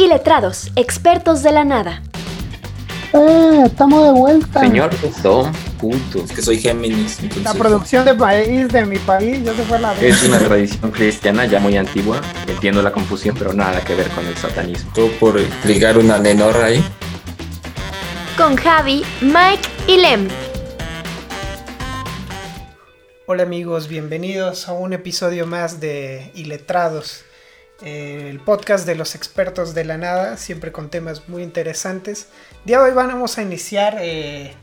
y 0.00 0.08
letrados, 0.08 0.72
expertos 0.76 1.42
de 1.42 1.52
la 1.52 1.62
nada. 1.62 2.02
¡Eh! 3.12 3.64
Estamos 3.66 4.02
de 4.02 4.12
vuelta. 4.12 4.60
Señor, 4.60 4.90
dos 5.22 5.48
puntos. 5.78 6.24
Es 6.24 6.32
que 6.32 6.40
soy 6.40 6.58
Géminis. 6.58 7.18
La 7.44 7.52
producción 7.52 8.06
de 8.06 8.14
país 8.14 8.68
de 8.68 8.86
mi 8.86 8.96
país 8.96 9.44
ya 9.44 9.54
se 9.54 9.62
fue 9.62 9.76
a 9.76 9.80
la 9.80 9.92
vez. 9.92 10.02
Es 10.02 10.26
una 10.26 10.38
tradición 10.38 10.90
cristiana 10.90 11.44
ya 11.44 11.60
muy 11.60 11.76
antigua. 11.76 12.18
Entiendo 12.46 12.80
la 12.80 12.92
confusión, 12.92 13.36
pero 13.38 13.52
nada 13.52 13.82
que 13.82 13.94
ver 13.94 14.08
con 14.08 14.26
el 14.26 14.34
satanismo. 14.38 14.90
Todo 14.94 15.08
por 15.20 15.38
ligar 15.66 15.98
una 15.98 16.16
nenorra 16.16 16.66
ahí. 16.66 16.82
Con 18.38 18.56
Javi, 18.56 19.04
Mike 19.20 19.68
y 19.86 19.98
Lem. 19.98 20.28
Hola 23.26 23.42
amigos, 23.42 23.86
bienvenidos 23.86 24.66
a 24.66 24.72
un 24.72 24.94
episodio 24.94 25.46
más 25.46 25.78
de 25.78 26.32
Iletrados, 26.34 27.24
el 27.82 28.40
podcast 28.40 28.86
de 28.86 28.94
los 28.94 29.14
expertos 29.14 29.74
de 29.74 29.84
la 29.84 29.96
nada, 29.96 30.36
siempre 30.36 30.72
con 30.72 30.90
temas 30.90 31.28
muy 31.28 31.42
interesantes. 31.42 32.28
Día 32.64 32.78
de 32.78 32.84
hoy 32.84 32.92
vamos 32.92 33.38
a 33.38 33.42
iniciar, 33.42 33.96
eh, 34.00 34.54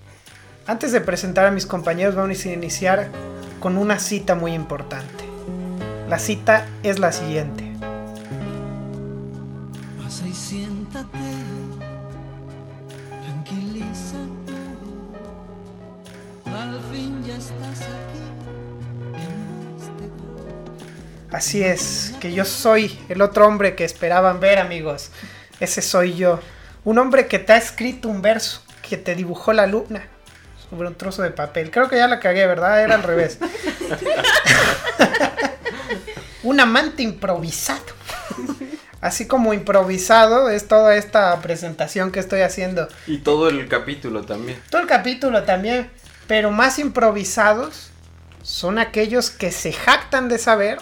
antes 0.65 0.91
de 0.91 1.01
presentar 1.01 1.45
a 1.45 1.51
mis 1.51 1.65
compañeros, 1.65 2.15
vamos 2.15 2.45
a 2.45 2.49
iniciar 2.49 3.09
con 3.59 3.77
una 3.77 3.99
cita 3.99 4.35
muy 4.35 4.53
importante. 4.53 5.25
La 6.07 6.19
cita 6.19 6.65
es 6.83 6.99
la 6.99 7.11
siguiente. 7.11 7.71
Pasa 10.01 10.27
y 10.27 10.33
siéntate. 10.33 11.17
Al 16.45 16.79
fin 16.91 17.23
ya 17.23 17.37
estás 17.37 17.81
aquí 17.81 18.06
Así 21.31 21.61
es, 21.61 22.13
que 22.21 22.31
yo 22.31 22.45
soy 22.45 22.97
el 23.09 23.21
otro 23.21 23.45
hombre 23.45 23.75
que 23.75 23.83
esperaban 23.83 24.39
ver 24.39 24.59
amigos. 24.59 25.11
Ese 25.59 25.81
soy 25.81 26.15
yo. 26.15 26.39
Un 26.85 26.99
hombre 26.99 27.27
que 27.27 27.37
te 27.37 27.53
ha 27.53 27.57
escrito 27.57 28.07
un 28.07 28.21
verso, 28.21 28.61
que 28.87 28.95
te 28.95 29.13
dibujó 29.13 29.51
la 29.51 29.67
luna 29.67 30.07
sobre 30.69 30.87
un 30.87 30.95
trozo 30.95 31.23
de 31.23 31.31
papel. 31.31 31.69
Creo 31.69 31.89
que 31.89 31.97
ya 31.97 32.07
la 32.07 32.21
cagué, 32.21 32.47
¿verdad? 32.47 32.81
Era 32.81 32.95
al 32.95 33.03
revés. 33.03 33.39
un 36.43 36.59
amante 36.61 37.03
improvisado. 37.03 37.97
Así 39.01 39.27
como 39.27 39.53
improvisado 39.53 40.49
es 40.49 40.67
toda 40.67 40.95
esta 40.95 41.39
presentación 41.41 42.11
que 42.11 42.19
estoy 42.19 42.41
haciendo. 42.41 42.87
Y 43.05 43.19
todo 43.19 43.49
el 43.49 43.67
capítulo 43.67 44.23
también. 44.23 44.59
Todo 44.69 44.81
el 44.81 44.87
capítulo 44.87 45.43
también, 45.43 45.89
pero 46.25 46.51
más 46.51 46.79
improvisados 46.79 47.91
son 48.43 48.79
aquellos 48.79 49.29
que 49.29 49.51
se 49.51 49.73
jactan 49.73 50.29
de 50.29 50.37
saber 50.37 50.79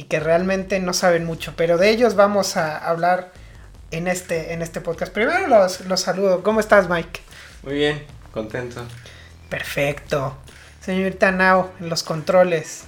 y 0.00 0.04
que 0.04 0.18
realmente 0.18 0.80
no 0.80 0.94
saben 0.94 1.26
mucho, 1.26 1.52
pero 1.56 1.76
de 1.76 1.90
ellos 1.90 2.14
vamos 2.14 2.56
a 2.56 2.78
hablar 2.78 3.32
en 3.90 4.08
este, 4.08 4.54
en 4.54 4.62
este 4.62 4.80
podcast. 4.80 5.12
Primero 5.12 5.46
los, 5.46 5.82
los 5.82 6.00
saludo. 6.00 6.42
¿Cómo 6.42 6.58
estás, 6.58 6.88
Mike? 6.88 7.20
Muy 7.62 7.74
bien, 7.74 8.02
contento. 8.32 8.82
Perfecto. 9.50 10.38
Señorita 10.80 11.32
Nao, 11.32 11.70
en 11.80 11.90
los 11.90 12.02
controles. 12.02 12.84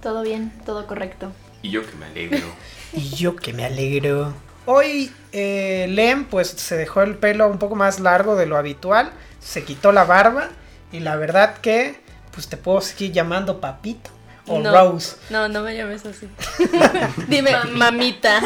Todo 0.00 0.22
bien, 0.22 0.52
todo 0.64 0.86
correcto. 0.86 1.32
Y 1.62 1.70
yo 1.70 1.84
que 1.84 1.96
me 1.96 2.06
alegro. 2.06 2.46
Y 2.92 3.08
yo 3.08 3.34
que 3.34 3.52
me 3.52 3.64
alegro. 3.64 4.32
Hoy 4.64 5.10
eh, 5.32 5.86
Lem 5.88 6.26
pues 6.26 6.46
se 6.46 6.76
dejó 6.76 7.02
el 7.02 7.16
pelo 7.16 7.48
un 7.48 7.58
poco 7.58 7.74
más 7.74 7.98
largo 7.98 8.36
de 8.36 8.46
lo 8.46 8.56
habitual, 8.56 9.10
se 9.40 9.64
quitó 9.64 9.90
la 9.90 10.04
barba 10.04 10.50
y 10.92 11.00
la 11.00 11.16
verdad 11.16 11.56
que 11.56 11.98
pues 12.30 12.48
te 12.48 12.56
puedo 12.56 12.82
seguir 12.82 13.10
llamando 13.10 13.60
papito 13.60 14.10
o 14.46 14.58
No. 14.58 14.72
Rose. 14.72 15.16
No, 15.30 15.48
no 15.48 15.62
me 15.62 15.76
llames 15.76 16.04
así. 16.06 16.28
Dime, 17.28 17.52
mamita. 17.72 18.40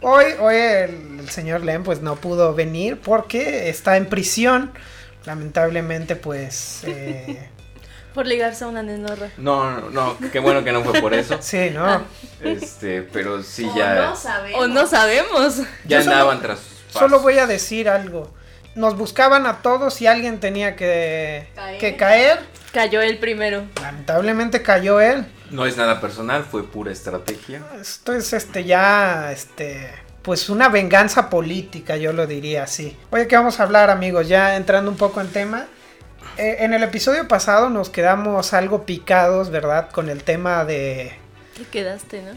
Hoy, 0.00 0.24
hoy 0.38 0.54
el, 0.56 1.20
el 1.20 1.30
señor 1.30 1.62
Lem 1.64 1.82
pues 1.82 2.00
no 2.02 2.16
pudo 2.16 2.54
venir 2.54 3.00
porque 3.00 3.68
está 3.70 3.96
en 3.96 4.06
prisión. 4.06 4.72
Lamentablemente 5.24 6.16
pues... 6.16 6.80
eh, 6.84 7.48
Por 8.14 8.26
ligarse 8.28 8.62
a 8.62 8.68
una 8.68 8.82
nenorra. 8.82 9.30
No, 9.38 9.80
no, 9.80 9.90
no, 9.90 10.16
qué 10.30 10.38
bueno 10.38 10.62
que 10.62 10.70
no 10.70 10.84
fue 10.84 11.00
por 11.00 11.14
eso. 11.14 11.38
sí, 11.40 11.70
¿no? 11.70 12.04
Este, 12.40 13.02
pero 13.02 13.42
sí 13.42 13.68
ya, 13.74 14.14
O 14.54 14.68
no 14.68 14.86
sabemos. 14.86 15.56
ya 15.84 15.98
Yo 15.98 16.04
solo- 16.04 16.12
andaban 16.12 16.40
tras 16.40 16.60
sus 16.60 16.68
pasos. 16.92 17.00
Solo 17.00 17.18
voy 17.20 17.38
a 17.38 17.46
decir 17.48 17.88
algo. 17.88 18.32
Nos 18.74 18.96
buscaban 18.96 19.46
a 19.46 19.62
todos 19.62 20.00
y 20.02 20.06
alguien 20.06 20.40
tenía 20.40 20.74
que 20.76 21.48
Caer. 21.54 21.78
que 21.78 21.96
caer. 21.96 22.38
Cayó 22.72 23.00
el 23.02 23.18
primero. 23.18 23.64
Lamentablemente 23.80 24.62
cayó 24.62 25.00
él. 25.00 25.26
No 25.50 25.64
es 25.66 25.76
nada 25.76 26.00
personal, 26.00 26.44
fue 26.44 26.64
pura 26.66 26.90
estrategia. 26.90 27.62
Esto 27.80 28.12
es 28.12 28.32
este 28.32 28.64
ya 28.64 29.30
este 29.30 29.88
pues 30.22 30.48
una 30.48 30.68
venganza 30.70 31.28
política, 31.28 31.96
yo 31.96 32.12
lo 32.14 32.26
diría 32.26 32.62
así. 32.64 32.96
Oye, 33.10 33.28
¿qué 33.28 33.36
vamos 33.36 33.60
a 33.60 33.64
hablar, 33.64 33.90
amigos? 33.90 34.26
Ya 34.26 34.56
entrando 34.56 34.90
un 34.90 34.96
poco 34.96 35.20
en 35.20 35.28
tema. 35.28 35.66
Eh, 36.38 36.56
en 36.60 36.72
el 36.72 36.82
episodio 36.82 37.28
pasado 37.28 37.68
nos 37.70 37.90
quedamos 37.90 38.54
algo 38.54 38.86
picados, 38.86 39.50
¿verdad? 39.50 39.90
Con 39.90 40.08
el 40.08 40.24
tema 40.24 40.64
de 40.64 41.12
Te 41.56 41.64
quedaste, 41.64 42.22
¿no? 42.22 42.32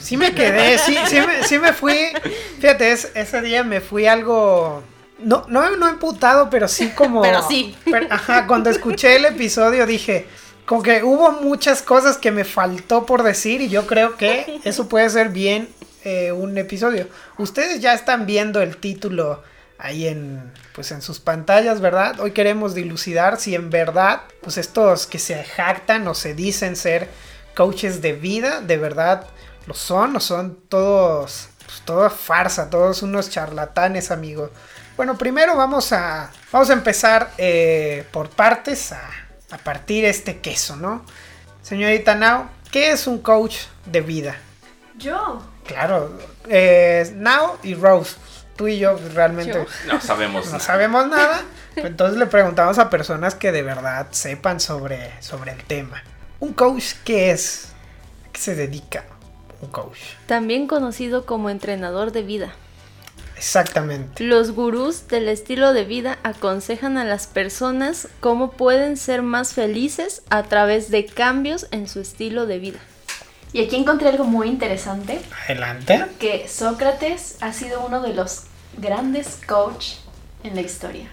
Sí 0.00 0.16
me 0.16 0.34
quedé, 0.34 0.78
sí, 0.78 0.96
sí 1.06 1.20
me, 1.20 1.42
sí 1.42 1.58
me 1.58 1.72
fui. 1.72 2.12
Fíjate, 2.60 2.92
es- 2.92 3.10
ese 3.14 3.42
día 3.42 3.62
me 3.64 3.80
fui 3.80 4.06
algo. 4.06 4.82
No, 5.18 5.44
no, 5.48 5.76
no 5.76 5.88
emputado, 5.88 6.50
pero 6.50 6.68
sí 6.68 6.90
como. 6.90 7.22
Pero 7.22 7.46
sí. 7.48 7.76
pero, 7.84 8.06
ajá, 8.10 8.46
cuando 8.46 8.70
escuché 8.70 9.16
el 9.16 9.24
episodio 9.24 9.86
dije. 9.86 10.26
Como 10.66 10.82
que 10.82 11.02
hubo 11.04 11.30
muchas 11.30 11.82
cosas 11.82 12.16
que 12.16 12.30
me 12.30 12.42
faltó 12.42 13.04
por 13.04 13.22
decir 13.22 13.60
y 13.60 13.68
yo 13.68 13.86
creo 13.86 14.16
que 14.16 14.60
eso 14.64 14.88
puede 14.88 15.10
ser 15.10 15.28
bien 15.28 15.68
eh, 16.04 16.32
un 16.32 16.56
episodio. 16.56 17.06
Ustedes 17.36 17.80
ya 17.80 17.92
están 17.92 18.24
viendo 18.24 18.62
el 18.62 18.78
título 18.78 19.42
ahí 19.78 20.08
en 20.08 20.52
pues 20.74 20.90
en 20.90 21.02
sus 21.02 21.20
pantallas, 21.20 21.80
¿verdad? 21.80 22.18
Hoy 22.20 22.30
queremos 22.30 22.74
dilucidar 22.74 23.38
si 23.38 23.54
en 23.54 23.68
verdad 23.68 24.22
pues 24.40 24.56
estos 24.56 25.06
que 25.06 25.18
se 25.18 25.44
jactan 25.44 26.08
o 26.08 26.14
se 26.14 26.34
dicen 26.34 26.76
ser 26.76 27.10
coaches 27.54 28.00
de 28.00 28.14
vida, 28.14 28.60
de 28.60 28.78
verdad 28.78 29.26
lo 29.66 29.74
son 29.74 30.16
o 30.16 30.20
son 30.20 30.58
todos 30.68 31.48
pues, 31.64 31.82
toda 31.82 32.10
farsa, 32.10 32.70
todos 32.70 33.02
unos 33.02 33.30
charlatanes, 33.30 34.10
amigos. 34.10 34.50
Bueno, 34.96 35.16
primero 35.18 35.56
vamos 35.56 35.92
a 35.92 36.30
vamos 36.52 36.70
a 36.70 36.72
empezar 36.72 37.30
eh, 37.38 38.06
por 38.12 38.28
partes 38.30 38.92
a, 38.92 39.00
a 39.50 39.58
partir 39.58 40.04
este 40.04 40.38
queso, 40.38 40.76
¿no? 40.76 41.04
Señorita 41.62 42.14
Nao, 42.14 42.48
¿qué 42.70 42.90
es 42.92 43.06
un 43.06 43.18
coach 43.18 43.56
de 43.86 44.00
vida? 44.02 44.36
Yo. 44.96 45.42
Claro, 45.66 46.16
eh, 46.48 47.10
Nao 47.16 47.58
y 47.62 47.74
Rose, 47.74 48.16
tú 48.54 48.68
y 48.68 48.78
yo 48.78 48.98
realmente 49.14 49.54
Yo. 49.54 49.66
No 49.92 50.00
sabemos 50.00 50.46
no 50.46 50.52
nada. 50.52 50.64
sabemos 50.64 51.08
nada. 51.08 51.42
Entonces 51.76 52.18
le 52.18 52.26
preguntamos 52.26 52.78
a 52.78 52.88
personas 52.90 53.34
que 53.34 53.50
de 53.50 53.62
verdad 53.62 54.06
sepan 54.10 54.60
sobre, 54.60 55.10
sobre 55.20 55.52
el 55.52 55.64
tema. 55.64 56.02
¿Un 56.38 56.52
coach 56.52 56.92
qué 57.04 57.30
es? 57.32 57.72
¿A 58.28 58.32
qué 58.32 58.40
se 58.40 58.54
dedica 58.54 59.04
un 59.60 59.70
coach? 59.70 59.98
También 60.26 60.68
conocido 60.68 61.26
como 61.26 61.50
entrenador 61.50 62.12
de 62.12 62.22
vida. 62.22 62.52
Exactamente. 63.36 64.22
Los 64.24 64.52
gurús 64.52 65.08
del 65.08 65.28
estilo 65.28 65.72
de 65.72 65.84
vida 65.84 66.18
aconsejan 66.22 66.96
a 66.98 67.04
las 67.04 67.26
personas 67.26 68.08
cómo 68.20 68.52
pueden 68.52 68.96
ser 68.96 69.22
más 69.22 69.52
felices 69.54 70.22
a 70.30 70.44
través 70.44 70.90
de 70.90 71.06
cambios 71.06 71.66
en 71.70 71.88
su 71.88 72.00
estilo 72.00 72.46
de 72.46 72.58
vida. 72.58 72.78
Y 73.52 73.62
aquí 73.64 73.76
encontré 73.76 74.08
algo 74.08 74.24
muy 74.24 74.48
interesante, 74.48 75.20
Adelante. 75.44 76.04
que 76.18 76.48
Sócrates 76.48 77.36
ha 77.40 77.52
sido 77.52 77.84
uno 77.86 78.00
de 78.02 78.12
los 78.14 78.42
grandes 78.78 79.38
coach 79.46 79.94
en 80.42 80.54
la 80.56 80.60
historia. 80.62 81.08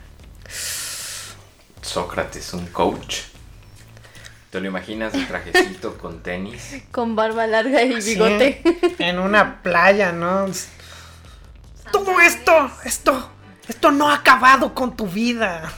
Sócrates, 1.81 2.53
un 2.53 2.65
coach. 2.67 3.17
¿Te 4.49 4.59
lo 4.59 4.67
imaginas 4.67 5.13
de 5.13 5.23
trajecito 5.25 5.97
con 5.97 6.21
tenis? 6.23 6.75
Con 6.91 7.15
barba 7.15 7.47
larga 7.47 7.83
y 7.83 8.01
Sí, 8.01 8.11
bigote. 8.15 8.61
en 8.99 9.17
una 9.19 9.61
playa, 9.63 10.11
¿no? 10.11 10.47
Todo 11.91 12.19
esto, 12.21 12.71
esto, 12.83 13.29
esto 13.67 13.91
no 13.91 14.09
ha 14.09 14.15
acabado 14.15 14.73
con 14.73 14.95
tu 14.95 15.07
vida. 15.07 15.71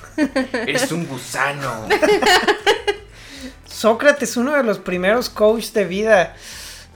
Eres 0.54 0.92
un 0.92 1.08
gusano. 1.08 1.88
Sócrates, 3.66 4.38
uno 4.38 4.54
de 4.54 4.64
los 4.64 4.80
primeros 4.80 5.30
coaches 5.30 5.74
de 5.74 5.86
vida. 5.86 6.36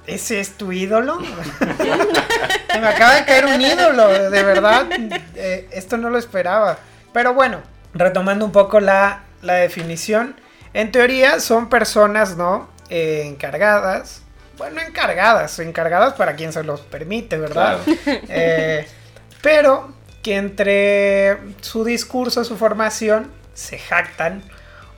¿Ese 0.06 0.40
es 0.40 0.52
tu 0.52 0.72
ídolo? 0.72 1.19
Se 2.72 2.80
me 2.80 2.88
acaba 2.88 3.16
de 3.16 3.25
caer 3.25 3.46
un 3.46 3.60
ídolo, 3.60 4.08
de 4.08 4.44
verdad. 4.44 4.88
Eh, 5.36 5.68
esto 5.72 5.98
no 5.98 6.10
lo 6.10 6.18
esperaba. 6.18 6.78
Pero 7.12 7.34
bueno, 7.34 7.62
retomando 7.94 8.46
un 8.46 8.52
poco 8.52 8.80
la, 8.80 9.24
la 9.42 9.56
definición. 9.56 10.40
En 10.74 10.92
teoría 10.92 11.40
son 11.40 11.69
personas, 11.69 12.38
¿no? 12.38 12.69
Eh, 12.90 13.24
encargadas. 13.25 14.22
Bueno, 14.58 14.80
encargadas. 14.81 15.60
Encargadas 15.60 16.14
para 16.14 16.36
quien 16.36 16.54
se 16.54 16.64
los 16.64 16.81
permite, 16.81 17.38
¿verdad? 17.38 17.80
Claro. 17.84 18.22
Eh, 18.30 18.88
pero 19.42 19.94
que 20.24 20.36
entre 20.36 21.38
su 21.62 21.84
discurso, 21.84 22.44
su 22.44 22.57
formación, 22.57 23.31
se 23.54 23.78
jactan 23.80 24.44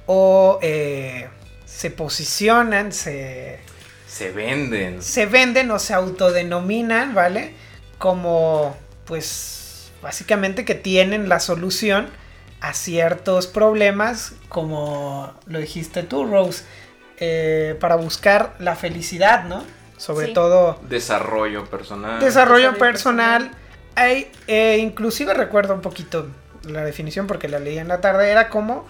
o 0.06 0.60
eh, 0.62 1.28
se 1.66 1.92
posicionan, 1.92 2.92
se, 2.92 3.60
Se 4.08 4.32
venden. 4.32 5.02
se 5.02 5.26
venden 5.28 5.70
o 5.72 5.80
se 5.80 5.94
autodenominan, 5.94 7.14
¿vale? 7.14 7.54
como, 7.98 8.76
pues, 9.06 9.92
básicamente 10.02 10.64
que 10.66 10.74
tienen 10.74 11.28
la 11.30 11.40
solución 11.42 12.08
a 12.62 12.74
ciertos 12.74 13.46
problemas, 13.48 14.34
como 14.48 15.34
lo 15.46 15.60
dijiste 15.60 16.04
tú, 16.04 16.26
Rose, 16.26 16.64
eh, 17.18 17.76
para 17.82 17.96
buscar 17.96 18.56
la 18.60 18.76
felicidad, 18.78 19.44
¿no? 19.44 19.64
Sobre 19.98 20.28
Sí. 20.28 20.34
todo 20.34 20.80
Desarrollo 20.90 21.66
personal. 21.70 22.20
desarrollo 22.22 22.72
Desarrollo 22.72 22.78
personal. 22.80 23.52
Hay, 23.96 24.32
eh, 24.48 24.78
inclusive 24.80 25.34
recuerdo 25.34 25.74
un 25.74 25.82
poquito 25.82 26.28
la 26.64 26.84
definición 26.86 27.28
porque 27.28 27.48
la 27.48 27.60
leí 27.60 27.78
en 27.78 27.88
la 27.88 28.02
tarde, 28.02 28.30
era 28.30 28.50
como 28.50 28.86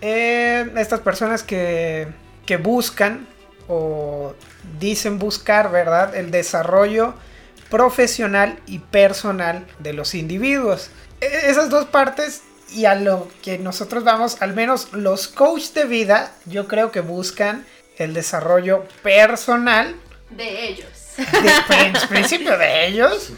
eh, 0.00 0.70
estas 0.76 1.00
personas 1.00 1.42
que, 1.42 2.08
que 2.46 2.56
buscan 2.56 3.26
o 3.68 4.34
dicen 4.78 5.18
buscar, 5.18 5.70
¿verdad? 5.70 6.14
El 6.14 6.30
desarrollo 6.30 7.14
profesional 7.70 8.58
y 8.66 8.80
personal 8.80 9.66
de 9.78 9.92
los 9.92 10.14
individuos. 10.14 10.90
E- 11.20 11.50
Esas 11.50 11.70
dos 11.70 11.86
partes 11.86 12.42
y 12.72 12.84
a 12.84 12.94
lo 12.94 13.28
que 13.42 13.58
nosotros 13.58 14.04
vamos, 14.04 14.40
al 14.40 14.54
menos 14.54 14.92
los 14.92 15.28
coaches 15.28 15.74
de 15.74 15.84
vida, 15.84 16.32
yo 16.46 16.68
creo 16.68 16.90
que 16.90 17.00
buscan 17.00 17.64
el 17.98 18.14
desarrollo 18.14 18.84
personal 19.02 19.94
De 20.30 20.68
ellos. 20.68 20.86
De, 21.42 21.92
principio 22.08 22.56
de 22.58 22.86
ellos. 22.86 23.32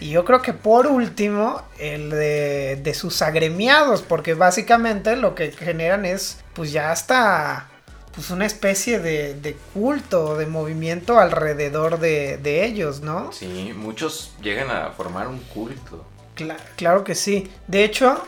Y 0.00 0.10
yo 0.10 0.24
creo 0.24 0.42
que 0.42 0.52
por 0.52 0.86
último, 0.86 1.62
el 1.78 2.10
de, 2.10 2.78
de 2.82 2.94
sus 2.94 3.20
agremiados, 3.22 4.02
porque 4.02 4.34
básicamente 4.34 5.16
lo 5.16 5.34
que 5.34 5.50
generan 5.52 6.04
es, 6.04 6.38
pues 6.54 6.70
ya 6.72 6.92
hasta, 6.92 7.68
pues 8.14 8.30
una 8.30 8.46
especie 8.46 9.00
de, 9.00 9.34
de 9.34 9.56
culto, 9.74 10.36
de 10.36 10.46
movimiento 10.46 11.18
alrededor 11.18 11.98
de, 11.98 12.36
de 12.38 12.64
ellos, 12.64 13.00
¿no? 13.00 13.32
Sí, 13.32 13.72
muchos 13.76 14.32
llegan 14.40 14.70
a 14.70 14.90
formar 14.92 15.26
un 15.26 15.40
culto. 15.40 16.04
Cla- 16.36 16.56
claro 16.76 17.02
que 17.02 17.16
sí. 17.16 17.50
De 17.66 17.82
hecho, 17.84 18.24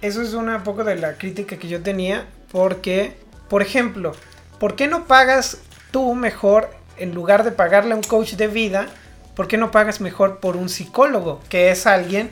eso 0.00 0.22
es 0.22 0.32
una 0.34 0.64
poco 0.64 0.82
de 0.82 0.96
la 0.96 1.16
crítica 1.18 1.56
que 1.56 1.68
yo 1.68 1.80
tenía, 1.82 2.26
porque, 2.50 3.16
por 3.48 3.62
ejemplo, 3.62 4.12
¿por 4.58 4.74
qué 4.74 4.88
no 4.88 5.04
pagas 5.04 5.58
tú 5.92 6.14
mejor, 6.16 6.70
en 7.02 7.14
lugar 7.14 7.44
de 7.44 7.52
pagarle 7.52 7.92
a 7.92 7.96
un 7.96 8.02
coach 8.02 8.32
de 8.32 8.46
vida, 8.46 8.86
por 9.34 9.48
qué 9.48 9.56
no 9.56 9.70
pagas 9.70 10.00
mejor 10.00 10.40
por 10.40 10.56
un 10.56 10.68
psicólogo, 10.68 11.40
que 11.48 11.70
es 11.70 11.86
alguien 11.86 12.30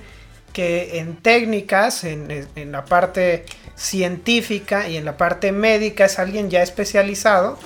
que 0.52 0.98
en 0.98 1.16
técnicas, 1.16 2.04
en, 2.04 2.48
en 2.54 2.72
la 2.72 2.84
parte 2.84 3.46
científica 3.76 4.88
y 4.88 4.96
en 4.96 5.04
la 5.04 5.16
parte 5.16 5.52
médica, 5.52 6.04
es 6.04 6.18
alguien 6.18 6.50
ya 6.50 6.62
especializado 6.62 7.58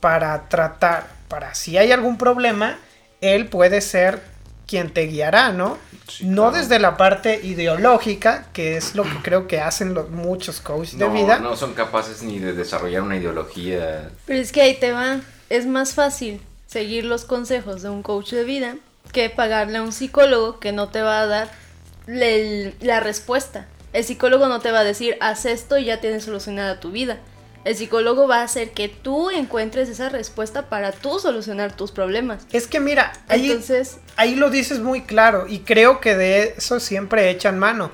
para 0.00 0.48
tratar, 0.48 1.06
para 1.28 1.54
si 1.54 1.78
hay 1.78 1.92
algún 1.92 2.18
problema, 2.18 2.78
él 3.20 3.46
puede 3.46 3.80
ser 3.80 4.20
quien 4.66 4.90
te 4.90 5.06
guiará, 5.06 5.52
¿no? 5.52 5.78
Sí, 6.08 6.26
no 6.26 6.50
claro. 6.50 6.58
desde 6.58 6.78
la 6.78 6.96
parte 6.96 7.40
ideológica, 7.42 8.46
que 8.52 8.76
es 8.76 8.94
lo 8.94 9.04
que 9.04 9.16
creo 9.22 9.46
que 9.46 9.60
hacen 9.60 9.94
los, 9.94 10.10
muchos 10.10 10.60
coaches 10.60 10.98
de 10.98 11.08
vida. 11.08 11.38
no 11.38 11.56
son 11.56 11.74
capaces 11.74 12.22
ni 12.22 12.38
de 12.38 12.52
desarrollar 12.52 13.02
una 13.02 13.16
ideología. 13.16 14.10
Pero 14.26 14.40
es 14.40 14.52
que 14.52 14.62
ahí 14.62 14.74
te 14.74 14.92
va. 14.92 15.20
Es 15.50 15.66
más 15.66 15.94
fácil 15.94 16.40
seguir 16.66 17.04
los 17.04 17.24
consejos 17.24 17.82
de 17.82 17.90
un 17.90 18.02
coach 18.02 18.32
de 18.32 18.44
vida 18.44 18.76
que 19.12 19.30
pagarle 19.30 19.78
a 19.78 19.82
un 19.82 19.92
psicólogo 19.92 20.58
que 20.58 20.72
no 20.72 20.88
te 20.88 21.02
va 21.02 21.20
a 21.20 21.26
dar 21.26 21.50
la 22.06 23.00
respuesta. 23.00 23.66
El 23.92 24.04
psicólogo 24.04 24.48
no 24.48 24.60
te 24.60 24.72
va 24.72 24.80
a 24.80 24.84
decir, 24.84 25.16
haz 25.20 25.46
esto 25.46 25.78
y 25.78 25.84
ya 25.84 26.00
tienes 26.00 26.24
solucionada 26.24 26.80
tu 26.80 26.90
vida. 26.90 27.18
El 27.64 27.76
psicólogo 27.76 28.28
va 28.28 28.40
a 28.40 28.42
hacer 28.42 28.72
que 28.72 28.88
tú 28.88 29.30
encuentres 29.30 29.88
esa 29.88 30.10
respuesta 30.10 30.68
para 30.68 30.92
tú 30.92 31.18
solucionar 31.18 31.74
tus 31.74 31.92
problemas. 31.92 32.46
Es 32.52 32.66
que 32.66 32.78
mira, 32.80 33.12
ahí, 33.28 33.50
Entonces, 33.50 33.98
ahí 34.16 34.34
lo 34.34 34.50
dices 34.50 34.80
muy 34.80 35.02
claro 35.02 35.46
y 35.48 35.60
creo 35.60 36.00
que 36.00 36.14
de 36.14 36.54
eso 36.58 36.78
siempre 36.78 37.30
echan 37.30 37.58
mano. 37.58 37.90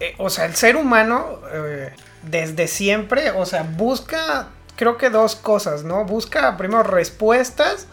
Eh, 0.00 0.14
o 0.18 0.30
sea, 0.30 0.46
el 0.46 0.56
ser 0.56 0.76
humano 0.76 1.38
eh, 1.52 1.92
desde 2.22 2.66
siempre, 2.66 3.30
o 3.30 3.46
sea, 3.46 3.62
busca, 3.62 4.48
creo 4.82 4.98
que 4.98 5.10
dos 5.10 5.36
cosas, 5.36 5.84
¿no? 5.84 6.04
Busca 6.04 6.56
primero 6.56 6.82
respuestas 6.82 7.86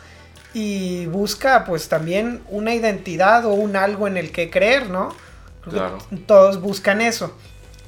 y 0.55 1.05
busca 1.05 1.63
pues 1.63 1.87
también 1.87 2.41
una 2.49 2.73
identidad 2.73 3.45
o 3.45 3.49
un 3.49 3.75
algo 3.75 4.07
en 4.07 4.17
el 4.17 4.31
que 4.31 4.49
creer, 4.49 4.89
¿no? 4.89 5.13
Claro. 5.69 5.99
Todos 6.25 6.59
buscan 6.59 7.01
eso. 7.01 7.37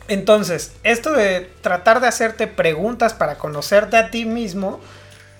Entonces, 0.07 0.74
esto 0.83 1.13
de 1.13 1.50
tratar 1.62 2.00
de 2.00 2.09
hacerte 2.09 2.45
preguntas 2.45 3.15
para 3.15 3.39
conocerte 3.39 3.98
a 3.98 4.12
ti 4.12 4.25
mismo, 4.25 4.80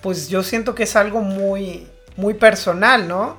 pues 0.00 0.28
yo 0.28 0.42
siento 0.42 0.74
que 0.74 0.82
es 0.82 0.96
algo 0.96 1.20
muy, 1.20 1.86
muy 2.16 2.34
personal, 2.34 3.06
¿no? 3.06 3.36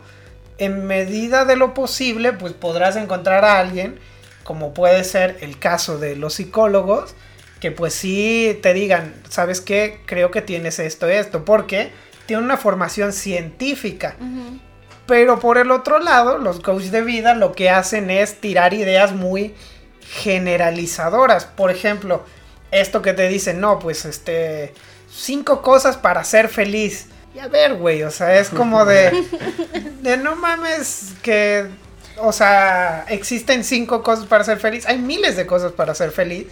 En 0.57 0.87
medida 0.87 1.43
de 1.43 1.57
lo 1.57 1.73
posible, 1.73 2.31
pues 2.31 2.53
podrás 2.53 2.95
encontrar 2.95 3.43
a 3.43 3.59
alguien, 3.59 3.99
como 4.45 4.73
puede 4.73 5.03
ser 5.03 5.39
el 5.41 5.59
caso 5.59 5.97
de 5.97 6.15
los 6.15 6.35
psicólogos, 6.35 7.13
que 7.63 7.71
pues 7.71 7.93
sí 7.93 8.59
te 8.61 8.73
digan, 8.73 9.13
¿sabes 9.29 9.61
qué? 9.61 10.01
Creo 10.05 10.31
que 10.31 10.41
tienes 10.41 10.79
esto, 10.79 11.07
esto, 11.07 11.45
porque 11.45 11.93
tiene 12.25 12.43
una 12.43 12.57
formación 12.57 13.13
científica. 13.13 14.17
Pero 15.07 15.39
por 15.39 15.57
el 15.57 15.71
otro 15.71 15.99
lado, 15.99 16.39
los 16.39 16.59
coaches 16.59 16.91
de 16.91 17.03
vida 17.03 17.35
lo 17.35 17.53
que 17.53 17.69
hacen 17.69 18.09
es 18.09 18.41
tirar 18.41 18.73
ideas 18.73 19.13
muy 19.13 19.55
generalizadoras. 20.01 21.45
Por 21.45 21.71
ejemplo, 21.71 22.25
esto 22.71 23.01
que 23.01 23.13
te 23.13 23.29
dicen, 23.29 23.61
no, 23.61 23.79
pues 23.79 24.03
este, 24.03 24.73
cinco 25.09 25.61
cosas 25.61 25.95
para 25.95 26.25
ser 26.25 26.49
feliz. 26.49 27.05
Y 27.33 27.39
a 27.39 27.47
ver, 27.47 27.75
güey, 27.75 28.03
o 28.03 28.11
sea, 28.11 28.41
es 28.41 28.49
como 28.49 28.83
de, 28.83 29.23
de 30.01 30.17
no 30.17 30.35
mames 30.35 31.13
que, 31.21 31.67
o 32.17 32.33
sea, 32.33 33.05
existen 33.07 33.63
cinco 33.63 34.03
cosas 34.03 34.25
para 34.25 34.43
ser 34.43 34.59
feliz. 34.59 34.85
Hay 34.85 34.97
miles 34.97 35.37
de 35.37 35.45
cosas 35.45 35.71
para 35.71 35.95
ser 35.95 36.11
feliz. 36.11 36.47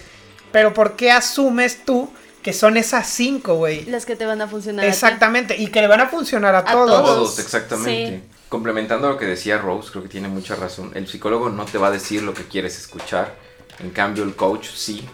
Pero 0.51 0.74
¿por 0.74 0.95
qué 0.95 1.12
asumes 1.12 1.86
tú 1.86 2.12
que 2.44 2.53
son 2.53 2.77
esas 2.77 3.07
cinco, 3.07 3.56
güey? 3.56 3.86
las 3.86 4.06
que 4.06 4.15
te 4.15 4.25
van 4.25 4.42
a 4.42 4.48
funcionar. 4.48 4.86
a 4.86 4.88
ti. 4.88 4.94
Exactamente, 4.94 5.56
y 5.57 5.68
que 5.68 5.81
le 5.81 5.88
van 5.88 6.01
a 6.01 6.07
funcionar 6.07 6.56
a, 6.56 6.59
A 6.59 6.65
todos. 6.65 6.89
todos. 6.89 7.06
Todos, 7.15 7.39
exactamente. 7.39 8.24
Complementando 8.50 9.07
lo 9.09 9.18
que 9.18 9.25
decía 9.25 9.57
Rose, 9.57 9.92
creo 9.92 10.03
que 10.03 10.09
tiene 10.09 10.27
mucha 10.27 10.56
razón. 10.56 10.92
El 10.94 11.07
psicólogo 11.07 11.50
no 11.50 11.65
te 11.65 11.77
va 11.77 11.88
a 11.88 11.92
decir 11.92 12.24
lo 12.24 12.33
que 12.33 12.44
quieres 12.44 12.77
escuchar. 12.77 13.33
En 13.80 13.92
cambio, 13.92 14.24
el 14.24 14.36
coach 14.36 14.68
sí. 14.74 15.07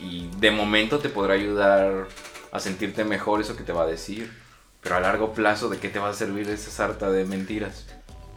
Y 0.00 0.28
de 0.38 0.50
momento 0.50 0.98
te 0.98 1.08
podrá 1.08 1.34
ayudar 1.34 2.08
a 2.50 2.60
sentirte 2.60 3.04
mejor 3.04 3.40
eso 3.40 3.56
que 3.56 3.62
te 3.62 3.72
va 3.72 3.82
a 3.82 3.86
decir. 3.86 4.32
Pero 4.82 4.96
a 4.96 5.00
largo 5.00 5.32
plazo, 5.32 5.68
¿de 5.68 5.78
qué 5.78 5.88
te 5.88 5.98
va 5.98 6.10
a 6.10 6.14
servir 6.14 6.48
esa 6.50 6.70
sarta 6.70 7.10
de 7.10 7.24
mentiras? 7.24 7.84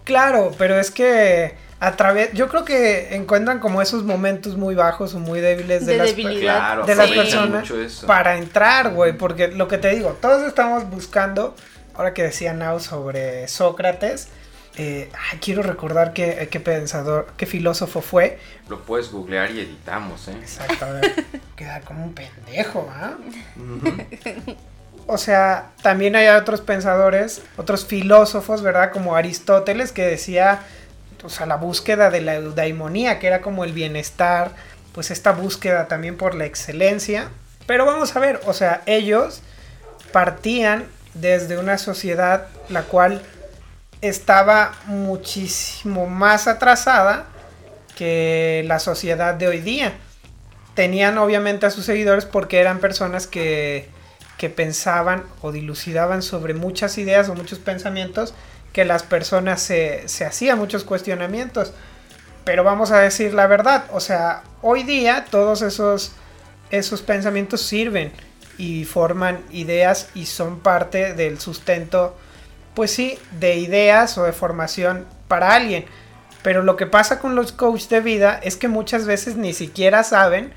Claro, 0.03 0.51
pero 0.57 0.79
es 0.79 0.91
que 0.91 1.55
a 1.81 1.95
través, 1.95 2.33
yo 2.33 2.49
creo 2.49 2.65
que 2.65 3.15
encuentran 3.15 3.59
como 3.59 3.81
esos 3.81 4.03
momentos 4.03 4.57
muy 4.57 4.75
bajos 4.75 5.13
o 5.13 5.19
muy 5.19 5.39
débiles 5.39 5.85
de, 5.85 5.93
De 5.93 5.97
las, 5.97 6.07
debilidad. 6.07 6.57
Claro, 6.57 6.85
de 6.85 6.95
las 6.95 7.11
personas 7.11 7.71
para 8.05 8.37
entrar, 8.37 8.93
güey, 8.93 9.13
porque 9.13 9.47
lo 9.47 9.67
que 9.67 9.77
te 9.77 9.89
digo, 9.95 10.17
todos 10.21 10.45
estamos 10.45 10.89
buscando, 10.89 11.55
ahora 11.95 12.13
que 12.13 12.23
decía 12.23 12.53
Now 12.53 12.79
sobre 12.81 13.47
Sócrates, 13.47 14.27
eh, 14.75 15.09
ay, 15.31 15.39
quiero 15.39 15.63
recordar 15.63 16.13
qué, 16.13 16.47
qué 16.51 16.59
pensador, 16.59 17.27
qué 17.37 17.45
filósofo 17.45 18.01
fue. 18.01 18.39
Lo 18.67 18.81
puedes 18.81 19.11
googlear 19.11 19.49
y 19.51 19.61
editamos, 19.61 20.27
¿eh? 20.27 20.35
Exacto, 20.39 20.85
a 20.85 20.91
ver, 20.91 21.25
queda 21.55 21.79
como 21.81 22.03
un 22.03 22.13
pendejo, 22.13 22.89
¿ah? 22.93 23.13
O 25.11 25.17
sea, 25.17 25.71
también 25.81 26.15
hay 26.15 26.27
otros 26.27 26.61
pensadores, 26.61 27.41
otros 27.57 27.83
filósofos, 27.83 28.61
¿verdad? 28.61 28.91
Como 28.91 29.15
Aristóteles, 29.15 29.91
que 29.91 30.05
decía, 30.05 30.59
o 31.23 31.29
sea, 31.29 31.45
la 31.45 31.55
búsqueda 31.55 32.09
de 32.09 32.21
la 32.21 32.35
eudaimonía, 32.35 33.19
que 33.19 33.27
era 33.27 33.41
como 33.41 33.63
el 33.63 33.73
bienestar, 33.73 34.51
pues 34.93 35.11
esta 35.11 35.31
búsqueda 35.31 35.87
también 35.87 36.17
por 36.17 36.35
la 36.35 36.45
excelencia. 36.45 37.29
Pero 37.65 37.85
vamos 37.85 38.15
a 38.15 38.19
ver, 38.19 38.41
o 38.45 38.53
sea, 38.53 38.81
ellos 38.85 39.41
partían 40.11 40.85
desde 41.13 41.57
una 41.57 41.77
sociedad 41.77 42.47
la 42.69 42.83
cual 42.83 43.21
estaba 44.01 44.73
muchísimo 44.85 46.07
más 46.07 46.47
atrasada 46.47 47.25
que 47.95 48.63
la 48.65 48.79
sociedad 48.79 49.35
de 49.35 49.47
hoy 49.47 49.59
día. 49.59 49.93
Tenían 50.73 51.17
obviamente 51.17 51.65
a 51.65 51.69
sus 51.69 51.85
seguidores 51.85 52.25
porque 52.25 52.59
eran 52.59 52.79
personas 52.79 53.27
que, 53.27 53.89
que 54.37 54.49
pensaban 54.49 55.23
o 55.41 55.51
dilucidaban 55.51 56.21
sobre 56.21 56.53
muchas 56.53 56.97
ideas 56.97 57.27
o 57.27 57.35
muchos 57.35 57.59
pensamientos 57.59 58.33
que 58.79 58.85
las 58.85 59.03
personas 59.03 59.61
se, 59.61 60.07
se 60.07 60.23
hacían 60.25 60.57
muchos 60.57 60.85
cuestionamientos. 60.85 61.73
Pero 62.45 62.63
vamos 62.63 62.91
a 62.91 62.99
decir 62.99 63.33
la 63.33 63.45
verdad, 63.45 63.83
o 63.91 63.99
sea, 63.99 64.43
hoy 64.61 64.83
día 64.83 65.25
todos 65.29 65.61
esos, 65.63 66.13
esos 66.69 67.01
pensamientos 67.01 67.61
sirven 67.61 68.13
y 68.57 68.85
forman 68.85 69.39
ideas 69.51 70.07
y 70.15 70.27
son 70.27 70.61
parte 70.61 71.13
del 71.13 71.41
sustento, 71.41 72.15
pues 72.73 72.91
sí, 72.91 73.19
de 73.37 73.57
ideas 73.57 74.17
o 74.17 74.23
de 74.23 74.31
formación 74.31 75.05
para 75.27 75.55
alguien. 75.55 75.83
Pero 76.41 76.63
lo 76.63 76.77
que 76.77 76.85
pasa 76.85 77.19
con 77.19 77.35
los 77.35 77.51
coaches 77.51 77.89
de 77.89 77.99
vida 77.99 78.39
es 78.41 78.55
que 78.55 78.69
muchas 78.69 79.05
veces 79.05 79.35
ni 79.35 79.51
siquiera 79.51 80.05
saben 80.05 80.53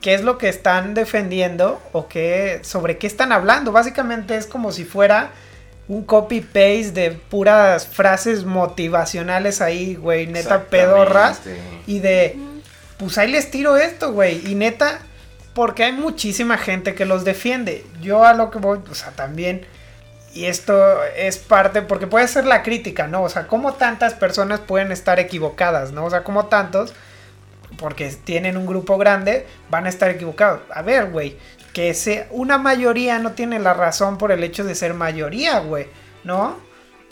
qué 0.00 0.14
es 0.14 0.24
lo 0.24 0.38
que 0.38 0.48
están 0.48 0.94
defendiendo 0.94 1.82
o 1.92 2.08
qué, 2.08 2.60
sobre 2.62 2.96
qué 2.96 3.06
están 3.06 3.32
hablando. 3.32 3.70
Básicamente 3.70 4.34
es 4.38 4.46
como 4.46 4.72
si 4.72 4.86
fuera 4.86 5.30
un 5.88 6.04
copy-paste 6.04 6.90
de 6.92 7.10
puras 7.12 7.86
frases 7.86 8.44
motivacionales 8.44 9.60
ahí, 9.60 9.94
güey, 9.94 10.26
neta 10.26 10.64
pedorras. 10.64 11.40
Y 11.86 12.00
de, 12.00 12.36
pues 12.98 13.18
ahí 13.18 13.30
les 13.30 13.50
tiro 13.50 13.76
esto, 13.76 14.12
güey. 14.12 14.42
Y 14.50 14.54
neta, 14.54 14.98
porque 15.54 15.84
hay 15.84 15.92
muchísima 15.92 16.58
gente 16.58 16.94
que 16.94 17.04
los 17.04 17.24
defiende. 17.24 17.84
Yo 18.00 18.24
a 18.24 18.34
lo 18.34 18.50
que 18.50 18.58
voy, 18.58 18.80
o 18.90 18.94
sea, 18.94 19.12
también. 19.12 19.66
Y 20.34 20.44
esto 20.46 21.02
es 21.16 21.38
parte, 21.38 21.80
porque 21.80 22.06
puede 22.06 22.28
ser 22.28 22.44
la 22.44 22.62
crítica, 22.62 23.06
¿no? 23.06 23.22
O 23.22 23.28
sea, 23.30 23.46
¿cómo 23.46 23.72
tantas 23.74 24.12
personas 24.12 24.60
pueden 24.60 24.92
estar 24.92 25.18
equivocadas, 25.18 25.92
¿no? 25.92 26.04
O 26.04 26.10
sea, 26.10 26.24
¿cómo 26.24 26.46
tantos, 26.46 26.92
porque 27.78 28.10
tienen 28.10 28.58
un 28.58 28.66
grupo 28.66 28.98
grande, 28.98 29.46
van 29.70 29.86
a 29.86 29.88
estar 29.88 30.10
equivocados? 30.10 30.60
A 30.74 30.82
ver, 30.82 31.10
güey, 31.10 31.38
que 31.76 31.92
se, 31.92 32.26
una 32.30 32.56
mayoría 32.56 33.18
no 33.18 33.32
tiene 33.32 33.58
la 33.58 33.74
razón 33.74 34.16
por 34.16 34.32
el 34.32 34.42
hecho 34.42 34.64
de 34.64 34.74
ser 34.74 34.94
mayoría, 34.94 35.58
güey, 35.58 35.88
¿no? 36.24 36.56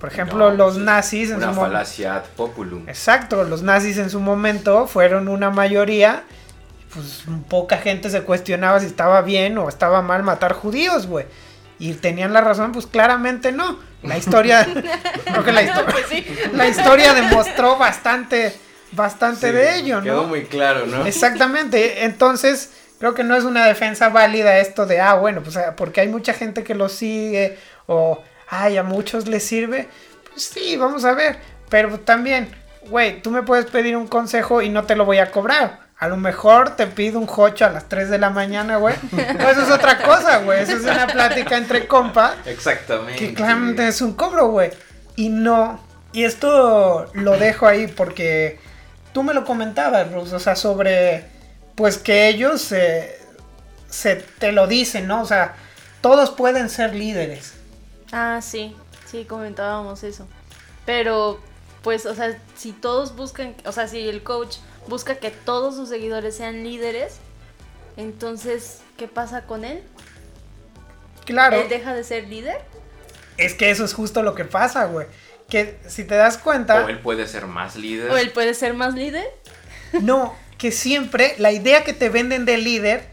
Por 0.00 0.10
ejemplo, 0.10 0.48
No, 0.50 0.56
los 0.56 0.78
nazis 0.78 1.28
en 1.28 1.36
Una 1.36 1.52
su 1.52 1.60
falacia 1.60 2.16
ad 2.16 2.22
populum. 2.34 2.88
Exacto, 2.88 3.44
los 3.44 3.60
nazis 3.60 3.98
en 3.98 4.08
su 4.08 4.20
momento 4.20 4.86
fueron 4.86 5.28
una 5.28 5.50
mayoría. 5.50 6.22
Pues 6.94 7.24
poca 7.50 7.76
gente 7.76 8.08
se 8.08 8.22
cuestionaba 8.22 8.80
si 8.80 8.86
estaba 8.86 9.20
bien 9.20 9.58
o 9.58 9.68
estaba 9.68 10.00
mal 10.00 10.22
matar 10.22 10.54
judíos, 10.54 11.06
güey. 11.08 11.26
Y 11.78 11.92
tenían 11.92 12.32
la 12.32 12.40
razón, 12.40 12.72
pues 12.72 12.86
claramente 12.86 13.52
no. 13.52 13.78
La 14.02 14.16
historia, 14.16 14.66
creo 15.26 15.44
que 15.44 15.52
la, 15.52 15.62
histo- 15.62 15.84
Pues 15.84 16.06
sí. 16.08 16.24
la 16.54 16.68
historia 16.68 17.12
demostró 17.12 17.76
bastante, 17.76 18.54
bastante 18.92 19.48
Sí, 19.48 19.52
de 19.52 19.76
ello, 19.76 20.00
Quedó 20.00 20.22
¿no? 20.22 20.28
muy 20.28 20.44
claro, 20.46 20.86
¿no? 20.86 21.04
Exactamente, 21.04 22.04
entonces 22.06 22.70
creo 23.04 23.14
que 23.14 23.22
no 23.22 23.36
es 23.36 23.44
una 23.44 23.66
defensa 23.66 24.08
válida 24.08 24.56
esto 24.60 24.86
de, 24.86 24.98
ah, 24.98 25.12
bueno, 25.12 25.42
pues 25.42 25.58
ah, 25.58 25.74
porque 25.76 26.00
hay 26.00 26.08
mucha 26.08 26.32
gente 26.32 26.64
que 26.64 26.74
lo 26.74 26.88
sigue 26.88 27.58
o, 27.84 28.22
ay, 28.48 28.78
a 28.78 28.82
muchos 28.82 29.28
les 29.28 29.44
sirve. 29.44 29.88
Pues 30.30 30.44
sí, 30.44 30.78
vamos 30.78 31.04
a 31.04 31.12
ver, 31.12 31.36
pero 31.68 32.00
también, 32.00 32.48
güey, 32.88 33.20
tú 33.20 33.30
me 33.30 33.42
puedes 33.42 33.66
pedir 33.66 33.94
un 33.94 34.06
consejo 34.06 34.62
y 34.62 34.70
no 34.70 34.84
te 34.84 34.96
lo 34.96 35.04
voy 35.04 35.18
a 35.18 35.30
cobrar. 35.30 35.80
A 35.98 36.08
lo 36.08 36.16
mejor 36.16 36.76
te 36.76 36.86
pido 36.86 37.18
un 37.20 37.26
jocho 37.26 37.66
a 37.66 37.68
las 37.68 37.90
3 37.90 38.08
de 38.08 38.16
la 38.16 38.30
mañana, 38.30 38.78
güey. 38.78 38.94
Pues 39.10 39.28
eso 39.50 39.64
es 39.64 39.70
otra 39.70 39.98
cosa, 39.98 40.38
güey. 40.38 40.62
Eso 40.62 40.78
es 40.78 40.84
una 40.84 41.06
plática 41.06 41.58
entre 41.58 41.86
compas. 41.86 42.36
Exactamente. 42.46 43.18
Que 43.18 43.34
claramente 43.34 43.86
es 43.86 44.00
un 44.00 44.14
cobro, 44.14 44.48
güey. 44.48 44.70
Y 45.16 45.28
no. 45.28 45.78
Y 46.14 46.24
esto 46.24 47.10
lo 47.12 47.36
dejo 47.36 47.66
ahí 47.66 47.86
porque 47.86 48.58
tú 49.12 49.22
me 49.22 49.34
lo 49.34 49.44
comentabas, 49.44 50.10
Rus. 50.10 50.32
O 50.32 50.38
sea, 50.38 50.56
sobre. 50.56 51.33
Pues 51.74 51.98
que 51.98 52.28
ellos 52.28 52.62
se. 52.62 53.18
se 53.88 54.16
te 54.16 54.52
lo 54.52 54.66
dicen, 54.66 55.06
¿no? 55.06 55.22
O 55.22 55.26
sea, 55.26 55.56
todos 56.00 56.30
pueden 56.30 56.68
ser 56.68 56.94
líderes. 56.94 57.54
Ah, 58.12 58.40
sí, 58.42 58.76
sí, 59.10 59.24
comentábamos 59.24 60.04
eso. 60.04 60.28
Pero, 60.86 61.40
pues, 61.82 62.06
o 62.06 62.14
sea, 62.14 62.38
si 62.56 62.72
todos 62.72 63.16
buscan, 63.16 63.54
o 63.64 63.72
sea, 63.72 63.88
si 63.88 64.08
el 64.08 64.22
coach 64.22 64.58
busca 64.86 65.16
que 65.16 65.30
todos 65.30 65.74
sus 65.74 65.88
seguidores 65.88 66.36
sean 66.36 66.62
líderes, 66.62 67.16
entonces, 67.96 68.80
¿qué 68.96 69.08
pasa 69.08 69.46
con 69.46 69.64
él? 69.64 69.82
Claro. 71.24 71.56
¿Él 71.56 71.68
deja 71.68 71.94
de 71.94 72.04
ser 72.04 72.28
líder? 72.28 72.60
Es 73.36 73.54
que 73.54 73.70
eso 73.70 73.84
es 73.84 73.94
justo 73.94 74.22
lo 74.22 74.34
que 74.34 74.44
pasa, 74.44 74.84
güey. 74.86 75.06
Que 75.48 75.78
si 75.88 76.04
te 76.04 76.14
das 76.14 76.38
cuenta. 76.38 76.84
O 76.84 76.88
él 76.88 76.98
puede 77.00 77.26
ser 77.26 77.46
más 77.46 77.76
líder. 77.76 78.10
¿O 78.10 78.16
él 78.16 78.30
puede 78.30 78.54
ser 78.54 78.74
más 78.74 78.94
líder? 78.94 79.26
No, 80.02 80.34
que 80.64 80.72
siempre 80.72 81.34
la 81.36 81.52
idea 81.52 81.84
que 81.84 81.92
te 81.92 82.08
venden 82.08 82.46
de 82.46 82.56
líder 82.56 83.04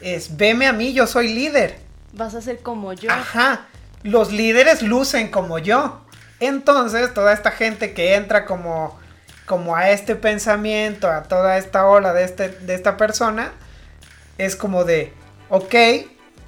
es: 0.00 0.36
veme 0.36 0.66
a 0.66 0.72
mí, 0.72 0.92
yo 0.92 1.06
soy 1.06 1.32
líder. 1.32 1.78
Vas 2.14 2.34
a 2.34 2.42
ser 2.42 2.58
como 2.64 2.92
yo. 2.94 3.12
Ajá, 3.12 3.68
los 4.02 4.32
líderes 4.32 4.82
lucen 4.82 5.28
como 5.28 5.60
yo. 5.60 6.00
Entonces, 6.40 7.14
toda 7.14 7.32
esta 7.32 7.52
gente 7.52 7.94
que 7.94 8.16
entra 8.16 8.44
como, 8.44 8.98
como 9.46 9.76
a 9.76 9.90
este 9.90 10.16
pensamiento, 10.16 11.08
a 11.08 11.22
toda 11.22 11.58
esta 11.58 11.86
ola 11.86 12.12
de, 12.12 12.24
este, 12.24 12.48
de 12.48 12.74
esta 12.74 12.96
persona, 12.96 13.52
es 14.36 14.56
como 14.56 14.82
de, 14.82 15.12
ok, 15.48 15.76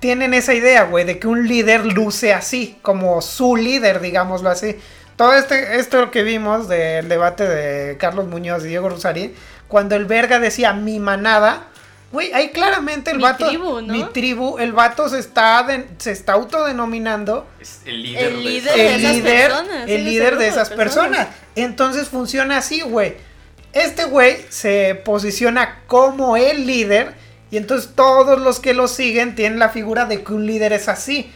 tienen 0.01 0.35
esa 0.35 0.55
idea, 0.55 0.87
güey, 0.87 1.05
de 1.05 1.21
que 1.21 1.29
un 1.29 1.47
líder 1.47 1.87
luce 1.87 2.35
así, 2.35 2.81
como 2.83 3.23
su 3.23 3.55
líder, 3.55 4.01
digámoslo 4.01 4.51
así. 4.51 4.77
Todo 5.15 5.35
este, 5.35 5.79
esto 5.79 6.11
que 6.11 6.25
vimos 6.25 6.69
del 6.69 7.09
debate 7.09 7.47
de 7.47 7.97
Carlos 7.97 8.27
Muñoz 8.27 8.65
y 8.65 8.69
Diego 8.69 8.89
Rosarín, 8.89 9.35
cuando 9.69 9.95
el 9.95 10.07
verga 10.07 10.39
decía 10.41 10.73
mi 10.73 10.99
manada, 10.99 11.69
güey, 12.11 12.33
ahí 12.33 12.51
claramente 12.51 13.11
el 13.11 13.19
Mi 13.19 13.23
vato, 13.23 13.47
tribu, 13.49 13.81
¿no? 13.83 13.93
mi 13.93 14.05
tribu, 14.05 14.59
el 14.59 14.73
vato 14.73 15.09
se 15.09 15.19
está, 15.19 15.63
de- 15.63 15.87
se 15.99 16.11
está 16.13 16.33
autodenominando 16.33 17.47
Es 17.61 17.81
el 17.85 18.03
líder, 18.03 18.25
El 18.25 18.37
de 18.37 18.43
líder 18.43 18.75
de 18.75 18.95
esas 18.97 19.13
líder, 19.15 19.49
personas, 19.51 19.81
el 19.83 19.87
de 19.89 19.99
líder 20.11 20.39
de 20.39 20.49
esas 20.49 20.69
personas. 20.71 21.09
personas. 21.27 21.29
Entonces 21.57 22.09
funciona 22.09 22.57
así, 22.59 22.81
güey. 22.81 23.17
Este 23.75 24.05
güey 24.05 24.39
se 24.49 24.95
posiciona 25.05 25.83
como 25.87 26.37
el 26.37 26.67
líder 26.67 27.15
y 27.51 27.57
entonces 27.59 27.91
todos 27.95 28.41
los 28.41 28.61
que 28.61 28.73
lo 28.75 28.89
siguen 28.89 29.35
tienen 29.35 29.59
la 29.59 29.69
figura 29.69 30.07
de 30.07 30.23
que 30.23 30.33
un 30.33 30.47
líder 30.47 30.73
es 30.73 30.89
así. 30.89 31.31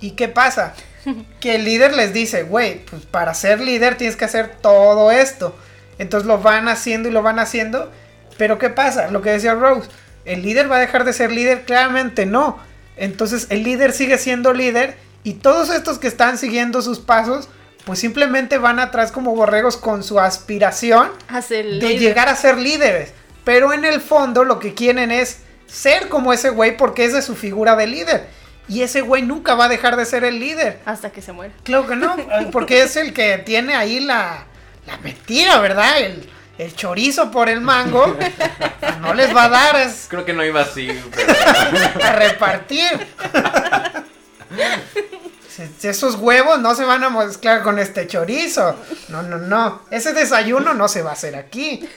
¿Y 0.00 0.12
qué 0.12 0.28
pasa? 0.28 0.74
Que 1.40 1.56
el 1.56 1.64
líder 1.64 1.94
les 1.96 2.12
dice, 2.12 2.44
güey, 2.44 2.84
pues 2.84 3.02
para 3.06 3.34
ser 3.34 3.60
líder 3.60 3.96
tienes 3.96 4.14
que 4.16 4.24
hacer 4.24 4.56
todo 4.62 5.10
esto. 5.10 5.56
Entonces 5.98 6.26
lo 6.26 6.38
van 6.38 6.68
haciendo 6.68 7.08
y 7.08 7.12
lo 7.12 7.22
van 7.22 7.38
haciendo. 7.38 7.90
Pero 8.38 8.58
¿qué 8.58 8.70
pasa? 8.70 9.10
Lo 9.10 9.22
que 9.22 9.30
decía 9.30 9.54
Rose, 9.54 9.88
¿el 10.24 10.42
líder 10.42 10.70
va 10.70 10.76
a 10.76 10.80
dejar 10.80 11.04
de 11.04 11.12
ser 11.12 11.30
líder? 11.30 11.64
Claramente 11.64 12.26
no. 12.26 12.58
Entonces 12.96 13.46
el 13.50 13.62
líder 13.62 13.92
sigue 13.92 14.18
siendo 14.18 14.52
líder 14.52 14.96
y 15.24 15.34
todos 15.34 15.70
estos 15.70 15.98
que 15.98 16.08
están 16.08 16.38
siguiendo 16.38 16.82
sus 16.82 16.98
pasos, 16.98 17.48
pues 17.84 17.98
simplemente 17.98 18.58
van 18.58 18.78
atrás 18.78 19.12
como 19.12 19.34
borregos 19.34 19.76
con 19.76 20.02
su 20.02 20.20
aspiración 20.20 21.10
de 21.48 21.62
líder. 21.64 21.98
llegar 21.98 22.28
a 22.28 22.36
ser 22.36 22.58
líderes. 22.58 23.12
Pero 23.44 23.72
en 23.72 23.84
el 23.84 24.00
fondo 24.00 24.44
lo 24.44 24.58
que 24.58 24.74
quieren 24.74 25.10
es 25.10 25.38
ser 25.66 26.08
como 26.08 26.32
ese 26.32 26.50
güey 26.50 26.76
porque 26.76 27.04
esa 27.04 27.18
es 27.18 27.24
su 27.24 27.34
figura 27.34 27.76
de 27.76 27.86
líder. 27.86 28.26
Y 28.68 28.82
ese 28.82 29.00
güey 29.00 29.22
nunca 29.22 29.54
va 29.54 29.64
a 29.64 29.68
dejar 29.68 29.96
de 29.96 30.06
ser 30.06 30.24
el 30.24 30.38
líder. 30.38 30.78
Hasta 30.84 31.10
que 31.10 31.20
se 31.20 31.32
muera. 31.32 31.52
Claro 31.64 31.86
que 31.86 31.96
no, 31.96 32.16
porque 32.52 32.82
es 32.82 32.96
el 32.96 33.12
que 33.12 33.38
tiene 33.38 33.74
ahí 33.74 34.00
la, 34.00 34.46
la 34.86 34.96
mentira, 34.98 35.58
¿verdad? 35.60 36.00
El, 36.00 36.28
el 36.58 36.74
chorizo 36.74 37.30
por 37.30 37.48
el 37.48 37.60
mango. 37.60 38.16
Pues 38.82 38.98
no 38.98 39.14
les 39.14 39.34
va 39.34 39.44
a 39.44 39.48
dar 39.48 39.76
es 39.76 40.06
Creo 40.08 40.24
que 40.24 40.32
no 40.32 40.44
iba 40.44 40.60
así, 40.60 40.88
pero... 41.14 41.32
a 42.04 42.12
repartir. 42.14 43.06
Si- 45.48 45.88
Esos 45.88 46.16
huevos 46.16 46.58
no 46.60 46.74
se 46.74 46.84
van 46.84 47.04
a 47.04 47.10
mezclar 47.10 47.62
con 47.62 47.78
este 47.78 48.06
chorizo. 48.06 48.74
No, 49.08 49.22
no, 49.22 49.38
no. 49.38 49.82
Ese 49.90 50.12
desayuno 50.12 50.74
no 50.74 50.88
se 50.88 51.02
va 51.02 51.10
a 51.10 51.12
hacer 51.14 51.36
aquí. 51.36 51.88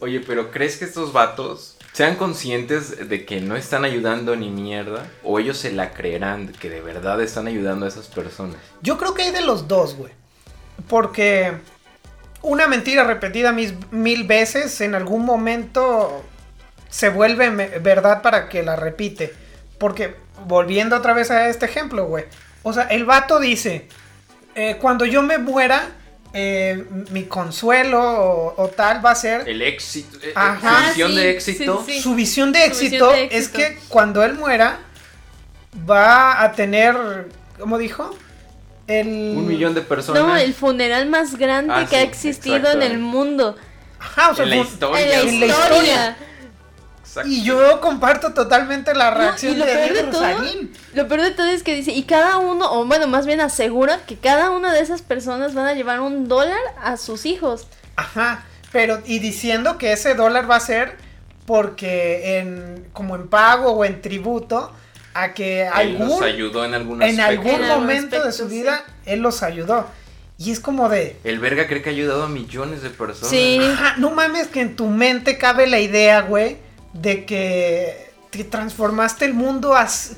Oye, 0.00 0.20
pero 0.20 0.50
¿crees 0.50 0.76
que 0.76 0.84
estos 0.84 1.12
vatos 1.12 1.76
sean 1.92 2.16
conscientes 2.16 3.08
de 3.08 3.24
que 3.26 3.40
no 3.40 3.56
están 3.56 3.84
ayudando 3.84 4.36
ni 4.36 4.48
mierda? 4.50 5.06
¿O 5.24 5.38
ellos 5.38 5.58
se 5.58 5.72
la 5.72 5.92
creerán 5.92 6.48
que 6.52 6.70
de 6.70 6.80
verdad 6.80 7.20
están 7.20 7.46
ayudando 7.46 7.84
a 7.86 7.88
esas 7.88 8.06
personas? 8.06 8.56
Yo 8.82 8.96
creo 8.98 9.14
que 9.14 9.22
hay 9.22 9.32
de 9.32 9.42
los 9.42 9.68
dos, 9.68 9.94
güey. 9.96 10.12
Porque 10.88 11.52
una 12.42 12.66
mentira 12.66 13.04
repetida 13.04 13.52
mis- 13.52 13.74
mil 13.90 14.24
veces 14.24 14.80
en 14.80 14.94
algún 14.94 15.24
momento 15.24 16.24
se 16.90 17.08
vuelve 17.08 17.50
verdad 17.78 18.20
para 18.22 18.48
que 18.48 18.62
la 18.62 18.76
repite. 18.76 19.32
Porque 19.78 20.14
volviendo 20.46 20.96
otra 20.96 21.12
vez 21.12 21.30
a 21.30 21.48
este 21.48 21.66
ejemplo, 21.66 22.06
güey. 22.06 22.24
O 22.62 22.72
sea, 22.72 22.84
el 22.84 23.04
vato 23.04 23.40
dice, 23.40 23.88
eh, 24.54 24.76
cuando 24.80 25.04
yo 25.04 25.22
me 25.22 25.38
muera, 25.38 25.88
eh, 26.34 26.84
mi 27.10 27.24
consuelo 27.24 28.00
o, 28.02 28.54
o 28.62 28.68
tal 28.68 29.04
va 29.04 29.10
a 29.10 29.14
ser... 29.14 29.48
El 29.48 29.60
éxito, 29.62 30.18
eh, 30.22 30.32
Ajá. 30.34 30.80
su 30.82 30.88
visión 30.88 31.10
Ah, 31.12 31.14
de 31.14 31.30
éxito. 31.30 31.82
sí, 31.86 31.92
sí. 31.94 32.00
Su 32.00 32.14
visión 32.14 32.52
de 32.52 32.60
Su 32.60 32.66
éxito, 32.66 33.08
visión 33.12 33.28
de 33.30 33.36
es 33.36 33.46
éxito. 33.48 33.58
que 33.58 33.78
cuando 33.88 34.22
él 34.24 34.34
muera, 34.34 34.78
va 35.88 36.42
a 36.42 36.52
tener, 36.52 37.28
¿cómo 37.58 37.78
dijo? 37.78 38.16
El... 38.86 39.06
Un 39.36 39.46
millón 39.46 39.74
de 39.74 39.82
personas. 39.82 40.22
No, 40.22 40.36
el 40.36 40.54
funeral 40.54 41.08
más 41.08 41.36
grande 41.36 41.72
Ah, 41.74 41.86
que 41.88 41.96
ha 41.96 42.02
existido 42.02 42.56
exacto. 42.56 42.80
en 42.80 42.92
el 42.92 42.98
mundo. 42.98 43.56
Ajá, 43.98 44.30
o 44.30 44.34
sea, 44.34 44.44
en 44.44 44.50
la 44.50 44.56
historia. 44.56 45.00
En 45.00 45.10
la 45.10 45.20
En 45.20 45.40
la 45.40 45.46
historia. 45.46 45.78
historia. 45.78 46.16
Exacto. 47.00 47.28
Y 47.30 47.44
yo 47.44 47.80
comparto 47.80 48.32
totalmente 48.32 48.94
la 48.94 49.10
No, 49.10 49.18
reacción 49.18 49.52
y 49.52 49.56
lo 49.56 49.66
de 49.66 49.72
peor 49.74 49.92
de 49.94 50.02
todo, 50.04 50.22
lo 50.94 51.08
peor 51.08 51.20
de 51.22 51.30
todo 51.32 51.46
es 51.46 51.62
que 51.62 51.74
dice, 51.74 51.92
y 51.92 52.04
cada 52.04 52.38
uno, 52.38 52.72
o 52.72 52.84
bueno, 52.86 53.06
más 53.06 53.26
bien 53.26 53.40
asegura 53.40 53.98
que 54.06 54.16
cada 54.16 54.50
una 54.50 54.72
de 54.72 54.80
esas 54.80 55.02
personas 55.02 55.52
van 55.54 55.66
a 55.66 55.74
llevar 55.74 56.00
un 56.00 56.26
dólar 56.26 56.58
a 56.82 56.96
sus 56.96 57.26
hijos. 57.26 57.66
Ajá, 57.96 58.44
pero 58.72 59.00
y 59.04 59.18
diciendo 59.18 59.76
que 59.78 59.92
ese 59.92 60.14
dólar 60.14 60.50
va 60.50 60.56
a 60.56 60.60
ser 60.60 60.96
porque 61.46 62.38
en 62.38 62.88
como 62.94 63.14
en 63.16 63.28
pago 63.28 63.72
o 63.72 63.84
en 63.84 64.00
tributo 64.00 64.72
a 65.14 65.32
que 65.34 65.62
Él 65.62 65.68
algún 65.72 66.08
los 66.08 66.22
ayudó 66.22 66.64
en 66.64 66.74
algún 66.74 67.02
en 67.02 67.20
algún 67.20 67.46
En 67.48 67.62
algún 67.64 67.68
momento 67.80 68.24
de 68.24 68.32
su 68.32 68.48
sí. 68.48 68.56
vida 68.56 68.84
él 69.06 69.20
los 69.20 69.42
ayudó. 69.42 69.86
Y 70.38 70.50
es 70.50 70.58
como 70.60 70.88
de 70.88 71.16
El 71.24 71.38
verga 71.38 71.66
cree 71.68 71.82
que 71.82 71.90
ha 71.90 71.92
ayudado 71.92 72.24
a 72.24 72.28
millones 72.28 72.82
de 72.82 72.90
personas. 72.90 73.28
Sí. 73.30 73.58
Ajá, 73.62 73.94
no 73.98 74.10
mames 74.10 74.48
que 74.48 74.60
en 74.60 74.74
tu 74.76 74.86
mente 74.88 75.38
cabe 75.38 75.66
la 75.66 75.78
idea, 75.80 76.22
güey, 76.22 76.56
de 76.94 77.24
que 77.24 78.10
te 78.30 78.42
transformaste 78.44 79.24
el 79.26 79.34
mundo 79.34 79.74
as- 79.76 80.16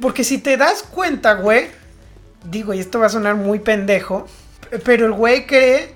Porque 0.00 0.22
si 0.24 0.38
te 0.38 0.56
das 0.56 0.82
cuenta, 0.82 1.34
güey, 1.34 1.68
digo, 2.44 2.72
y 2.74 2.80
esto 2.80 3.00
va 3.00 3.06
a 3.06 3.10
sonar 3.10 3.34
muy 3.36 3.58
pendejo, 3.58 4.26
pero 4.84 5.06
el 5.06 5.12
güey 5.12 5.46
cree 5.46 5.92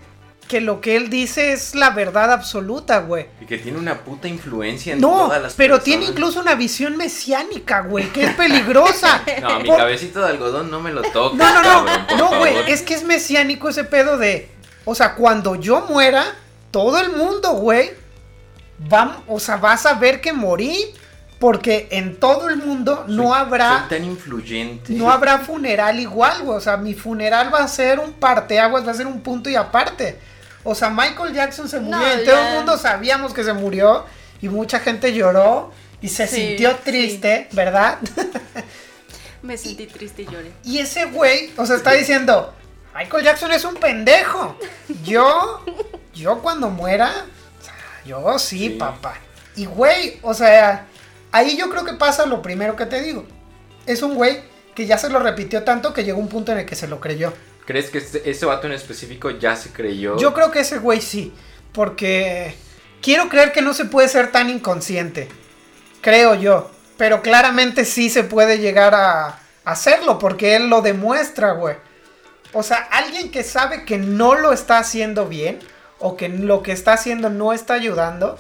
que 0.49 0.61
lo 0.63 0.81
que 0.81 0.97
él 0.97 1.11
dice 1.11 1.53
es 1.53 1.75
la 1.75 1.91
verdad 1.91 2.33
absoluta, 2.33 2.99
güey. 3.01 3.27
Y 3.41 3.45
que 3.47 3.59
tiene 3.59 3.79
una 3.79 3.99
puta 3.99 4.27
influencia 4.29 4.95
en 4.95 5.01
No, 5.01 5.09
todas 5.27 5.43
las 5.43 5.55
pero 5.55 5.75
personas. 5.77 5.85
tiene 5.85 6.05
incluso 6.07 6.41
una 6.41 6.55
visión 6.55 6.97
mesiánica, 6.97 7.83
güey, 7.83 8.09
que 8.13 8.25
es 8.25 8.35
peligrosa. 8.35 9.23
No, 9.43 9.61
mi 9.61 9.69
cabecito 9.69 10.21
de 10.21 10.29
algodón 10.31 10.71
no 10.71 10.81
me 10.81 10.91
lo 10.91 11.03
toca. 11.13 11.37
No, 11.37 11.53
no, 11.55 11.63
no, 11.63 11.85
cabrón, 11.87 12.19
no, 12.19 12.39
güey, 12.39 12.55
es 12.73 12.83
que 12.83 12.95
es 12.95 13.05
mesiánico 13.05 13.69
ese 13.69 13.85
pedo 13.85 14.17
de, 14.19 14.49
o 14.85 14.95
sea, 14.95 15.15
cuando 15.15 15.55
yo 15.55 15.83
muera, 15.89 16.25
todo 16.71 16.99
el 16.99 17.13
mundo, 17.15 17.53
güey, 17.53 17.91
va, 18.93 19.23
o 19.29 19.39
sea, 19.39 19.57
vas 19.59 19.85
a 19.87 19.95
ver 19.95 20.21
que 20.21 20.33
morí, 20.33 20.95
porque 21.39 21.89
en 21.91 22.17
todo 22.19 22.49
el 22.49 22.57
mundo 22.57 23.05
no 23.07 23.35
habrá, 23.35 23.81
Soy 23.89 23.99
tan 23.99 24.05
influyente. 24.05 24.93
no 24.95 25.11
habrá 25.11 25.39
funeral 25.39 26.01
igual, 26.01 26.43
güey, 26.43 26.57
o 26.57 26.61
sea, 26.61 26.77
mi 26.77 26.95
funeral 26.95 27.53
va 27.53 27.59
a 27.61 27.69
ser 27.69 28.01
un 28.01 28.13
parteaguas, 28.15 28.87
va 28.87 28.91
a 28.93 28.95
ser 28.95 29.07
un 29.07 29.21
punto 29.21 29.49
y 29.51 29.55
aparte. 29.55 30.19
O 30.65 30.75
sea, 30.75 30.91
Michael 30.91 31.33
Jackson 31.35 31.69
se 31.69 31.81
murió, 31.81 31.99
No, 31.99 32.21
y 32.23 32.25
todo 32.25 32.39
el 32.49 32.55
mundo 32.57 32.77
sabíamos 32.79 33.33
que 33.33 33.45
se 33.45 33.53
murió, 33.53 34.05
y 34.41 34.49
mucha 34.49 34.81
gente 34.81 35.13
lloró, 35.15 35.73
y 36.01 36.09
se 36.09 36.27
Sí, 36.27 36.37
sintió 36.49 36.71
sí. 36.73 36.77
triste, 36.85 37.49
¿verdad? 37.53 37.99
Me 39.43 39.57
sentí 39.57 39.87
triste 39.87 40.23
y 40.23 40.27
lloré. 40.27 40.53
Y 40.65 40.79
ese 40.79 41.05
güey, 41.07 41.51
o 41.57 41.65
sea, 41.65 41.77
está 41.77 41.93
diciendo, 41.93 42.53
Michael 42.95 43.25
Jackson 43.25 43.53
es 43.53 43.65
un 43.65 43.75
pendejo. 43.77 44.57
Yo, 45.05 45.65
yo 46.15 46.41
cuando 46.41 46.69
muera, 46.71 47.09
o 47.61 47.65
sea, 47.65 47.75
yo 48.05 48.39
sí, 48.39 48.59
Sí. 48.59 48.69
papá. 48.71 49.15
Y 49.55 49.67
güey, 49.67 50.19
o 50.23 50.35
sea, 50.35 50.87
ahí 51.33 51.57
yo 51.57 51.71
creo 51.71 51.85
que 51.85 51.95
pasa 51.95 52.27
lo 52.27 52.43
primero 52.43 52.75
que 52.77 52.87
te 52.87 53.01
digo. 53.01 53.25
Es 53.87 54.03
un 54.03 54.15
güey 54.17 54.41
que 54.75 54.87
ya 54.87 54.99
se 54.99 55.09
lo 55.09 55.19
repitió 55.21 55.65
tanto 55.65 55.93
que 55.95 56.05
llegó 56.05 56.19
un 56.21 56.29
punto 56.29 56.53
en 56.53 56.59
el 56.59 56.67
que 56.67 56.77
se 56.77 56.87
lo 56.89 57.01
creyó. 57.01 57.33
¿Crees 57.69 57.91
que 57.91 57.99
ese 57.99 58.47
vato 58.47 58.67
en 58.67 58.73
específico 58.73 59.29
ya 59.29 59.55
se 59.55 59.71
creyó? 59.71 60.17
Yo 60.17 60.33
creo 60.33 60.51
que 60.51 60.61
ese 60.61 60.79
güey 60.79 61.03
sí, 61.03 61.35
porque 61.73 62.55
quiero 63.03 63.29
creer 63.29 63.53
que 63.53 63.61
no 63.61 63.75
se 63.75 63.85
puede 63.85 64.09
ser 64.09 64.33
tan 64.33 64.49
inconsciente. 64.49 65.29
Creo 66.01 66.35
yo. 66.35 66.71
Pero 66.97 67.21
claramente 67.21 67.85
sí 67.85 68.09
se 68.09 68.25
puede 68.25 68.57
llegar 68.57 68.95
a 68.95 69.41
hacerlo, 69.67 70.19
porque 70.19 70.57
él 70.57 70.71
lo 70.71 70.81
demuestra, 70.81 71.53
güey. 71.53 71.77
O 72.55 72.63
sea, 72.63 72.79
alguien 72.91 73.31
que 73.31 73.45
sabe 73.45 73.85
que 73.85 73.99
no 73.99 74.35
lo 74.35 74.55
está 74.55 74.79
haciendo 74.79 75.27
bien, 75.27 75.59
o 75.99 76.17
que 76.17 76.31
lo 76.31 76.63
que 76.63 76.73
está 76.73 76.95
haciendo 76.95 77.29
no 77.29 77.53
está 77.53 77.75
ayudando, 77.75 78.39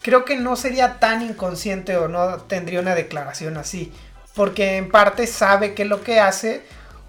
creo 0.00 0.24
que 0.24 0.36
no 0.36 0.54
sería 0.54 1.00
tan 1.00 1.22
inconsciente 1.22 1.96
o 1.96 2.06
no 2.06 2.36
tendría 2.42 2.78
una 2.78 2.94
declaración 2.94 3.56
así. 3.56 3.92
Porque 4.36 4.76
en 4.76 4.92
parte 4.92 5.26
sabe 5.26 5.74
que 5.74 5.84
lo 5.84 6.04
que 6.04 6.20
hace 6.20 6.62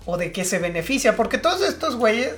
o 0.05 0.17
de 0.17 0.31
qué 0.31 0.45
se 0.45 0.59
beneficia. 0.59 1.15
Porque 1.15 1.37
todos 1.37 1.61
estos 1.61 1.95
güeyes, 1.95 2.33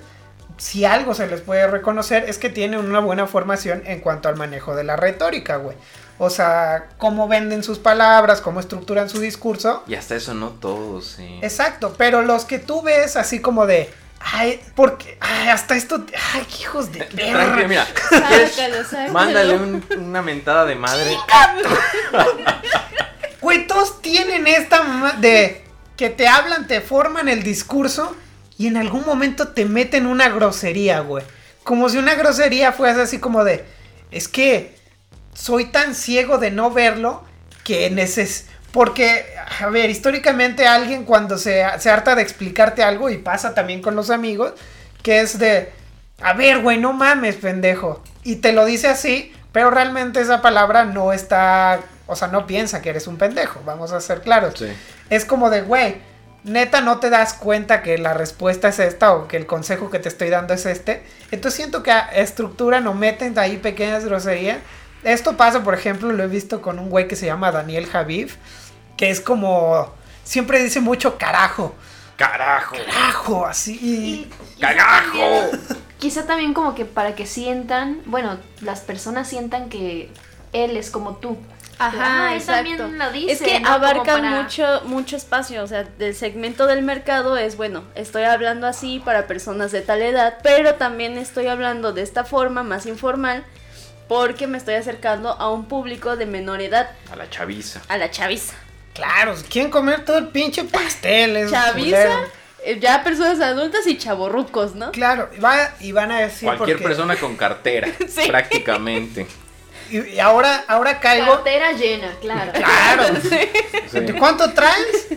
si 0.57 0.86
algo 0.86 1.13
se 1.13 1.27
les 1.27 1.41
puede 1.41 1.67
reconocer, 1.67 2.25
es 2.27 2.38
que 2.38 2.50
tienen 2.50 2.79
una 2.79 3.00
buena 3.00 3.27
formación 3.27 3.83
en 3.86 4.00
cuanto 4.00 4.29
al 4.29 4.36
manejo 4.36 4.75
de 4.75 4.83
la 4.83 4.95
retórica, 4.95 5.57
güey. 5.57 5.77
O 6.19 6.31
sea, 6.31 6.88
cómo 6.97 7.27
venden 7.27 7.62
sus 7.63 7.77
palabras, 7.77 8.41
cómo 8.41 8.59
estructuran 8.59 9.07
su 9.07 9.19
discurso. 9.19 9.83
Y 9.88 9.93
hasta 9.93 10.15
eso 10.15 10.33
no 10.33 10.50
todos, 10.50 11.05
sí. 11.17 11.39
Exacto, 11.43 11.93
pero 11.95 12.24
los 12.24 12.45
que 12.45 12.57
tú 12.57 12.81
ves 12.81 13.15
así 13.15 13.39
como 13.39 13.67
de, 13.67 13.88
ay, 14.19 14.59
porque, 14.74 15.15
ay, 15.21 15.50
hasta 15.50 15.75
esto, 15.75 16.03
ay, 16.33 16.43
qué 16.50 16.63
hijos 16.63 16.91
de 16.91 17.03
perra. 17.03 17.43
Tranquilo, 17.43 17.67
mira. 17.67 17.86
Sácalo, 18.09 18.83
sácalo. 18.83 19.13
Mándale 19.13 19.55
un- 19.57 19.86
una 20.00 20.24
mentada 20.24 20.65
de 20.65 20.74
madre. 20.74 21.15
Güey, 23.39 23.67
todos 23.67 24.01
tienen 24.01 24.47
esta 24.47 24.81
mamá 24.83 25.12
de 25.19 25.63
que 25.97 26.09
te 26.09 26.27
hablan, 26.27 26.67
te 26.67 26.79
forman 26.79 27.27
el 27.27 27.43
discurso 27.43 28.15
y 28.57 28.67
en 28.67 28.77
algún 28.77 29.05
momento 29.05 29.49
te 29.49 29.65
meten 29.65 30.05
una 30.05 30.29
grosería, 30.29 31.01
güey. 31.01 31.23
Como 31.63 31.89
si 31.89 31.97
una 31.97 32.15
grosería 32.15 32.71
fuese 32.71 33.01
así 33.01 33.19
como 33.19 33.43
de, 33.43 33.65
es 34.12 34.27
que 34.27 34.77
soy 35.33 35.65
tan 35.65 35.95
ciego 35.95 36.38
de 36.38 36.51
no 36.51 36.71
verlo 36.71 37.23
que 37.63 37.89
neces... 37.89 38.45
Porque, 38.71 39.25
a 39.60 39.67
ver, 39.67 39.89
históricamente 39.89 40.67
alguien 40.67 41.03
cuando 41.03 41.38
se, 41.38 41.65
se 41.79 41.89
harta 41.89 42.15
de 42.15 42.21
explicarte 42.21 42.83
algo 42.83 43.10
y 43.10 43.17
pasa 43.17 43.55
también 43.55 43.81
con 43.81 43.95
los 43.95 44.12
amigos, 44.12 44.53
que 45.01 45.21
es 45.21 45.39
de, 45.39 45.71
a 46.21 46.33
ver, 46.33 46.60
güey, 46.60 46.77
no 46.77 46.93
mames, 46.93 47.38
pendejo. 47.38 48.03
Y 48.23 48.36
te 48.36 48.51
lo 48.51 48.65
dice 48.65 48.88
así, 48.88 49.31
pero 49.51 49.71
realmente 49.71 50.19
esa 50.21 50.41
palabra 50.41 50.86
no 50.86 51.12
está, 51.12 51.79
o 52.08 52.15
sea, 52.15 52.28
no 52.30 52.48
piensa 52.48 52.82
que 52.82 52.89
eres 52.89 53.08
un 53.08 53.17
pendejo, 53.17 53.62
vamos 53.65 53.91
a 53.91 54.02
ser 54.02 54.22
claros. 54.22 54.54
Sí. 54.58 54.67
Es 55.10 55.26
como 55.26 55.50
de, 55.50 55.62
güey, 55.62 55.98
neta 56.43 56.82
no 56.82 57.00
te 57.00 57.10
das 57.10 57.34
cuenta 57.34 57.82
que 57.84 57.98
la 57.98 58.13
respuesta 58.13 58.70
es 58.70 58.80
esta 58.80 59.13
o 59.13 59.28
que 59.28 59.38
el 59.38 59.46
consejo 59.46 59.89
que 59.89 60.00
te 60.00 60.08
estoy 60.10 60.30
dando 60.30 60.54
es 60.54 60.65
este. 60.65 61.04
Entonces 61.32 61.56
siento 61.58 61.84
que 61.84 61.91
a- 61.91 62.08
estructuran 62.13 62.88
o 62.88 62.93
meten 62.93 63.38
ahí 63.38 63.58
pequeñas 63.58 64.06
groserías. 64.06 64.60
Esto 65.04 65.38
pasa, 65.38 65.63
por 65.63 65.74
ejemplo, 65.74 66.12
lo 66.12 66.24
he 66.24 66.28
visto 66.28 66.62
con 66.62 66.80
un 66.80 66.89
güey 66.89 67.08
que 67.08 67.15
se 67.15 67.26
llama 67.26 67.52
Daniel 67.52 67.86
Javif, 67.88 68.36
que 68.98 69.10
es 69.12 69.22
como, 69.22 69.93
siempre 70.24 70.62
dice 70.63 70.80
mucho 70.80 71.17
carajo, 71.17 71.76
¡Carajo! 72.15 72.76
carajo, 72.76 73.46
así. 73.46 73.78
Y- 73.82 74.32
y 74.58 74.60
¡Carajo! 74.60 75.52
Quizá 76.00 76.26
también 76.26 76.54
como 76.54 76.74
que 76.76 76.86
para 76.86 77.13
que 77.15 77.26
sientan, 77.26 78.02
bueno, 78.06 78.38
las 78.62 78.80
personas 78.82 79.28
sientan 79.28 79.70
que 79.70 80.10
él 80.54 80.78
es 80.78 80.89
como 80.89 81.15
tú. 81.17 81.38
Ajá, 81.79 82.27
Ah, 82.27 82.31
él 82.33 82.39
exacto. 82.39 82.63
también 82.77 82.97
lo 82.97 83.11
dice, 83.11 83.31
es 83.33 83.41
que 83.41 83.59
¿no? 83.59 83.69
Abarca 83.69 84.13
para- 84.13 84.41
mucho, 84.41 84.81
mucho 84.85 85.15
espacio, 85.15 85.63
o 85.63 85.67
sea, 85.67 85.83
del 85.83 86.15
segmento 86.15 86.65
del 86.65 86.81
mercado 86.81 87.37
es, 87.37 87.55
bueno, 87.55 87.83
estoy 87.95 88.23
hablando 88.23 88.65
así 88.65 88.99
para 89.03 89.27
personas 89.27 89.71
de 89.71 89.81
tal 89.81 90.01
edad, 90.01 90.37
pero 90.41 90.75
también 90.75 91.17
estoy 91.17 91.47
hablando 91.47 91.93
de 91.93 92.01
esta 92.01 92.23
forma 92.23 92.63
más 92.63 92.85
informal 92.87 93.43
porque 94.07 94.47
me 94.47 94.57
estoy 94.57 94.75
acercando 94.75 95.29
a 95.33 95.51
un 95.51 95.65
público 95.65 96.15
de 96.15 96.25
menor 96.25 96.61
edad, 96.61 96.89
A 97.11 97.15
la 97.15 97.29
chaviza. 97.29 97.81
a 97.89 97.97
la 97.97 98.09
chaviza. 98.09 98.55
Claro, 98.93 99.35
quieren 99.49 99.69
comer 99.69 100.03
todo 100.05 100.17
el 100.17 100.29
pinche 100.29 100.63
pastel. 100.63 101.47
Chaviza, 101.49 101.73
culero. 101.73 102.13
eh, 102.65 102.79
ya 102.79 103.03
personas 103.03 103.39
adultas 103.41 103.85
y 103.85 103.97
chavorrucos, 103.99 104.73
¿no? 104.73 104.91
Claro, 104.93 105.29
y 105.37 105.39
va- 105.39 105.75
y 105.79 105.91
van 105.91 106.11
a 106.11 106.19
decir 106.21 106.47
Cualquier 106.47 106.77
porque- 106.77 106.87
persona 106.87 107.15
con 107.17 107.35
cartera, 107.35 107.87
prácticamente. 108.27 109.27
Y, 109.89 110.15
y 110.15 110.19
ahora, 110.19 110.63
ahora 110.67 111.00
caigo. 111.00 111.36
Cartera 111.36 111.71
llena, 111.73 112.13
claro. 112.21 112.52
Claro. 112.54 113.04
Sí. 113.89 114.00
¿Cuánto 114.19 114.52
traes? 114.52 115.08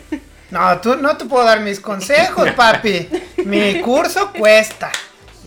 No, 0.50 0.80
tú 0.80 0.96
no 0.96 1.16
te 1.16 1.24
puedo 1.24 1.44
dar 1.44 1.60
mis 1.60 1.80
consejos, 1.80 2.50
papi. 2.56 3.08
Mi 3.44 3.80
curso 3.80 4.32
cuesta. 4.32 4.90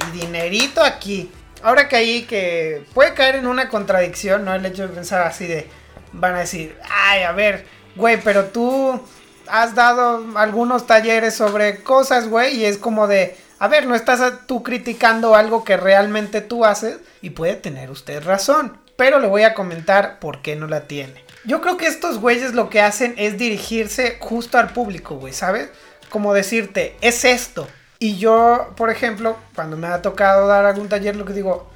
Y 0.07 0.19
dinerito 0.19 0.83
aquí. 0.83 1.31
Ahora 1.61 1.87
caí 1.87 2.23
que 2.23 2.85
puede 2.93 3.13
caer 3.13 3.35
en 3.35 3.47
una 3.47 3.69
contradicción, 3.69 4.43
¿no? 4.43 4.53
El 4.53 4.65
hecho 4.65 4.83
de 4.83 4.89
pensar 4.89 5.21
así 5.21 5.47
de. 5.47 5.69
Van 6.11 6.35
a 6.35 6.39
decir, 6.39 6.77
ay, 6.89 7.23
a 7.23 7.31
ver, 7.31 7.65
güey, 7.95 8.19
pero 8.21 8.45
tú 8.45 9.01
has 9.47 9.73
dado 9.73 10.23
algunos 10.35 10.85
talleres 10.85 11.33
sobre 11.33 11.81
cosas, 11.81 12.27
güey, 12.27 12.57
y 12.57 12.65
es 12.65 12.77
como 12.77 13.07
de. 13.07 13.37
A 13.59 13.67
ver, 13.67 13.87
no 13.87 13.95
estás 13.95 14.45
tú 14.45 14.61
criticando 14.61 15.35
algo 15.35 15.63
que 15.63 15.77
realmente 15.77 16.41
tú 16.41 16.65
haces 16.65 16.99
y 17.21 17.29
puede 17.29 17.55
tener 17.55 17.89
usted 17.89 18.21
razón, 18.21 18.77
pero 18.95 19.19
le 19.19 19.27
voy 19.27 19.43
a 19.43 19.53
comentar 19.53 20.19
por 20.19 20.41
qué 20.41 20.55
no 20.55 20.67
la 20.67 20.87
tiene. 20.87 21.23
Yo 21.45 21.61
creo 21.61 21.77
que 21.77 21.87
estos 21.87 22.19
güeyes 22.19 22.53
lo 22.53 22.69
que 22.69 22.81
hacen 22.81 23.15
es 23.17 23.37
dirigirse 23.37 24.17
justo 24.19 24.57
al 24.57 24.71
público, 24.71 25.15
güey, 25.15 25.33
¿sabes? 25.33 25.69
Como 26.09 26.33
decirte, 26.33 26.95
es 27.01 27.25
esto. 27.25 27.67
Y 27.99 28.17
yo, 28.17 28.73
por 28.77 28.89
ejemplo, 28.89 29.37
cuando 29.55 29.77
me 29.77 29.87
ha 29.87 30.01
tocado 30.01 30.47
dar 30.47 30.65
algún 30.65 30.89
taller, 30.89 31.15
lo 31.15 31.25
que 31.25 31.33
digo, 31.33 31.69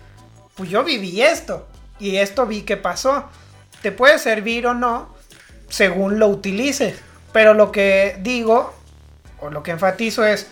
pues 0.55 0.69
yo 0.69 0.83
viví 0.83 1.21
esto 1.21 1.67
y 1.99 2.17
esto 2.17 2.45
vi 2.45 2.61
que 2.61 2.77
pasó. 2.77 3.29
Te 3.81 3.91
puede 3.91 4.19
servir 4.19 4.67
o 4.67 4.73
no 4.73 5.15
según 5.69 6.19
lo 6.19 6.27
utilices. 6.27 6.95
Pero 7.33 7.53
lo 7.53 7.71
que 7.71 8.17
digo 8.21 8.73
o 9.39 9.49
lo 9.49 9.63
que 9.63 9.71
enfatizo 9.71 10.25
es, 10.25 10.47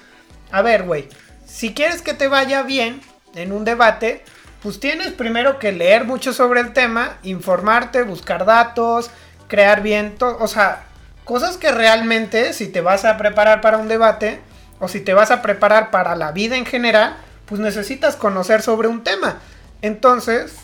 a 0.51 0.61
ver, 0.61 0.83
güey, 0.83 1.09
si 1.45 1.73
quieres 1.73 2.01
que 2.01 2.13
te 2.13 2.27
vaya 2.27 2.63
bien 2.63 3.01
en 3.33 3.51
un 3.51 3.65
debate, 3.65 4.23
pues 4.61 4.79
tienes 4.79 5.11
primero 5.13 5.59
que 5.59 5.71
leer 5.71 6.05
mucho 6.05 6.33
sobre 6.33 6.61
el 6.61 6.73
tema, 6.73 7.17
informarte, 7.23 8.03
buscar 8.03 8.45
datos, 8.45 9.11
crear 9.47 9.81
bien, 9.81 10.15
o 10.19 10.47
sea, 10.47 10.83
cosas 11.23 11.57
que 11.57 11.71
realmente 11.71 12.53
si 12.53 12.67
te 12.67 12.81
vas 12.81 13.05
a 13.05 13.17
preparar 13.17 13.61
para 13.61 13.77
un 13.77 13.87
debate 13.87 14.39
o 14.79 14.87
si 14.87 15.01
te 15.01 15.13
vas 15.13 15.31
a 15.31 15.41
preparar 15.41 15.91
para 15.91 16.15
la 16.15 16.31
vida 16.31 16.57
en 16.57 16.65
general, 16.65 17.15
pues 17.45 17.61
necesitas 17.61 18.15
conocer 18.15 18.61
sobre 18.61 18.87
un 18.87 19.03
tema. 19.03 19.39
Entonces, 19.81 20.55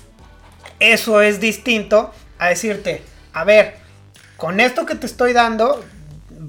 eso 0.79 1.21
es 1.21 1.39
distinto 1.39 2.11
a 2.39 2.49
decirte, 2.49 3.03
a 3.33 3.43
ver, 3.43 3.77
con 4.37 4.59
esto 4.59 4.85
que 4.85 4.95
te 4.95 5.05
estoy 5.05 5.33
dando 5.33 5.83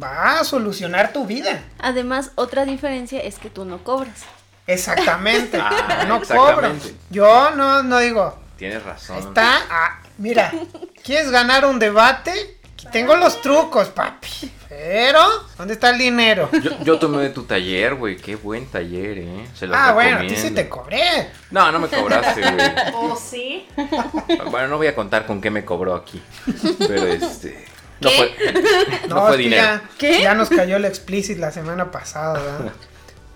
va 0.03 0.41
a 0.41 0.45
solucionar 0.45 1.13
tu 1.13 1.27
vida. 1.27 1.63
Además, 1.79 2.33
otra 2.35 2.65
diferencia 2.65 3.21
es 3.21 3.39
que 3.39 3.51
tú 3.51 3.65
no 3.65 3.85
cobras. 3.85 4.25
Exactamente. 4.67 5.59
Ah, 5.61 6.05
no 6.07 6.17
exactamente. 6.17 6.89
cobro. 6.89 6.99
Yo 7.11 7.51
no, 7.53 7.83
no 7.83 7.99
digo. 7.99 8.39
Tienes 8.57 8.83
razón. 8.83 9.19
Está. 9.19 9.61
ah, 9.71 10.01
mira, 10.19 10.53
¿quieres 11.03 11.31
ganar 11.31 11.65
un 11.67 11.79
debate? 11.79 12.59
Tengo 12.91 13.15
los 13.17 13.41
trucos, 13.41 13.89
papi. 13.89 14.29
Pero, 14.69 15.21
¿dónde 15.57 15.75
está 15.75 15.91
el 15.91 15.99
dinero? 15.99 16.49
Yo, 16.63 16.71
yo 16.83 16.99
tomé 16.99 17.23
de 17.23 17.31
tu 17.31 17.45
taller, 17.45 17.95
güey. 17.95 18.17
Qué 18.17 18.35
buen 18.37 18.67
taller, 18.67 19.19
¿eh? 19.19 19.47
Se 19.55 19.67
los 19.67 19.77
Ah, 19.79 19.93
bueno, 19.93 20.19
a 20.19 20.21
ti 20.23 20.35
sí 20.37 20.51
te 20.51 20.69
cobré. 20.69 21.31
No, 21.51 21.71
no 21.71 21.79
me 21.79 21.87
cobraste, 21.89 22.41
güey. 22.41 22.73
¿O 22.95 23.17
sí? 23.17 23.69
Bueno, 24.51 24.69
no 24.69 24.77
voy 24.79 24.89
a 24.89 24.95
contar 24.95 25.27
con 25.27 25.41
qué 25.41 25.51
me 25.51 25.65
cobró 25.65 25.95
aquí. 25.95 26.21
Pero 26.79 27.07
este. 27.07 27.67
No 28.01 28.09
¿Qué? 28.09 28.17
fue, 28.17 28.53
no 29.09 29.15
No, 29.15 29.21
fue 29.27 29.31
es 29.31 29.37
que 29.37 29.43
dinero. 29.43 29.63
ya, 29.63 29.83
¿Qué? 29.99 30.23
ya 30.23 30.35
nos 30.35 30.49
cayó 30.49 30.77
el 30.77 30.85
explicit 30.85 31.39
la 31.39 31.53
semana 31.53 31.91
pasada, 31.93 32.41
¿verdad? 32.41 32.73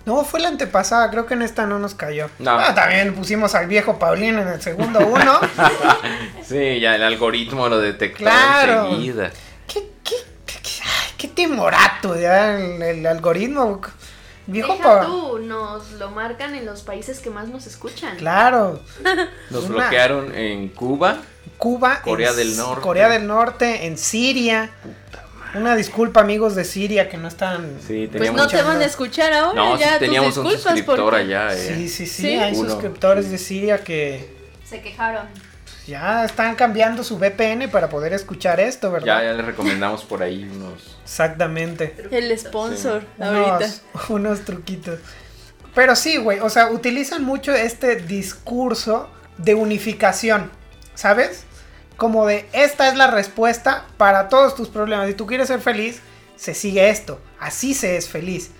No, 0.07 0.25
fue 0.25 0.41
la 0.41 0.49
antepasada, 0.49 1.11
creo 1.11 1.27
que 1.27 1.35
en 1.35 1.43
esta 1.43 1.67
no 1.67 1.79
nos 1.79 1.95
cayó. 1.95 2.31
No. 2.39 2.53
Ah, 2.53 2.75
también 2.75 3.15
pusimos 3.15 3.55
al 3.55 3.67
viejo 3.67 3.99
Paulín 3.99 4.39
en 4.39 4.49
el 4.49 4.63
segundo 4.63 5.01
uno. 5.07 5.39
Sí, 6.45 6.79
ya 6.81 6.95
el 6.95 7.03
algoritmo 7.03 7.69
lo 7.69 7.79
detectó 7.81 8.19
Claro. 8.19 8.87
enseguida. 8.87 9.31
¿Qué, 9.67 9.81
qué, 10.05 10.15
qué, 10.47 10.55
qué- 10.63 10.83
ay, 10.85 11.13
qué 11.19 11.27
timorato 11.29 12.17
ya 12.19 12.57
el, 12.57 12.81
el 12.81 13.07
algoritmo. 13.07 13.81
Viejo 14.47 14.75
Deja 14.75 14.85
Pa- 15.01 15.07
tú, 15.07 15.41
nos 15.41 15.91
lo 15.95 16.13
marcan 16.13 16.55
en 16.55 16.65
los 16.65 16.83
países 16.83 17.19
que 17.19 17.31
más 17.31 17.49
nos 17.49 17.67
escuchan. 17.67 18.17
Claro. 18.17 18.81
Nos 19.51 19.65
Una- 19.65 19.75
bloquearon 19.79 20.33
en 20.37 20.69
Cuba. 20.69 21.17
Cuba. 21.59 22.01
Corea 22.03 22.31
en 22.31 22.37
del 22.37 22.57
Norte. 22.57 22.81
Corea 22.83 23.09
del 23.09 23.27
Norte, 23.27 23.87
en 23.87 23.99
Siria. 23.99 24.71
Una 25.57 25.75
disculpa, 25.77 26.21
amigos 26.21 26.55
de 26.55 26.65
Siria, 26.65 27.09
que 27.09 27.17
no 27.17 27.29
están. 27.29 27.79
Sí, 27.87 28.09
Pues 28.11 28.33
no 28.33 28.47
te 28.47 28.61
van 28.63 28.81
a 28.81 28.85
escuchar 28.85 29.33
ahora, 29.33 29.55
No, 29.55 29.77
sí 29.77 29.83
ya 29.85 29.99
teníamos 29.99 30.35
tus 30.35 30.39
un 30.39 30.51
disculpas 30.51 30.63
suscriptor 30.79 31.05
porque- 31.11 31.17
allá, 31.35 31.53
eh. 31.55 31.75
Sí, 31.77 31.89
sí, 31.89 32.07
sí. 32.07 32.23
Sí. 32.23 32.29
Hay 32.39 32.55
Uno. 32.55 32.71
suscriptores 32.71 33.31
de 33.31 33.39
Siria 33.39 33.79
que 33.79 34.29
Se 34.65 34.81
quejaron. 34.81 35.27
ya 35.87 36.25
están 36.25 36.55
cambiando 36.57 37.03
su 37.05 37.17
VPN 37.19 37.69
para 37.69 37.89
poder 37.89 38.13
escuchar 38.13 38.61
esto, 38.61 38.91
¿verdad? 38.91 39.07
Ya, 39.23 39.25
ya 39.25 39.33
les 39.33 39.47
recomendamos 39.47 40.05
por 40.05 40.23
ahí 40.23 40.45
unos. 40.45 40.97
Exactamente. 41.05 41.95
El 42.11 42.37
sponsor 42.39 43.03
ahorita. 43.19 43.57
Unos, 43.57 43.83
unos 44.11 44.41
truquitos. 44.45 44.99
Pero 45.75 45.95
sí, 45.97 46.17
güey, 46.17 46.41
o 46.41 46.49
sea, 46.51 46.71
utilizan 46.71 47.25
mucho 47.25 47.53
este 47.53 47.97
discurso 47.97 49.09
de 49.39 49.55
unificación, 49.55 50.51
¿sabes? 50.95 51.45
Como 51.97 52.27
de, 52.27 52.47
esta 52.53 52.89
es 52.89 52.97
la 52.97 53.07
respuesta 53.07 53.87
para 53.97 54.29
todos 54.29 54.55
tus 54.55 54.69
problemas. 54.69 55.09
Si 55.09 55.15
tú 55.15 55.27
quieres 55.27 55.49
ser 55.49 55.61
feliz, 55.61 56.01
se 56.37 56.55
sigue 56.55 56.91
esto. 56.91 57.21
Así 57.39 57.75
se 57.75 57.97
es 57.97 58.09
feliz, 58.09 58.51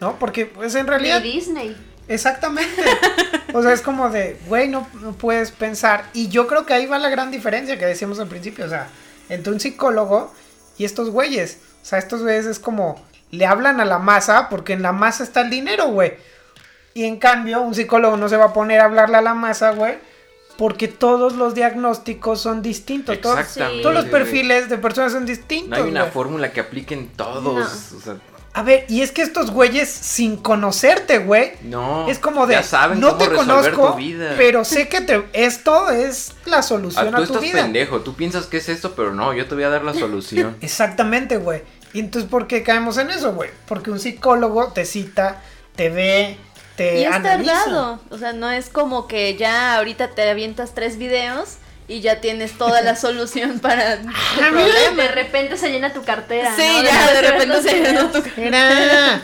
¿no? 0.00 0.18
Porque, 0.18 0.46
pues 0.46 0.74
en 0.74 0.86
realidad... 0.86 1.20
Ni 1.20 1.32
Disney. 1.32 1.76
Exactamente. 2.08 2.82
O 3.54 3.62
sea, 3.62 3.72
es 3.72 3.82
como 3.82 4.10
de, 4.10 4.36
güey, 4.48 4.66
no, 4.66 4.84
no 5.00 5.12
puedes 5.12 5.52
pensar. 5.52 6.06
Y 6.12 6.26
yo 6.26 6.48
creo 6.48 6.66
que 6.66 6.74
ahí 6.74 6.86
va 6.86 6.98
la 6.98 7.08
gran 7.08 7.30
diferencia 7.30 7.78
que 7.78 7.86
decíamos 7.86 8.18
al 8.18 8.26
principio. 8.26 8.64
O 8.64 8.68
sea, 8.68 8.88
entre 9.28 9.52
un 9.52 9.60
psicólogo 9.60 10.34
y 10.76 10.84
estos 10.84 11.10
güeyes. 11.10 11.58
O 11.80 11.84
sea, 11.84 12.00
estos 12.00 12.22
güeyes 12.22 12.46
es 12.46 12.58
como, 12.58 13.00
le 13.30 13.46
hablan 13.46 13.80
a 13.80 13.84
la 13.84 14.00
masa 14.00 14.48
porque 14.48 14.72
en 14.72 14.82
la 14.82 14.90
masa 14.90 15.22
está 15.22 15.42
el 15.42 15.50
dinero, 15.50 15.86
güey. 15.86 16.14
Y 16.94 17.04
en 17.04 17.16
cambio, 17.18 17.60
un 17.60 17.76
psicólogo 17.76 18.16
no 18.16 18.28
se 18.28 18.36
va 18.36 18.46
a 18.46 18.52
poner 18.52 18.80
a 18.80 18.86
hablarle 18.86 19.18
a 19.18 19.22
la 19.22 19.34
masa, 19.34 19.70
güey. 19.70 19.98
Porque 20.56 20.86
todos 20.88 21.34
los 21.34 21.54
diagnósticos 21.54 22.40
son 22.40 22.62
distintos. 22.62 23.20
Todos, 23.20 23.40
Exactamente. 23.40 23.82
todos 23.82 23.94
los 23.94 24.04
perfiles 24.06 24.68
de 24.68 24.78
personas 24.78 25.12
son 25.12 25.26
distintos. 25.26 25.70
No 25.78 25.84
hay 25.84 25.90
una 25.90 26.04
fórmula 26.06 26.52
que 26.52 26.60
apliquen 26.60 27.08
todos. 27.16 27.92
O 27.96 28.00
sea, 28.00 28.16
A 28.52 28.62
ver, 28.62 28.86
y 28.88 29.00
es 29.00 29.10
que 29.10 29.22
estos 29.22 29.50
güeyes, 29.50 29.90
sin 29.90 30.36
conocerte, 30.36 31.18
güey, 31.18 31.54
no. 31.62 32.06
es 32.08 32.20
como 32.20 32.46
de, 32.46 32.54
Ya 32.54 32.62
saben 32.62 33.00
no 33.00 33.18
cómo 33.18 33.18
te 33.28 33.34
conozco, 33.34 33.90
tu 33.92 33.96
vida. 33.96 34.34
pero 34.36 34.64
sé 34.64 34.86
que 34.86 35.00
te, 35.00 35.24
esto 35.32 35.90
es 35.90 36.34
la 36.46 36.58
Ah, 36.58 36.62
solución 36.62 37.10
tú 37.10 37.14
a 37.16 37.18
tu 37.18 37.22
estás 37.24 37.42
vida. 37.42 37.62
pendejo. 37.62 38.02
Tú 38.02 38.14
piensas 38.14 38.46
que 38.46 38.58
es 38.58 38.68
esto, 38.68 38.94
pero 38.94 39.12
no. 39.12 39.32
Yo 39.34 39.46
te 39.48 39.56
voy 39.56 39.64
a 39.64 39.70
dar 39.70 39.82
la 39.82 39.92
solución. 39.94 40.56
Exactamente, 40.60 41.36
güey. 41.36 41.62
Y 41.92 41.98
entonces, 41.98 42.30
¿por 42.30 42.46
qué 42.46 42.62
caemos 42.62 42.96
en 42.98 43.10
eso, 43.10 43.32
güey? 43.34 43.50
Porque 43.66 43.90
un 43.90 43.98
psicólogo 43.98 44.68
te 44.72 44.84
cita, 44.84 45.42
te 45.74 45.88
ve, 45.90 46.36
te 46.76 47.00
Y 47.00 47.04
es 47.04 47.22
tardado. 47.22 48.00
O 48.10 48.18
sea, 48.18 48.32
no 48.32 48.50
es 48.50 48.68
como 48.68 49.06
que 49.06 49.36
ya 49.36 49.76
ahorita 49.76 50.10
te 50.14 50.28
avientas 50.28 50.74
tres 50.74 50.98
videos 50.98 51.56
y 51.86 52.00
ya 52.00 52.20
tienes 52.20 52.56
toda 52.58 52.80
la 52.82 52.96
solución 52.96 53.60
para 53.60 54.00
tu 54.00 54.08
Ah, 54.08 54.50
mira. 54.50 54.50
problema. 54.50 55.02
De 55.02 55.08
repente 55.08 55.56
se 55.56 55.70
llena 55.70 55.92
tu 55.92 56.02
cartera. 56.02 56.54
Sí, 56.56 56.62
¿no? 56.62 56.82
ya 56.82 57.12
de 57.12 57.22
repente 57.30 57.62
se 57.62 57.74
videos. 57.80 58.12
tu 58.12 58.22
Mira, 58.36 59.20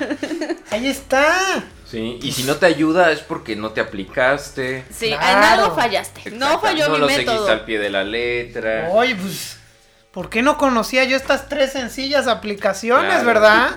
ahí 0.71 0.87
está. 0.89 1.65
Sí. 1.91 2.21
Y 2.23 2.31
si 2.33 2.45
no 2.45 2.55
te 2.57 2.67
ayuda 2.67 3.11
es 3.11 3.19
porque 3.21 3.57
no 3.57 3.71
te 3.71 3.81
aplicaste. 3.81 4.85
Sí, 4.97 5.07
en 5.13 5.19
Claro. 5.19 5.65
algo 5.65 5.75
fallaste. 5.75 6.31
No 6.31 6.61
falló 6.61 6.87
no 6.89 6.95
mi 6.95 7.01
lo 7.01 7.07
método. 7.09 7.25
seguiste 7.35 7.53
al 7.53 7.65
pie 7.65 7.79
de 7.81 7.91
la 7.91 8.05
letra. 8.05 8.89
Oye, 8.93 9.17
pues, 9.17 9.57
¿por 10.13 10.31
qué 10.31 10.43
no 10.43 10.57
conocía 10.57 11.03
yo 11.05 11.17
estas 11.17 11.49
tres 11.49 11.73
sencillas 11.73 12.29
aplicaciones, 12.29 13.11
Claro. 13.11 13.27
verdad? 13.27 13.71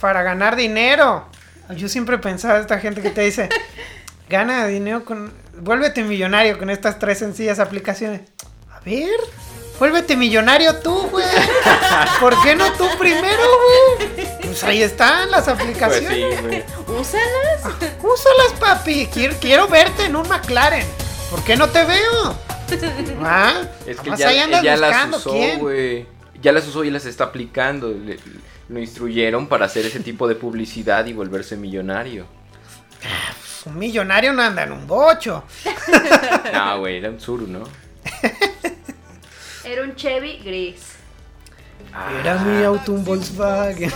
Para 0.00 0.22
ganar 0.22 0.54
dinero. 0.54 1.26
Yo 1.76 1.88
siempre 1.88 2.18
pensaba 2.18 2.58
esta 2.58 2.78
gente 2.78 3.00
que 3.02 3.10
te 3.10 3.22
dice, 3.22 3.48
gana 4.28 4.66
dinero 4.66 5.04
con... 5.04 5.32
Vuélvete 5.60 6.02
millonario 6.02 6.58
con 6.58 6.70
estas 6.70 6.98
tres 6.98 7.18
sencillas 7.18 7.58
aplicaciones. 7.58 8.22
A 8.72 8.80
ver, 8.80 9.10
vuélvete 9.78 10.16
millonario 10.16 10.76
tú, 10.76 11.08
güey. 11.10 11.26
¿Por 12.20 12.40
qué 12.42 12.56
no 12.56 12.72
tú 12.72 12.86
primero, 12.98 13.42
güey? 13.98 14.26
Pues 14.42 14.64
ahí 14.64 14.82
están 14.82 15.30
las 15.30 15.44
Pues 15.44 15.60
aplicaciones. 15.60 16.10
sí, 16.12 16.42
güey. 16.42 16.64
Úsalas. 16.98 17.74
Úsalas, 18.02 18.52
papi. 18.58 19.06
Quiero, 19.12 19.36
quiero 19.40 19.68
verte 19.68 20.06
en 20.06 20.16
un 20.16 20.26
McLaren. 20.28 20.86
¿Por 21.30 21.42
qué 21.44 21.56
no 21.56 21.68
te 21.68 21.84
veo? 21.84 22.34
¿Ah? 23.22 23.62
Es 23.86 24.00
que 24.00 24.16
ya, 24.16 24.28
ahí 24.28 24.38
andas 24.38 24.62
ya 24.62 24.76
las 24.76 24.90
buscando 24.90 25.16
usó, 25.18 25.30
quién. 25.32 25.58
güey. 25.58 26.06
Ya 26.42 26.52
las 26.52 26.66
usó 26.66 26.84
y 26.84 26.90
las 26.90 27.06
está 27.06 27.24
aplicando. 27.24 27.90
Le- 27.90 28.18
lo 28.68 28.78
instruyeron 28.78 29.48
para 29.48 29.66
hacer 29.66 29.84
ese 29.86 30.00
tipo 30.00 30.28
de 30.28 30.36
publicidad 30.36 31.04
y 31.06 31.12
volverse 31.12 31.56
millonario. 31.56 32.26
Un 33.66 33.78
millonario 33.78 34.32
no 34.32 34.42
anda 34.42 34.62
en 34.62 34.72
un 34.72 34.86
bocho. 34.86 35.44
No, 36.52 36.78
güey, 36.80 36.96
era 36.98 37.10
un 37.10 37.20
suru, 37.20 37.46
¿no? 37.46 37.64
Era 39.64 39.82
un 39.82 39.94
Chevy 39.94 40.38
gris. 40.38 40.80
Era 42.20 42.36
mi 42.38 42.64
auto 42.64 42.92
un 42.92 43.04
Volkswagen. 43.04 43.90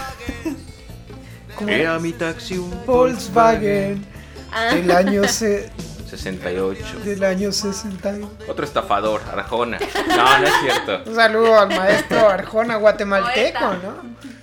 ¿Cómo 1.56 1.68
Era 1.70 1.98
mi 1.98 2.12
taxi 2.12 2.58
un 2.58 2.84
Volkswagen. 2.84 4.04
Ah, 4.52 4.74
Del 4.74 4.90
año, 4.90 5.24
se- 5.28 5.70
68. 6.16 7.00
del 7.04 7.24
año 7.24 7.52
60. 7.52 8.14
Otro 8.48 8.64
estafador, 8.64 9.22
Arjona. 9.32 9.78
No, 10.08 10.38
no 10.38 10.46
es 10.46 10.52
cierto. 10.62 11.02
Un 11.10 11.14
saludo 11.16 11.58
al 11.58 11.68
maestro 11.68 12.28
Arjona 12.28 12.76
guatemalteco, 12.76 13.58
Poeta. 13.58 13.78
¿no? 13.82 13.94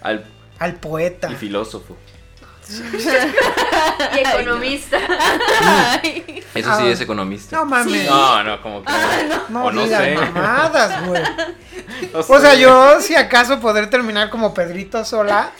Al, 0.01 0.25
Al 0.59 0.73
poeta. 0.75 1.29
y 1.31 1.35
filósofo. 1.35 1.95
Y 4.15 4.19
economista. 4.19 4.97
ay. 5.61 6.43
Eso 6.55 6.75
sí 6.77 6.83
Ah. 6.85 6.89
es 6.89 7.01
economista. 7.01 7.57
No 7.57 7.65
mames. 7.65 8.07
No, 8.09 8.43
no, 8.43 8.61
como 8.61 8.83
que. 8.83 8.91
No 9.49 9.65
o 9.65 9.71
no 9.71 9.85
sé. 9.87 10.15
mamadas, 10.15 11.05
güey. 11.05 11.21
No 12.13 12.19
O 12.19 12.39
sea, 12.39 12.51
sé. 12.51 12.59
yo 12.61 12.99
si 13.01 13.15
acaso 13.15 13.59
poder 13.59 13.89
terminar 13.89 14.29
como 14.29 14.53
Pedrito 14.53 15.03
Sola 15.05 15.51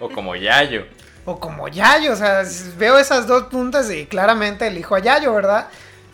O 0.00 0.08
como 0.08 0.34
Yayo. 0.36 0.86
O 1.26 1.40
como 1.40 1.68
Yayo, 1.68 2.12
o 2.12 2.16
sea, 2.16 2.42
veo 2.76 2.98
esas 2.98 3.26
dos 3.26 3.44
puntas 3.44 3.90
y 3.90 4.06
claramente 4.06 4.66
elijo 4.66 4.94
a 4.94 4.98
Yayo, 5.00 5.32
¿verdad? 5.34 5.68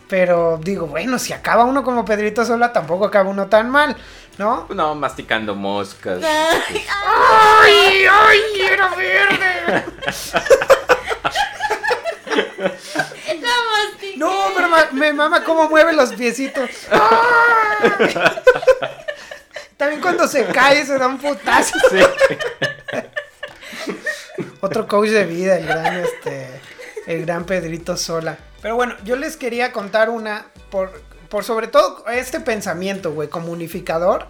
Pero 0.07 0.59
digo, 0.61 0.87
bueno, 0.87 1.17
si 1.19 1.31
acaba 1.33 1.63
uno 1.63 1.83
como 1.83 2.03
Pedrito 2.05 2.43
Sola, 2.45 2.73
tampoco 2.73 3.05
acaba 3.05 3.29
uno 3.29 3.47
tan 3.47 3.69
mal, 3.69 3.95
¿no? 4.37 4.67
No, 4.69 4.93
masticando 4.95 5.55
moscas. 5.55 6.21
Ay, 6.23 8.05
¡Ay, 8.11 8.39
quiero 8.55 8.89
verde! 8.95 9.83
No, 14.17 14.31
pero 14.55 14.69
ma- 14.69 14.89
me 14.91 15.13
mama 15.13 15.43
cómo 15.43 15.69
mueve 15.69 15.93
los 15.93 16.13
piecitos. 16.13 16.69
¡Ay! 16.91 18.13
También 19.77 20.01
cuando 20.01 20.27
se 20.27 20.45
cae 20.47 20.85
se 20.85 20.97
da 20.97 21.07
un 21.07 21.17
putazo. 21.17 21.75
Sí. 21.89 21.99
Otro 24.61 24.87
coach 24.87 25.09
de 25.09 25.25
vida, 25.25 25.57
el 25.57 25.65
gran, 25.65 25.97
este, 25.97 26.47
el 27.07 27.25
gran 27.25 27.45
Pedrito 27.45 27.97
Sola. 27.97 28.37
Pero 28.61 28.75
bueno, 28.75 28.95
yo 29.03 29.15
les 29.15 29.37
quería 29.37 29.71
contar 29.71 30.09
una, 30.09 30.45
por, 30.69 31.01
por 31.29 31.43
sobre 31.43 31.67
todo 31.67 32.05
este 32.07 32.39
pensamiento, 32.39 33.13
güey, 33.13 33.29
como 33.29 33.51
unificador, 33.51 34.27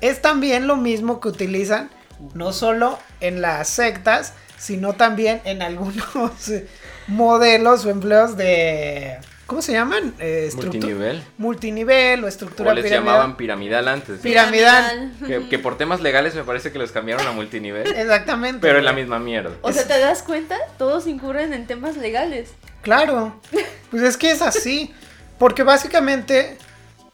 es 0.00 0.22
también 0.22 0.66
lo 0.66 0.76
mismo 0.76 1.20
que 1.20 1.28
utilizan 1.28 1.90
no 2.34 2.52
solo 2.52 2.98
en 3.20 3.40
las 3.42 3.68
sectas, 3.68 4.34
sino 4.58 4.94
también 4.94 5.40
en 5.44 5.62
algunos 5.62 6.52
modelos 7.06 7.84
o 7.84 7.90
empleos 7.90 8.36
de... 8.36 9.18
¿Cómo 9.46 9.60
se 9.60 9.72
llaman? 9.72 10.14
Eh, 10.18 10.50
Multinivel. 10.54 11.22
Multinivel 11.36 12.24
o 12.24 12.28
estructura 12.28 12.70
O 12.70 12.74
les 12.74 12.84
piramidal. 12.84 13.04
llamaban 13.14 13.36
piramidal 13.36 13.88
antes. 13.88 14.20
Piramidal. 14.20 15.12
Que, 15.26 15.48
que 15.48 15.58
por 15.58 15.76
temas 15.76 16.00
legales 16.00 16.34
me 16.34 16.44
parece 16.44 16.72
que 16.72 16.78
los 16.78 16.92
cambiaron 16.92 17.26
a 17.26 17.32
multinivel. 17.32 17.86
Exactamente. 17.96 18.60
Pero 18.60 18.78
es 18.78 18.84
la 18.84 18.94
misma 18.94 19.18
mierda. 19.18 19.50
O 19.60 19.70
sea, 19.72 19.86
¿te 19.86 19.98
das 19.98 20.22
cuenta? 20.22 20.56
Todos 20.78 21.06
incurren 21.06 21.52
en 21.52 21.66
temas 21.66 21.96
legales. 21.96 22.52
Claro, 22.80 23.38
pues 23.90 24.02
es 24.02 24.16
que 24.16 24.30
es 24.30 24.40
así, 24.40 24.94
porque 25.38 25.62
básicamente, 25.62 26.56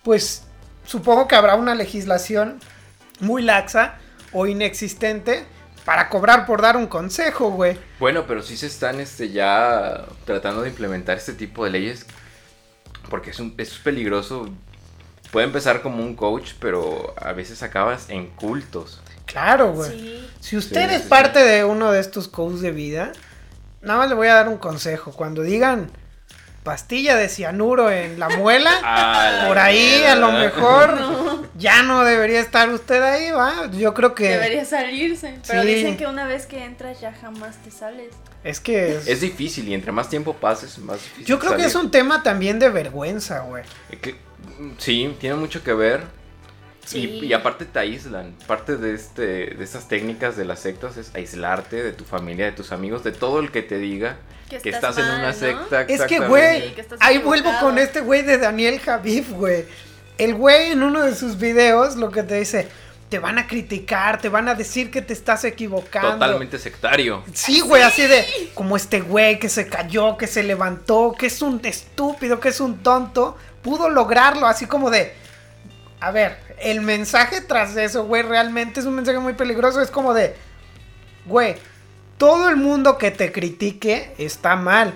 pues 0.03 0.45
supongo 0.85 1.27
que 1.27 1.35
habrá 1.37 1.57
una 1.57 1.75
legislación 1.75 2.61
muy 3.19 3.43
laxa 3.43 3.99
o 4.33 4.47
inexistente 4.47 5.45
para 5.85 6.09
cobrar 6.09 6.47
por 6.47 6.63
dar 6.63 6.77
un 6.77 6.87
consejo, 6.87 7.51
güey. 7.51 7.77
Bueno, 7.99 8.25
pero 8.27 8.43
sí 8.43 8.57
se 8.57 8.67
están 8.67 9.01
este, 9.01 9.31
ya 9.31 10.05
tratando 10.25 10.63
de 10.63 10.69
implementar 10.69 11.19
este 11.19 11.33
tipo 11.33 11.65
de 11.65 11.71
leyes 11.71 12.07
porque 13.11 13.31
es, 13.31 13.41
un, 13.41 13.55
es 13.59 13.75
peligroso. 13.75 14.49
Puede 15.31 15.47
empezar 15.47 15.83
como 15.83 16.03
un 16.03 16.17
coach, 16.17 16.53
pero 16.59 17.15
a 17.19 17.33
veces 17.33 17.63
acabas 17.63 18.09
en 18.09 18.29
cultos. 18.29 19.03
Claro, 19.27 19.73
güey. 19.73 19.91
Sí. 19.91 20.29
Si 20.41 20.57
usted 20.57 20.89
Sí, 20.89 20.95
es 20.95 21.03
sí, 21.03 21.09
parte 21.09 21.41
de 21.41 21.65
uno 21.65 21.93
de 21.93 22.01
estos 22.01 22.27
coaches 22.27 22.63
de 22.63 22.73
vida, 22.73 23.13
nada 23.83 23.99
más 23.99 24.09
le 24.09 24.15
voy 24.15 24.29
a 24.29 24.35
dar 24.35 24.49
un 24.49 24.57
consejo. 24.57 25.13
Cuando 25.13 25.43
digan 25.43 25.91
pastilla 26.63 27.17
de 27.17 27.29
cianuro 27.29 27.91
en 27.91 28.19
la 28.19 28.29
muela, 28.29 28.71
A 28.83 29.31
la 29.43 29.49
por 29.49 29.59
ahí 29.59 30.03
a 30.05 30.15
lo 30.17 30.31
mejor 30.33 31.49
ya 31.59 31.83
no 31.83 32.05
debería 32.05 32.41
estar 32.41 32.69
usted 32.71 33.03
ahí, 33.03 33.31
va. 33.31 33.71
Yo 33.73 33.95
creo 33.95 34.15
que 34.15 34.29
Debería 34.31 34.65
salirse. 34.65 35.39
Pero 35.47 35.63
Sí. 35.63 35.69
dicen 35.69 35.97
que 35.97 36.07
una 36.07 36.27
vez 36.27 36.47
que 36.47 36.65
entras 36.65 37.01
ya 37.01 37.13
jamás 37.13 37.57
te 37.63 37.71
sales. 37.71 38.13
es 38.45 38.61
que 38.61 38.97
es- 38.97 39.07
Es 39.07 39.21
difícil 39.21 39.69
y 39.69 39.75
entre 39.75 39.93
más 39.93 40.09
tiempo 40.09 40.35
pases, 40.37 40.79
más 40.79 40.97
difícil. 41.03 41.25
yo 41.27 41.39
creo 41.39 41.57
que 41.57 41.65
es 41.65 41.75
un 41.75 41.91
tema 41.91 42.23
también 42.23 42.59
de 42.59 42.69
vergüenza, 42.69 43.41
güey. 43.41 43.65
Que- 44.01 44.17
sí, 44.79 45.15
tiene 45.19 45.37
mucho 45.37 45.63
que 45.65 45.73
ver. 45.73 46.03
Sí. 46.85 47.21
Y, 47.23 47.27
y 47.27 47.33
aparte 47.35 47.67
te 47.67 47.79
aíslan. 47.79 48.35
Parte 48.47 48.77
de, 48.77 48.95
este, 48.95 49.23
de 49.55 49.63
estas 49.65 49.87
técnicas 49.89 50.37
de 50.37 50.45
las 50.45 50.61
sectas 50.61 50.97
es 50.97 51.15
aislarte 51.15 51.83
de 51.83 51.93
tu 51.93 52.05
familia, 52.05 52.47
de 52.47 52.53
tus 52.53 52.73
amigos, 52.73 53.05
de 53.05 53.13
todo 53.13 53.39
el 53.41 53.51
que 53.53 53.63
te 53.63 53.79
diga 53.79 54.17
Que 54.51 54.59
que 54.59 54.71
estás 54.71 54.99
en 54.99 55.05
una 55.05 55.29
¿no? 55.29 55.33
secta. 55.33 55.83
Es 55.83 56.03
que, 56.03 56.19
güey, 56.19 56.75
Sí, 56.75 56.83
ahí 56.99 57.19
vuelvo 57.19 57.53
con 57.61 57.79
este 57.79 58.01
güey 58.01 58.23
de 58.23 58.37
Daniel 58.37 58.81
Javif, 58.81 59.31
güey. 59.31 59.65
El 60.19 60.35
güey 60.35 60.73
en 60.73 60.83
uno 60.83 61.03
de 61.03 61.15
sus 61.15 61.39
videos 61.39 61.95
lo 61.97 62.11
que 62.11 62.25
te 62.25 62.35
dice, 62.35 62.69
te 63.09 63.19
van 63.19 63.39
a 63.39 63.47
criticar, 63.47 64.21
te 64.21 64.29
van 64.29 64.49
a 64.49 64.55
decir 64.55 64.91
que 64.91 65.03
te 65.03 65.13
estás 65.13 65.45
equivocando. 65.45 66.13
Totalmente 66.13 66.59
sectario. 66.59 67.23
Sí, 67.33 67.61
güey, 67.61 67.83
así 67.83 68.07
de 68.07 68.27
como 68.55 68.77
este 68.77 69.01
güey 69.01 69.39
que 69.39 69.49
se 69.49 69.69
cayó, 69.69 70.17
que 70.17 70.27
se 70.27 70.43
levantó, 70.43 71.15
que 71.19 71.27
es 71.27 71.43
un 71.43 71.61
estúpido, 71.65 72.41
que 72.41 72.49
es 72.49 72.61
un 72.61 72.79
tonto, 72.79 73.37
pudo 73.63 73.89
lograrlo, 73.89 74.47
así 74.47 74.67
como 74.67 74.91
de, 74.91 75.15
a 76.01 76.11
ver, 76.11 76.39
el 76.59 76.81
mensaje 76.81 77.41
tras 77.41 77.77
eso, 77.77 78.05
güey, 78.05 78.23
realmente 78.23 78.81
es 78.81 78.87
un 78.87 78.95
mensaje 78.95 79.19
muy 79.19 79.35
peligroso, 79.35 79.81
es 79.81 79.91
como 79.91 80.13
de, 80.13 80.35
güey, 81.27 81.57
todo 82.21 82.51
el 82.51 82.57
mundo 82.57 82.99
que 82.99 83.11
te 83.11 83.33
critique 83.33 84.15
está 84.19 84.55
mal. 84.57 84.93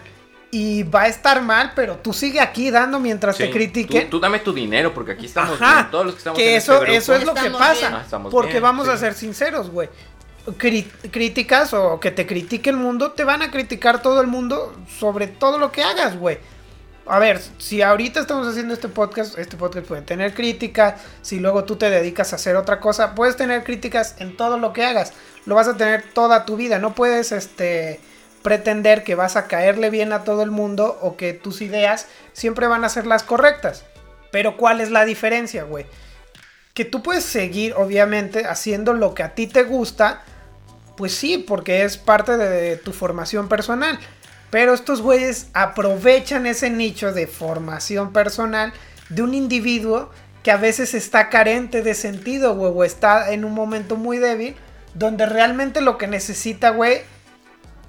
Y 0.51 0.85
va 0.85 1.03
a 1.03 1.09
estar 1.09 1.43
mal, 1.43 1.73
pero 1.75 1.97
tú 1.97 2.13
sigue 2.13 2.39
aquí 2.39 2.71
dando 2.71 3.01
mientras 3.01 3.37
te 3.37 3.51
critiquen. 3.51 4.05
Tú, 4.05 4.19
tú 4.19 4.21
dame 4.21 4.39
tu 4.39 4.53
dinero 4.53 4.95
porque 4.95 5.11
aquí 5.13 5.27
estamos 5.27 5.61
Ajá, 5.61 5.75
bien, 5.81 5.91
todos 5.91 6.05
los 6.07 6.15
que 6.15 6.19
estamos 6.19 6.39
que 6.39 6.51
en 6.53 6.57
eso, 6.59 6.73
este 6.75 6.85
grupo. 6.85 6.99
eso 6.99 7.15
es 7.17 7.25
lo 7.25 7.35
que 7.35 7.51
pasa. 7.51 7.91
Ah, 7.93 8.03
estamos 8.05 8.31
porque 8.31 8.53
bien, 8.53 8.63
vamos 8.63 8.87
a 8.87 8.97
ser 8.97 9.15
sinceros, 9.15 9.71
güey. 9.71 9.89
Cri- 10.57 10.87
críticas 11.11 11.73
o 11.75 11.99
que 11.99 12.13
te 12.13 12.25
critique 12.27 12.71
el 12.71 12.77
mundo, 12.77 13.11
te 13.13 13.25
van 13.25 13.43
a 13.43 13.51
criticar 13.51 14.01
todo 14.01 14.21
el 14.21 14.29
mundo 14.29 14.77
sobre 15.01 15.27
todo 15.27 15.59
lo 15.59 15.73
que 15.73 15.83
hagas, 15.83 16.17
güey. 16.17 16.39
A 17.07 17.19
ver, 17.19 17.41
si 17.59 17.83
ahorita 17.83 18.21
estamos 18.21 18.47
haciendo 18.47 18.75
este 18.75 18.89
podcast, 18.89 19.37
este 19.39 19.57
podcast 19.57 19.87
puede 19.89 20.03
tener 20.03 20.35
críticas. 20.35 21.01
Si 21.21 21.41
luego 21.41 21.65
tú 21.65 21.77
te 21.77 21.91
dedicas 21.91 22.33
a 22.33 22.37
hacer 22.37 22.55
otra 22.57 22.79
cosa, 22.79 23.15
puedes 23.17 23.37
tener 23.37 23.65
críticas 23.65 24.15
en 24.21 24.37
todo 24.37 24.57
lo 24.59 24.73
que 24.73 24.85
hagas. 24.85 25.13
Lo 25.47 25.55
vas 25.55 25.69
a 25.69 25.77
tener 25.77 26.03
toda 26.13 26.45
tu 26.45 26.57
vida. 26.57 26.79
No 26.79 26.95
puedes, 26.95 27.33
este, 27.33 28.01
pretender 28.45 29.05
que 29.05 29.15
vas 29.15 29.37
a 29.37 29.47
caerle 29.47 29.89
bien 29.89 30.13
a 30.13 30.23
todo 30.23 30.43
el 30.43 30.51
mundo 30.51 30.99
o 31.01 31.17
que 31.17 31.33
tus 31.33 31.63
ideas 31.63 32.07
siempre 32.35 32.67
van 32.67 32.85
a 32.85 32.91
ser 32.91 33.07
las 33.07 33.23
correctas. 33.23 33.85
Pero 34.31 34.59
¿cuál 34.59 34.83
es 34.83 34.91
la 34.91 35.07
diferencia, 35.07 35.65
güey? 35.65 35.87
Que 36.75 36.85
tú 36.85 37.03
puedes 37.03 37.25
seguir, 37.25 37.73
obviamente, 37.75 38.47
haciendo 38.47 38.93
lo 38.93 39.15
que 39.15 39.23
a 39.23 39.35
ti 39.35 39.47
te 39.47 39.63
gusta. 39.63 40.23
Pues 40.97 41.15
sí, 41.15 41.39
porque 41.39 41.85
es 41.85 41.97
parte 41.97 42.37
de 42.37 42.77
tu 42.77 42.93
formación 42.93 43.49
personal. 43.49 43.99
Pero 44.51 44.75
estos 44.75 45.01
güeyes 45.01 45.49
aprovechan 45.55 46.47
ese 46.47 46.69
nicho 46.69 47.13
de 47.13 47.27
formación 47.27 48.13
personal 48.13 48.73
de 49.09 49.23
un 49.23 49.33
individuo 49.33 50.11
que 50.43 50.51
a 50.51 50.59
veces 50.59 50.93
está 50.93 51.31
carente 51.31 51.83
de 51.83 51.95
sentido, 51.95 52.55
güey, 52.55 52.73
o 52.75 52.85
está 52.85 53.33
en 53.33 53.47
un 53.47 53.55
momento 53.55 53.97
muy 53.97 54.19
débil, 54.19 54.55
donde 54.95 55.27
realmente 55.27 55.81
lo 55.81 55.99
que 55.99 56.07
necesita, 56.07 56.71
güey, 56.71 56.99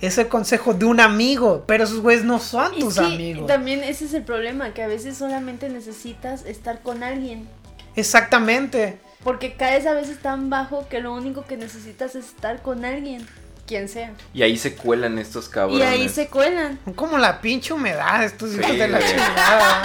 es 0.02 0.18
el 0.18 0.28
consejo 0.28 0.74
de 0.74 0.86
un 0.86 1.00
amigo. 1.00 1.64
Pero 1.68 1.84
esos 1.86 2.02
güeyes 2.02 2.24
no 2.26 2.40
son 2.40 2.74
Y 2.76 2.80
tus 2.80 2.96
sí, 2.96 3.00
amigos. 3.00 3.48
también 3.48 3.84
ese 3.84 4.06
es 4.06 4.14
el 4.14 4.24
problema, 4.24 4.74
que 4.74 4.84
a 4.84 4.88
veces 4.88 5.18
solamente 5.18 5.70
necesitas 5.70 6.46
estar 6.46 6.82
con 6.82 7.04
alguien. 7.04 7.48
Exactamente. 7.96 8.98
Porque 9.24 9.54
caes 9.54 9.88
a 9.88 9.94
veces 9.94 10.20
tan 10.22 10.50
bajo 10.50 10.88
que 10.90 11.00
lo 11.00 11.14
único 11.14 11.46
que 11.46 11.58
necesitas 11.58 12.16
es 12.16 12.26
estar 12.26 12.62
con 12.62 12.86
alguien, 12.86 13.26
quien 13.66 13.90
sea. 13.90 14.12
Y 14.34 14.44
ahí 14.44 14.58
se 14.58 14.76
cuelan 14.76 15.18
estos 15.18 15.50
cabrones. 15.50 15.80
Y 15.80 15.84
ahí 15.84 16.10
se 16.10 16.28
cuelan. 16.28 16.78
Como 16.96 17.18
la 17.18 17.42
pinche 17.42 17.74
humedad, 17.74 18.24
estos 18.24 18.52
Sí, 18.52 18.60
hijos 18.60 18.78
de 18.78 18.88
la 18.88 19.00
chingada. 19.00 19.84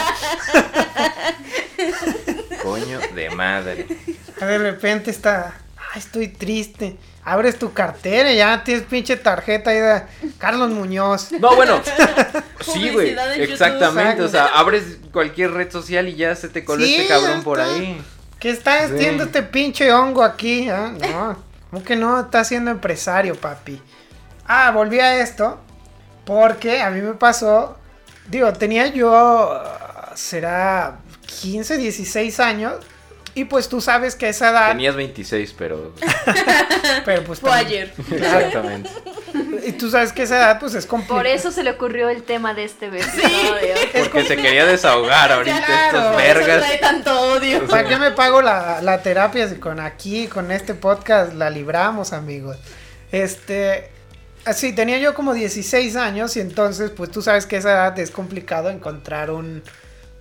Coño 2.63 3.01
de 3.15 3.31
madre. 3.31 3.87
De 4.41 4.59
repente 4.59 5.11
está, 5.11 5.55
ay, 5.93 5.99
estoy 6.01 6.29
triste. 6.29 6.97
Abres 7.23 7.59
tu 7.59 7.73
cartera 7.73 8.33
y 8.33 8.37
ya 8.37 8.65
tienes 8.65 8.85
pinche 8.85 9.17
tarjeta 9.17 9.71
ahí 9.71 9.79
de 9.79 10.03
Carlos 10.39 10.71
Muñoz. 10.71 11.33
No, 11.33 11.55
bueno. 11.55 11.81
sí, 12.61 12.91
güey. 12.91 13.11
YouTube. 13.15 13.41
Exactamente. 13.53 14.23
O 14.23 14.29
sea, 14.29 14.47
abres 14.47 14.99
cualquier 15.13 15.53
red 15.53 15.71
social 15.71 16.09
y 16.09 16.17
ya 16.17 16.35
se 16.35 16.49
te 16.49 16.65
coló 16.65 16.83
Sí, 16.85 16.95
este 16.97 17.09
cabrón 17.09 17.43
por 17.43 17.61
ahí. 17.61 18.01
¿Qué 18.39 18.51
está 18.51 18.87
Sí. 18.89 18.95
haciendo 18.95 19.25
este 19.25 19.43
pinche 19.43 19.93
hongo 19.93 20.25
aquí? 20.25 20.71
ah? 20.71 20.93
No, 20.99 21.37
¿cómo 21.71 21.85
que 21.85 21.95
no? 21.95 22.19
Está 22.21 22.43
siendo 22.43 22.71
empresario, 22.71 23.35
papi. 23.35 23.83
Ah, 24.47 24.71
volví 24.71 24.99
a 24.99 25.21
esto 25.21 25.61
porque 26.25 26.81
a 26.81 26.91
mí 26.91 27.01
me 27.03 27.13
pasó, 27.13 27.77
digo, 28.29 28.51
tenía 28.55 28.87
yo, 28.87 29.13
ah, 29.15 30.13
será 30.15 31.01
15, 31.27 31.77
16 31.77 32.41
años. 32.41 32.75
Y 33.35 33.45
pues 33.45 33.69
tú 33.69 33.81
sabes 33.81 34.17
que 34.17 34.27
a 34.27 34.29
esa 34.31 34.51
edad, 34.51 34.69
Tenías 34.71 34.97
26, 34.97 35.55
pero. 35.57 35.93
pero 37.05 37.23
pues 37.25 37.39
Fue 37.41 37.51
también- 37.51 37.91
ayer. 37.91 37.93
Exactamente. 38.11 38.91
Y 39.67 39.73
tú 39.73 39.91
sabes 39.91 40.13
que 40.13 40.23
esa 40.25 40.37
edad 40.39 40.59
pues 40.59 40.75
es 40.75 40.85
complicada. 40.87 41.19
Por 41.21 41.27
eso 41.27 41.53
se 41.53 41.63
le 41.63 41.71
ocurrió 41.71 42.09
el 42.09 42.23
tema 42.25 42.55
de 42.55 42.65
este 42.65 42.87
episodio. 42.87 43.75
Porque 44.03 44.25
se 44.25 44.37
quería 44.37 44.67
desahogar 44.67 45.31
ahorita 45.33 45.65
Claro. 45.65 45.99
estos 45.99 46.13
Por 46.15 46.23
eso 46.23 46.35
vergas. 46.39 46.59
trae 46.67 46.79
tanto 46.79 47.21
odio. 47.35 47.67
¿Para 47.69 47.87
qué 47.89 47.97
me 47.99 48.11
pago 48.11 48.43
la, 48.43 48.81
la 48.83 49.03
terapia 49.03 49.49
si 49.49 49.57
con 49.57 49.79
aquí, 49.81 50.27
con 50.27 50.51
este 50.51 50.75
podcast, 50.75 51.35
la 51.35 51.51
libramos, 51.51 52.13
amigos? 52.13 52.57
Este, 53.13 53.91
así, 54.45 54.73
tenía 54.73 54.99
yo 54.99 55.15
como 55.15 55.35
16 55.35 55.95
años 55.97 56.37
y 56.37 56.41
entonces, 56.41 56.91
pues 56.91 57.11
tú 57.11 57.23
sabes 57.23 57.47
que 57.47 57.57
esa 57.59 57.71
edad 57.73 57.99
es 57.99 58.11
complicado 58.11 58.71
encontrar 58.71 59.31
un, 59.31 59.63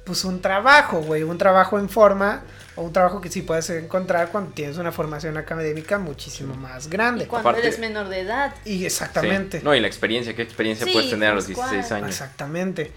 pues 0.09 0.25
un 0.25 0.41
trabajo, 0.41 1.01
güey, 1.01 1.21
un 1.21 1.37
trabajo 1.37 1.77
en 1.77 1.87
forma 1.87 2.41
o 2.75 2.81
un 2.81 2.91
trabajo 2.91 3.21
que 3.21 3.29
sí 3.29 3.43
puedes 3.43 3.69
encontrar 3.69 4.29
cuando 4.29 4.51
tienes 4.53 4.77
una 4.77 4.91
formación 4.91 5.37
académica 5.37 5.99
muchísimo 5.99 6.55
más 6.55 6.89
grande. 6.89 7.27
Cuando 7.27 7.49
Aparte- 7.49 7.67
eres 7.67 7.79
menor 7.79 8.09
de 8.09 8.21
edad. 8.21 8.55
Y 8.65 8.85
exactamente. 8.85 9.59
Sí. 9.59 9.63
No, 9.63 9.75
y 9.75 9.79
la 9.79 9.87
experiencia, 9.87 10.35
¿qué 10.35 10.41
experiencia 10.41 10.85
Sí, 10.87 10.93
puedes 10.93 11.09
tener 11.11 11.29
a 11.29 11.35
los 11.35 11.45
pues, 11.45 11.57
16 11.57 11.85
¿cuál? 11.87 11.97
años? 12.03 12.09
Exactamente. 12.09 12.91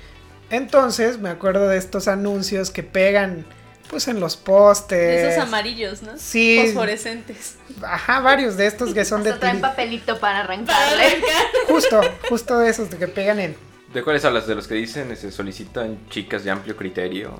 Entonces, 0.50 1.18
me 1.18 1.28
acuerdo 1.28 1.68
de 1.68 1.76
estos 1.78 2.08
anuncios 2.08 2.70
que 2.70 2.82
pegan, 2.82 3.44
pues 3.90 4.08
en 4.08 4.20
los 4.20 4.36
postes. 4.36 5.24
Esos 5.32 5.42
amarillos, 5.44 6.02
¿no? 6.02 6.12
Sí. 6.16 6.62
Fosforescentes. 6.66 7.56
Ajá, 7.82 8.20
varios 8.20 8.56
de 8.56 8.66
estos 8.66 8.94
que 8.94 9.04
son 9.04 9.22
de 9.24 9.30
Hasta 9.30 9.40
traen 9.40 9.58
tiri- 9.58 9.60
papelito 9.62 10.18
para 10.20 10.42
Para 10.46 10.54
arrancarle. 10.54 11.04
arrancar. 11.06 11.30
Justo, 11.68 12.00
justo 12.28 12.58
de 12.58 12.70
esos 12.70 12.88
de 12.90 12.96
que 12.98 13.08
pegan 13.08 13.38
en. 13.40 13.71
¿De 13.92 14.02
cuáles 14.02 14.24
hablas? 14.24 14.46
¿De 14.46 14.54
los 14.54 14.66
que 14.66 14.74
dicen 14.74 15.14
se 15.16 15.30
solicitan 15.30 15.98
chicas 16.08 16.44
de 16.44 16.50
amplio 16.50 16.76
criterio? 16.76 17.38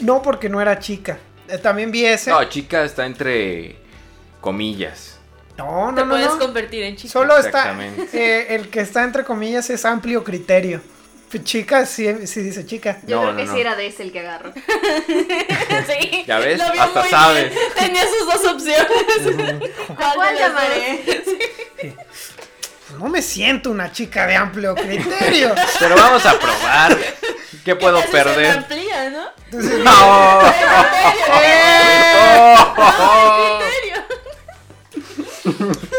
No 0.00 0.20
porque 0.22 0.48
no 0.48 0.60
era 0.60 0.78
chica. 0.78 1.18
Eh, 1.48 1.58
también 1.58 1.90
vi 1.92 2.04
ese. 2.04 2.30
No, 2.30 2.42
chica 2.44 2.84
está 2.84 3.06
entre 3.06 3.76
comillas. 4.40 5.18
No, 5.56 5.92
Te 5.94 6.00
no, 6.00 6.06
no. 6.06 6.10
puedes 6.10 6.26
no. 6.32 6.38
convertir 6.38 6.82
en 6.82 6.96
chico. 6.96 7.12
Solo 7.12 7.36
está. 7.38 7.48
Exactamente. 7.70 8.08
eh, 8.12 8.54
el 8.56 8.68
que 8.68 8.80
está 8.80 9.04
entre 9.04 9.24
comillas 9.24 9.70
es 9.70 9.84
amplio 9.84 10.24
criterio. 10.24 10.80
F- 11.28 11.42
Chica, 11.42 11.86
sí, 11.86 12.26
sí 12.26 12.40
dice 12.42 12.64
chica. 12.66 13.00
Yo 13.06 13.16
No, 13.16 13.22
creo 13.22 13.32
no, 13.32 13.38
que 13.38 13.44
no. 13.46 13.54
sí 13.54 13.60
era 13.60 13.74
de 13.76 13.86
ese 13.86 14.02
el 14.04 14.12
que 14.12 14.20
agarro. 14.20 14.52
sí. 15.06 16.24
Ya 16.26 16.38
ves, 16.38 16.58
Lo 16.58 16.72
vio 16.72 16.82
hasta 16.82 17.00
muy 17.00 17.10
sabes. 17.10 17.50
bien. 17.50 17.60
Tenía 17.78 18.02
sus 18.06 18.26
dos 18.26 18.52
opciones. 18.52 19.70
¿A 19.90 20.14
cuál 20.14 20.34
las 20.34 20.38
llamaré? 20.40 21.00
dos? 21.26 21.94
Pues 22.88 22.98
no 23.00 23.08
me 23.08 23.20
siento 23.22 23.70
una 23.70 23.90
chica 23.92 24.26
de 24.26 24.36
amplio 24.36 24.74
criterio. 24.74 25.54
Pero 25.78 25.96
vamos 25.96 26.24
a 26.26 26.38
probar. 26.38 26.96
¿Qué 27.64 27.74
puedo 27.74 28.00
se 28.00 28.08
perder? 28.08 28.58
amplía, 28.58 29.10
¿no? 29.10 29.26
Entonces, 29.46 29.78
No. 29.84 30.40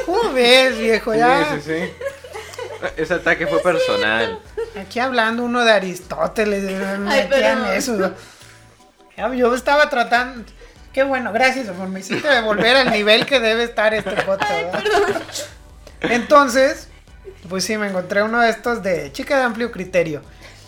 ¿Cómo 0.06 0.34
ves, 0.34 0.78
viejo? 0.78 1.14
Ya. 1.14 1.56
Sí, 1.56 1.62
sí, 1.62 1.80
sí. 1.80 1.94
Ese 2.96 3.14
ataque 3.16 3.48
fue 3.48 3.60
personal. 3.62 4.40
Aquí 4.80 5.00
hablando 5.00 5.44
uno 5.44 5.64
de 5.66 5.72
Aristóteles. 5.72 6.64
Me 6.64 7.12
Ay, 7.12 7.28
metían 7.30 7.60
pero- 7.64 7.74
eso. 7.74 8.14
Yo 9.36 9.54
estaba 9.56 9.90
tratando. 9.90 10.44
Qué 10.94 11.04
bueno, 11.04 11.32
gracias, 11.32 11.68
amor. 11.70 11.88
Me 11.90 12.00
hiciste 12.00 12.42
volver 12.42 12.76
al 12.78 12.92
nivel 12.92 13.26
que 13.26 13.40
debe 13.40 13.64
estar 13.64 13.94
este 13.94 14.12
podcast. 14.24 15.48
Entonces, 16.02 16.88
pues 17.50 17.64
sí, 17.64 17.78
me 17.78 17.88
encontré 17.88 18.24
uno 18.24 18.40
de 18.42 18.50
estos 18.50 18.84
de 18.84 19.12
chica 19.12 19.38
de 19.38 19.44
amplio 19.44 19.72
criterio. 19.72 20.22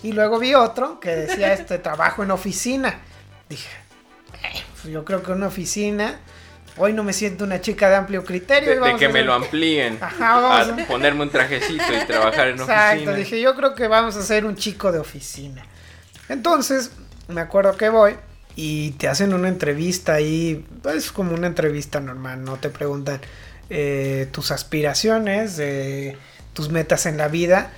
Y 0.03 0.13
luego 0.13 0.39
vi 0.39 0.53
otro 0.55 0.99
que 0.99 1.09
decía 1.15 1.53
este 1.53 1.77
trabajo 1.79 2.23
en 2.23 2.31
oficina. 2.31 2.99
Dije, 3.49 3.69
"Eh, 4.43 4.63
pues 4.81 4.93
yo 4.93 5.03
creo 5.05 5.23
que 5.23 5.31
una 5.31 5.47
oficina. 5.47 6.19
Hoy 6.77 6.93
no 6.93 7.03
me 7.03 7.11
siento 7.11 7.43
una 7.43 7.59
chica 7.59 7.89
de 7.89 7.95
amplio 7.97 8.23
criterio. 8.23 8.71
y 8.73 8.91
De, 8.93 8.95
que 8.95 9.05
a 9.07 9.09
me 9.09 9.23
lo 9.23 9.33
amplíen. 9.33 9.97
Ajá, 9.99 10.39
vamos 10.39 10.69
a 10.69 10.83
a- 10.83 10.87
ponerme 10.87 11.23
un 11.23 11.29
trajecito 11.29 11.83
y 11.93 12.05
trabajar 12.05 12.47
en 12.47 12.53
Exacto, 12.59 12.93
oficina. 12.93 13.13
dije, 13.15 13.41
yo 13.41 13.53
creo 13.55 13.75
que 13.75 13.87
vamos 13.89 14.15
a 14.15 14.21
ser 14.23 14.45
un 14.45 14.55
chico 14.55 14.91
de 14.91 14.99
oficina. 14.99 15.65
Entonces, 16.29 16.91
me 17.27 17.41
acuerdo 17.41 17.75
que 17.75 17.89
voy 17.89 18.15
y 18.55 18.91
te 18.91 19.09
hacen 19.09 19.33
una 19.33 19.49
entrevista 19.49 20.13
ahí, 20.13 20.65
es 20.95 21.11
como 21.11 21.33
una 21.33 21.47
entrevista 21.47 21.99
normal, 21.99 22.43
no 22.45 22.55
te 22.57 22.69
preguntan 22.69 23.19
eh, 23.69 24.27
tus 24.31 24.51
aspiraciones, 24.51 25.57
eh, 25.59 26.17
tus 26.53 26.69
metas 26.69 27.05
en 27.05 27.17
la 27.17 27.27
vida. 27.27 27.71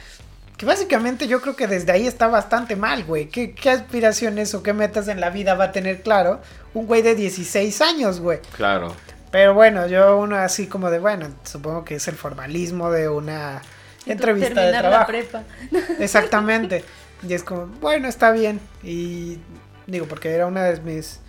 Que 0.57 0.65
básicamente 0.65 1.27
yo 1.27 1.41
creo 1.41 1.55
que 1.55 1.67
desde 1.67 1.91
ahí 1.91 2.07
está 2.07 2.27
bastante 2.27 2.75
mal, 2.75 3.03
güey. 3.03 3.27
¿Qué, 3.29 3.53
¿Qué 3.53 3.69
aspiraciones 3.69 4.53
o 4.53 4.61
qué 4.61 4.73
metas 4.73 5.07
en 5.07 5.19
la 5.19 5.29
vida 5.31 5.55
va 5.55 5.65
a 5.65 5.71
tener 5.71 6.01
claro 6.03 6.39
un 6.73 6.85
güey 6.85 7.01
de 7.01 7.15
16 7.15 7.81
años, 7.81 8.19
güey? 8.19 8.39
Claro. 8.55 8.95
Pero 9.31 9.53
bueno, 9.53 9.87
yo 9.87 10.17
uno 10.17 10.35
así 10.37 10.67
como 10.67 10.91
de, 10.91 10.99
bueno, 10.99 11.27
supongo 11.43 11.83
que 11.85 11.95
es 11.95 12.07
el 12.07 12.15
formalismo 12.15 12.91
de 12.91 13.09
una 13.09 13.61
entrevista 14.05 14.49
de 14.49 14.55
Terminar 14.71 14.83
la 14.83 14.89
trabajo. 14.89 15.07
prepa. 15.07 15.43
Exactamente. 15.99 16.83
Y 17.27 17.33
es 17.33 17.43
como, 17.43 17.67
bueno, 17.67 18.07
está 18.07 18.31
bien. 18.31 18.59
Y 18.83 19.39
digo, 19.87 20.05
porque 20.07 20.29
era 20.31 20.45
una 20.47 20.65
de 20.65 20.81
mis... 20.81 21.19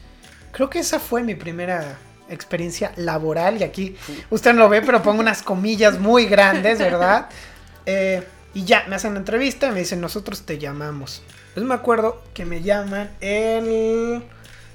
Creo 0.50 0.68
que 0.68 0.80
esa 0.80 0.98
fue 0.98 1.22
mi 1.22 1.34
primera 1.34 1.96
experiencia 2.32 2.92
laboral. 2.96 3.60
Y 3.60 3.64
aquí 3.64 3.96
usted 4.30 4.52
no 4.52 4.60
lo 4.60 4.68
ve, 4.68 4.82
pero 4.82 5.02
pongo 5.02 5.20
unas 5.20 5.42
comillas 5.42 5.98
muy 5.98 6.26
grandes, 6.26 6.78
¿verdad? 6.78 7.28
Eh, 7.84 8.22
y 8.54 8.64
ya, 8.64 8.84
me 8.88 8.94
hacen 8.94 9.14
la 9.14 9.18
entrevista 9.18 9.66
y 9.66 9.72
me 9.72 9.80
dicen, 9.80 10.00
nosotros 10.00 10.42
te 10.46 10.56
llamamos. 10.58 11.20
Entonces 11.48 11.64
me 11.68 11.74
acuerdo 11.74 12.22
que 12.32 12.44
me 12.44 12.62
llaman 12.62 13.10
el, 13.20 14.22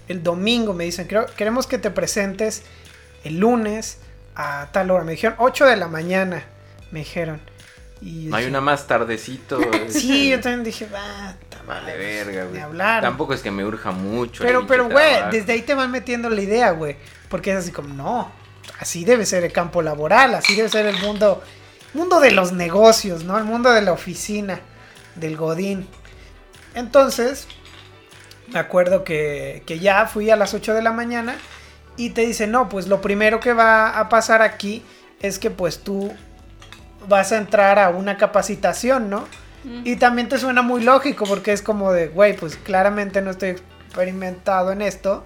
el 0.09 0.23
domingo. 0.23 0.73
Me 0.73 0.83
dicen, 0.83 1.07
"Creo- 1.07 1.25
queremos 1.37 1.67
que 1.67 1.77
te 1.77 1.89
presentes 1.89 2.63
el 3.23 3.39
lunes 3.39 3.99
a 4.35 4.67
tal 4.73 4.91
hora. 4.91 5.05
Me 5.05 5.13
dijeron 5.13 5.37
8 5.39 5.65
de 5.67 5.77
la 5.77 5.87
mañana. 5.87 6.43
Me 6.91 6.99
dijeron. 6.99 7.39
Y 8.01 8.25
yo 8.25 8.29
No 8.29 8.37
hay 8.37 8.45
una 8.45 8.61
más 8.61 8.87
tardecito. 8.87 9.59
Sí, 9.89 10.29
yo 10.29 10.39
también 10.39 10.63
dije, 10.63 10.87
va, 10.93 11.35
Vale, 11.67 11.97
verga, 11.97 12.45
güey. 12.45 12.61
hablar. 12.61 13.01
Tampoco 13.01 13.33
es 13.33 13.41
que 13.41 13.51
me 13.51 13.65
urja 13.65 13.91
mucho. 13.91 14.43
Pero, 14.43 14.65
pero, 14.65 14.89
güey, 14.89 15.29
desde 15.31 15.51
ahí 15.53 15.61
te 15.61 15.73
van 15.73 15.91
metiendo 15.91 16.29
la 16.29 16.41
idea, 16.41 16.71
güey. 16.71 16.95
Porque 17.27 17.51
es 17.51 17.57
así 17.57 17.71
como, 17.71 17.93
no, 17.93 18.31
así 18.79 19.03
debe 19.03 19.25
ser 19.25 19.43
el 19.43 19.51
campo 19.51 19.81
laboral, 19.81 20.33
así 20.35 20.55
debe 20.55 20.69
ser 20.69 20.85
el 20.85 20.97
mundo, 20.99 21.43
mundo 21.93 22.21
de 22.21 22.31
los 22.31 22.53
negocios, 22.53 23.25
¿no? 23.25 23.37
El 23.37 23.43
mundo 23.43 23.71
de 23.71 23.81
la 23.81 23.91
oficina, 23.91 24.61
del 25.15 25.35
godín. 25.35 25.87
Entonces, 26.73 27.49
me 28.47 28.59
acuerdo 28.59 29.03
que, 29.03 29.63
que 29.65 29.79
ya 29.79 30.05
fui 30.05 30.29
a 30.29 30.37
las 30.37 30.53
8 30.53 30.73
de 30.73 30.81
la 30.81 30.93
mañana 30.93 31.35
y 31.97 32.11
te 32.11 32.21
dice, 32.21 32.47
no, 32.47 32.69
pues 32.69 32.87
lo 32.87 33.01
primero 33.01 33.41
que 33.41 33.51
va 33.51 33.99
a 33.99 34.07
pasar 34.07 34.41
aquí 34.41 34.83
es 35.19 35.37
que 35.37 35.49
pues 35.49 35.79
tú 35.79 36.13
vas 37.07 37.31
a 37.31 37.37
entrar 37.37 37.79
a 37.79 37.89
una 37.89 38.17
capacitación, 38.17 39.09
¿no? 39.09 39.27
Y 39.83 39.97
también 39.97 40.29
te 40.29 40.37
suena 40.37 40.61
muy 40.61 40.81
lógico 40.81 41.25
porque 41.25 41.51
es 41.51 41.61
como 41.61 41.91
de, 41.91 42.07
güey, 42.07 42.37
pues 42.37 42.55
claramente 42.55 43.21
no 43.21 43.31
estoy 43.31 43.49
experimentado 43.49 44.71
en 44.71 44.81
esto. 44.81 45.25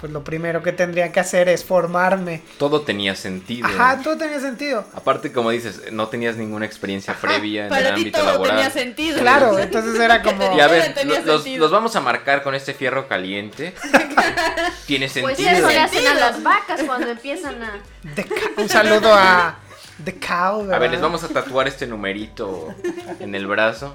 Pues 0.00 0.12
lo 0.12 0.22
primero 0.22 0.62
que 0.62 0.70
tendría 0.72 1.10
que 1.10 1.18
hacer 1.18 1.48
es 1.48 1.64
formarme. 1.64 2.42
Todo 2.56 2.82
tenía 2.82 3.16
sentido. 3.16 3.66
Ajá, 3.66 3.98
todo 4.02 4.16
tenía 4.16 4.38
sentido. 4.38 4.84
Aparte, 4.94 5.32
como 5.32 5.50
dices, 5.50 5.90
no 5.92 6.06
tenías 6.06 6.36
ninguna 6.36 6.66
experiencia 6.66 7.14
previa 7.14 7.66
en 7.66 7.72
el 7.72 7.82
Para 7.82 7.94
ti 7.96 8.00
ámbito 8.02 8.18
todo 8.20 8.30
laboral. 8.32 8.56
tenía 8.56 8.70
sentido. 8.70 9.18
Claro, 9.18 9.58
entonces 9.58 9.98
era 10.00 10.22
como... 10.24 10.56
Y 10.56 10.60
a 10.60 10.66
Todo 10.66 10.70
ver, 10.76 10.94
tenía 10.94 11.18
lo- 11.20 11.26
los, 11.26 11.42
sentido. 11.42 11.62
los 11.64 11.70
vamos 11.72 11.96
a 11.96 12.00
marcar 12.00 12.44
con 12.44 12.54
este 12.54 12.74
fierro 12.74 13.08
caliente. 13.08 13.74
Tiene 14.86 15.08
Pues 15.08 15.36
sentido. 15.36 15.50
eso 15.50 15.68
le 15.68 15.78
hacen 15.80 16.06
a 16.06 16.14
las 16.14 16.42
vacas 16.44 16.80
cuando 16.84 17.08
empiezan 17.10 17.60
a... 17.62 17.78
The 18.14 18.24
Cow- 18.24 18.52
un 18.62 18.68
saludo 18.68 19.12
a 19.12 19.56
The 20.04 20.14
Cow. 20.18 20.72
a 20.72 20.78
ver, 20.78 20.90
les 20.90 21.00
vamos 21.00 21.24
a 21.24 21.28
tatuar 21.28 21.66
este 21.68 21.86
numerito 21.86 22.74
en 23.20 23.34
el 23.34 23.46
brazo. 23.46 23.92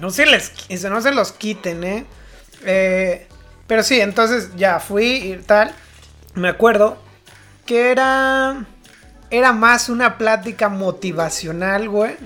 No 0.00 0.10
se 0.10 0.26
les 0.26 0.52
eso 0.68 0.90
no 0.90 1.00
se 1.00 1.12
los 1.12 1.32
quiten, 1.32 1.82
¿eh? 1.84 2.06
Eh, 2.64 3.26
Pero 3.66 3.82
sí, 3.82 4.00
entonces 4.00 4.50
ya 4.56 4.80
fui 4.80 5.32
y 5.32 5.36
tal. 5.36 5.72
Me 6.34 6.48
acuerdo 6.48 6.98
que 7.66 7.90
era 7.90 8.64
era 9.30 9.52
más 9.52 9.88
una 9.88 10.16
plática 10.16 10.68
motivacional, 10.70 11.88
güey, 11.88 12.16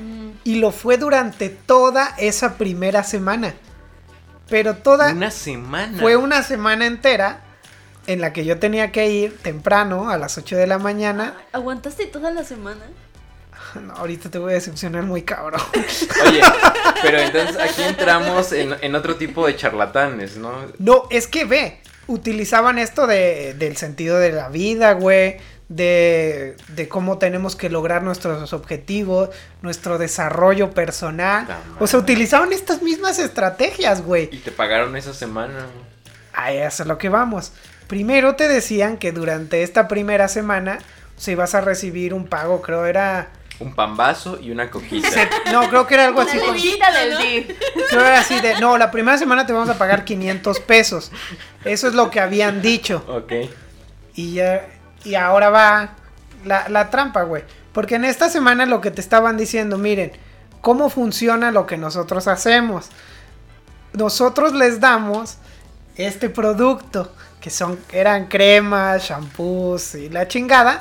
y 0.45 0.57
lo 0.61 0.71
fue 0.71 0.99
durante 0.99 1.49
toda 1.49 2.15
esa 2.19 2.55
primera 2.59 3.03
semana. 3.03 3.55
Pero 4.49 4.77
toda 4.77 5.13
Una 5.13 5.31
semana. 5.31 5.99
fue 5.99 6.17
una 6.17 6.43
semana 6.43 6.87
entera 6.87 7.41
en 8.07 8.21
la 8.21 8.33
que 8.33 8.45
yo 8.45 8.59
tenía 8.59 8.93
que 8.93 9.09
ir 9.09 9.39
temprano 9.39 10.11
a 10.11 10.19
las 10.19 10.39
8 10.39 10.57
de 10.57 10.67
la 10.67 10.79
mañana. 10.79 11.35
¿Aguantaste 11.53 12.07
toda 12.07 12.31
la 12.31 12.45
semana? 12.45 12.83
No, 13.81 13.95
ahorita 13.95 14.31
te 14.31 14.39
voy 14.39 14.53
a 14.53 14.55
decepcionar 14.55 15.05
muy 15.05 15.23
cabrón. 15.23 15.61
Oye, 16.27 16.41
pero 17.01 17.19
entonces 17.19 17.57
aquí 17.59 17.83
entramos 17.83 18.53
en, 18.53 18.75
en 18.81 18.95
otro 18.95 19.17
tipo 19.17 19.47
de 19.47 19.57
charlatanes, 19.57 20.37
¿no? 20.37 20.53
No, 20.79 21.05
es 21.11 21.27
que 21.27 21.45
ve, 21.45 21.81
utilizaban 22.07 22.79
esto 22.79 23.07
de, 23.07 23.55
del 23.55 23.77
sentido 23.77 24.19
de 24.19 24.33
la 24.33 24.49
vida, 24.49 24.93
güey, 24.93 25.39
de, 25.69 26.57
de 26.69 26.89
cómo 26.89 27.19
tenemos 27.19 27.57
que 27.57 27.71
lograr 27.71 28.03
nuestros 28.03 28.53
objetivos, 28.53 29.31
nuestro 29.63 29.97
desarrollo 29.97 30.73
personal. 30.73 31.47
O 31.79 31.87
sea, 31.87 31.99
utilizaban 31.99 32.53
estas 32.53 32.83
mismas 32.83 33.19
estrategias, 33.19 34.03
güey. 34.03 34.29
Y 34.33 34.39
te 34.39 34.53
pagaron 34.53 34.97
esa 34.97 35.15
semana. 35.15 35.67
A 36.35 36.53
eso 36.53 36.83
es 36.83 36.87
lo 36.87 36.99
que 36.99 37.09
vamos. 37.09 37.53
Primero 37.93 38.37
te 38.37 38.49
decían 38.49 38.97
que 38.97 39.13
durante 39.13 39.63
esta 39.63 39.87
primera 39.87 40.27
semana 40.27 40.79
se 41.19 41.33
ibas 41.33 41.55
a 41.55 41.61
recibir 41.61 42.15
un 42.15 42.25
pago, 42.27 42.63
creo 42.63 42.87
era... 42.87 43.29
Un 43.61 43.75
pambazo 43.75 44.41
y 44.41 44.51
una 44.51 44.71
coquita. 44.71 45.11
No, 45.53 45.69
creo 45.69 45.87
que 45.87 45.93
era 45.93 46.07
algo 46.07 46.23
Una 46.23 46.31
así. 46.31 46.41
con- 46.41 46.55
del 46.55 47.19
DIF. 47.19 47.59
Creo 47.91 48.01
era 48.01 48.21
así 48.21 48.41
de... 48.41 48.59
No, 48.61 48.79
la 48.79 48.91
primera 48.91 49.19
semana 49.19 49.45
te 49.45 49.53
vamos 49.53 49.69
a 49.69 49.77
pagar 49.77 50.07
500 50.07 50.61
pesos. 50.61 51.13
Eso 51.67 51.87
es 51.87 51.93
lo 51.93 52.09
que 52.11 52.19
habían 52.21 52.63
dicho. 52.63 53.05
Ok. 53.09 53.31
Y 54.15 54.33
ya, 54.33 54.67
y 55.05 55.15
ahora 55.15 55.51
va 55.51 55.91
la, 56.47 56.71
la 56.71 56.89
trampa, 56.89 57.25
güey. 57.25 57.45
Porque 57.75 57.97
en 57.97 58.07
esta 58.07 58.31
semana 58.31 58.65
lo 58.65 58.81
que 58.81 58.91
te 58.91 59.03
estaban 59.03 59.37
diciendo, 59.37 59.77
miren, 59.77 60.13
cómo 60.63 60.89
funciona 60.89 61.51
lo 61.51 61.67
que 61.67 61.77
nosotros 61.77 62.27
hacemos. 62.27 62.87
Nosotros 63.93 64.55
les 64.55 64.81
damos 64.81 65.37
este 65.97 66.31
producto, 66.31 67.15
que 67.43 67.51
son, 67.51 67.79
eran 67.93 68.27
cremas, 68.29 69.03
shampoos 69.03 69.97
y 69.97 70.09
la 70.09 70.29
chingada. 70.29 70.81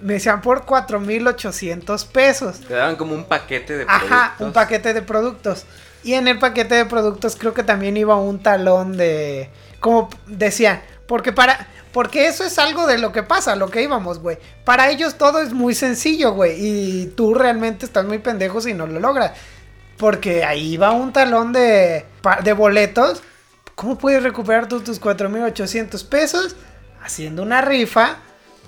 Me 0.00 0.14
decían 0.14 0.40
por 0.40 0.64
4,800 0.64 2.04
pesos. 2.06 2.60
Te 2.60 2.74
daban 2.74 2.96
como 2.96 3.14
un 3.14 3.24
paquete 3.24 3.76
de 3.76 3.84
Ajá, 3.86 4.06
productos. 4.06 4.46
un 4.46 4.52
paquete 4.52 4.94
de 4.94 5.02
productos. 5.02 5.66
Y 6.02 6.14
en 6.14 6.26
el 6.28 6.38
paquete 6.38 6.76
de 6.76 6.86
productos 6.86 7.36
creo 7.36 7.52
que 7.52 7.62
también 7.62 7.96
iba 7.96 8.16
un 8.16 8.42
talón 8.42 8.96
de... 8.96 9.50
Como 9.80 10.08
decían, 10.26 10.80
porque 11.06 11.32
para... 11.32 11.68
Porque 11.92 12.26
eso 12.26 12.44
es 12.44 12.58
algo 12.58 12.86
de 12.86 12.98
lo 12.98 13.12
que 13.12 13.22
pasa, 13.22 13.56
lo 13.56 13.70
que 13.70 13.82
íbamos, 13.82 14.20
güey. 14.20 14.38
Para 14.64 14.90
ellos 14.90 15.16
todo 15.16 15.40
es 15.40 15.52
muy 15.52 15.74
sencillo, 15.74 16.32
güey. 16.32 16.54
Y 16.58 17.06
tú 17.16 17.34
realmente 17.34 17.84
estás 17.86 18.04
muy 18.04 18.18
pendejo 18.18 18.60
si 18.60 18.72
no 18.74 18.86
lo 18.86 19.00
logras. 19.00 19.32
Porque 19.96 20.44
ahí 20.44 20.76
va 20.76 20.92
un 20.92 21.12
talón 21.12 21.52
de, 21.52 22.04
de 22.44 22.52
boletos. 22.52 23.22
¿Cómo 23.78 23.96
puedes 23.96 24.24
recuperar 24.24 24.66
tú 24.66 24.80
tus 24.80 25.00
4.800 25.00 26.08
pesos? 26.08 26.56
Haciendo 27.00 27.44
una 27.44 27.60
rifa, 27.60 28.16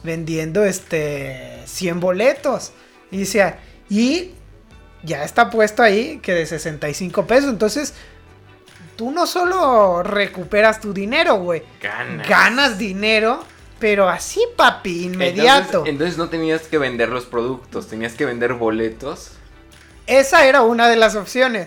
vendiendo 0.05 0.65
este 0.65 1.65
100 1.65 1.99
boletos. 1.99 2.71
Y 3.11 3.17
dice, 3.17 3.57
y 3.89 4.31
ya 5.03 5.25
está 5.25 5.51
puesto 5.51 5.83
ahí 5.83 6.21
que 6.23 6.33
de 6.33 6.47
65 6.47 7.27
pesos. 7.27 7.51
Entonces, 7.51 7.93
tú 8.95 9.11
no 9.11 9.27
solo 9.27 10.05
recuperas 10.05 10.81
tu 10.81 10.93
dinero, 10.93 11.41
güey. 11.41 11.65
Ganas. 11.83 12.29
Ganas 12.29 12.79
dinero, 12.79 13.43
pero 13.81 14.09
así, 14.09 14.41
papi, 14.57 15.07
inmediato. 15.07 15.79
Entonces, 15.79 15.93
entonces 15.93 16.19
no 16.19 16.29
tenías 16.29 16.63
que 16.69 16.79
vender 16.79 17.09
los 17.09 17.27
productos, 17.27 17.89
tenías 17.89 18.13
que 18.13 18.27
vender 18.27 18.55
boletos. 18.55 19.33
Esa 20.07 20.47
era 20.47 20.63
una 20.63 20.89
de 20.89 20.95
las 20.95 21.17
opciones. 21.17 21.67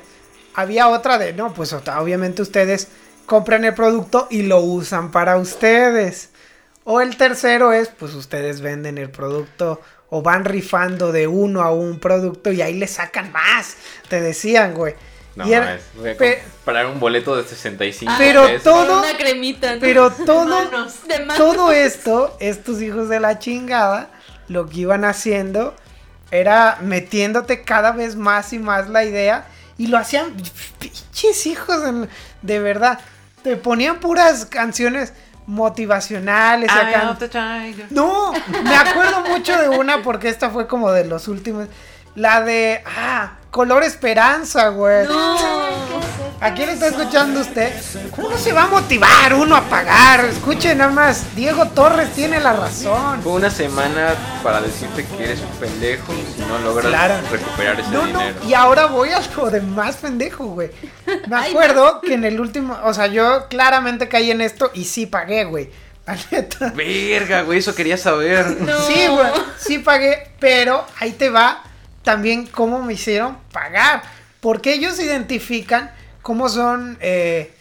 Había 0.56 0.88
otra 0.88 1.18
de, 1.18 1.34
no, 1.34 1.54
pues 1.54 1.74
obviamente 1.74 2.42
ustedes 2.42 2.88
compran 3.26 3.64
el 3.66 3.74
producto 3.74 4.28
y 4.30 4.44
lo 4.44 4.60
usan 4.60 5.12
para 5.12 5.38
ustedes. 5.38 6.30
O 6.84 7.00
el 7.02 7.16
tercero 7.18 7.72
es, 7.72 7.88
pues 7.90 8.14
ustedes 8.14 8.62
venden 8.62 8.98
el 8.98 9.10
producto 9.10 9.82
o 10.10 10.22
van 10.22 10.46
rifando 10.46 11.12
de 11.12 11.28
uno 11.28 11.62
a 11.62 11.72
un 11.72 12.00
producto 12.00 12.52
y 12.52 12.62
ahí 12.62 12.74
le 12.76 12.88
sacan 12.88 13.32
más. 13.32 13.76
Te 14.10 14.20
decían, 14.22 14.74
güey. 14.74 14.94
No, 15.36 15.48
Y 15.48 15.54
era- 15.54 15.76
es- 15.76 15.82
voy 15.96 16.12
a 16.12 16.18
pe- 16.18 16.44
comprar 16.58 16.86
un 16.86 17.00
boleto 17.00 17.36
de 17.36 17.44
65 17.44 18.14
Pero 18.20 18.46
pesos. 18.46 18.64
todo- 18.64 19.00
Una 19.00 19.18
cremita. 19.18 19.74
¿no? 19.76 19.82
Pero 19.82 20.12
todo, 20.12 20.46
Manos. 20.66 21.08
De 21.08 21.20
manos. 21.20 21.38
todo 21.38 21.72
esto, 21.72 22.38
estos 22.40 22.82
hijos 22.84 23.10
de 23.10 23.20
la 23.20 23.40
chingada, 23.40 24.12
lo 24.48 24.68
que 24.70 24.82
iban 24.82 25.06
haciendo 25.06 25.74
era 26.30 26.78
metiéndote 26.82 27.64
cada 27.64 27.94
vez 27.94 28.16
más 28.16 28.54
y 28.54 28.60
más 28.60 28.90
la 28.90 29.06
idea 29.06 29.48
y 29.78 29.88
lo 29.88 29.98
hacían 29.98 30.36
pinches 30.80 31.48
hijos 31.48 31.82
de, 31.82 32.08
de 32.44 32.60
verdad. 32.60 33.00
Te 33.42 33.58
ponían 33.58 34.00
puras 34.00 34.46
canciones 34.46 35.14
motivacionales. 35.48 36.70
acá-. 36.70 37.02
No, 37.90 38.32
me 38.64 38.76
acuerdo 38.76 39.22
mucho 39.22 39.58
de 39.58 39.70
una 39.70 40.02
porque 40.04 40.30
esta 40.30 40.50
fue 40.50 40.68
como 40.68 40.92
de 40.92 41.06
los 41.06 41.28
últimos. 41.28 41.68
La 42.16 42.42
de, 42.42 42.84
ah, 42.86 43.34
Color 43.54 43.84
Esperanza, 43.84 44.70
güey. 44.70 45.06
¿A 46.42 46.54
quién 46.56 46.70
está 46.70 46.88
escuchando 46.88 47.40
usted? 47.42 47.72
¿Cómo 48.16 48.32
no 48.32 48.38
se 48.40 48.52
va 48.52 48.64
a 48.64 48.68
motivar 48.68 49.32
uno 49.36 49.56
a 49.56 49.62
pagar? 49.62 50.26
Escuchen 50.26 50.80
nada 50.80 50.90
más, 50.90 51.36
Diego 51.36 51.68
Torres 51.68 52.12
tiene 52.14 52.40
la 52.40 52.54
razón. 52.54 53.22
Fue 53.22 53.34
una 53.34 53.52
semana 53.52 54.16
para 54.42 54.60
decirte 54.60 55.06
que 55.06 55.24
eres 55.24 55.40
un 55.40 55.56
pendejo 55.60 56.12
si 56.36 56.42
no 56.42 56.58
logras 56.58 56.88
Claro. 56.88 57.14
recuperar 57.32 57.80
ese 57.80 57.92
No, 57.92 58.02
no, 58.02 58.20
dinero. 58.20 58.36
y 58.48 58.56
ahora 58.56 58.88
voy 58.88 59.10
a 59.10 59.22
lo 59.38 59.52
de 59.52 59.62
más 59.62 59.98
pendejo, 59.98 60.46
güey. 60.48 60.72
Me 61.28 61.36
acuerdo 61.36 62.02
que 62.02 62.16
en 62.16 62.26
el 62.26 62.40
último, 62.40 62.76
o 62.84 62.94
sea, 62.96 63.06
yo 63.06 63.48
claramente 63.50 64.10
caí 64.10 64.32
en 64.32 64.42
esto 64.42 64.72
y 64.74 64.86
sí 64.86 65.06
pagué, 65.06 65.44
güey. 65.46 65.70
La 66.08 66.18
neta. 66.32 66.74
Verga, 66.76 67.44
güey, 67.44 67.60
eso 67.60 67.76
quería 67.76 67.98
saber. 67.98 68.48
Sí, 68.88 69.06
güey, 69.08 69.28
sí 69.60 69.78
pagué, 69.78 70.32
pero 70.40 70.86
ahí 71.00 71.12
te 71.12 71.30
va 71.30 71.62
también 72.04 72.46
cómo 72.48 72.82
me 72.84 72.94
hicieron 72.94 73.38
pagar. 73.52 74.04
Porque 74.40 74.74
ellos 74.74 75.00
identifican 75.00 75.92
cómo 76.22 76.50
son, 76.50 76.98
eh, 77.00 77.54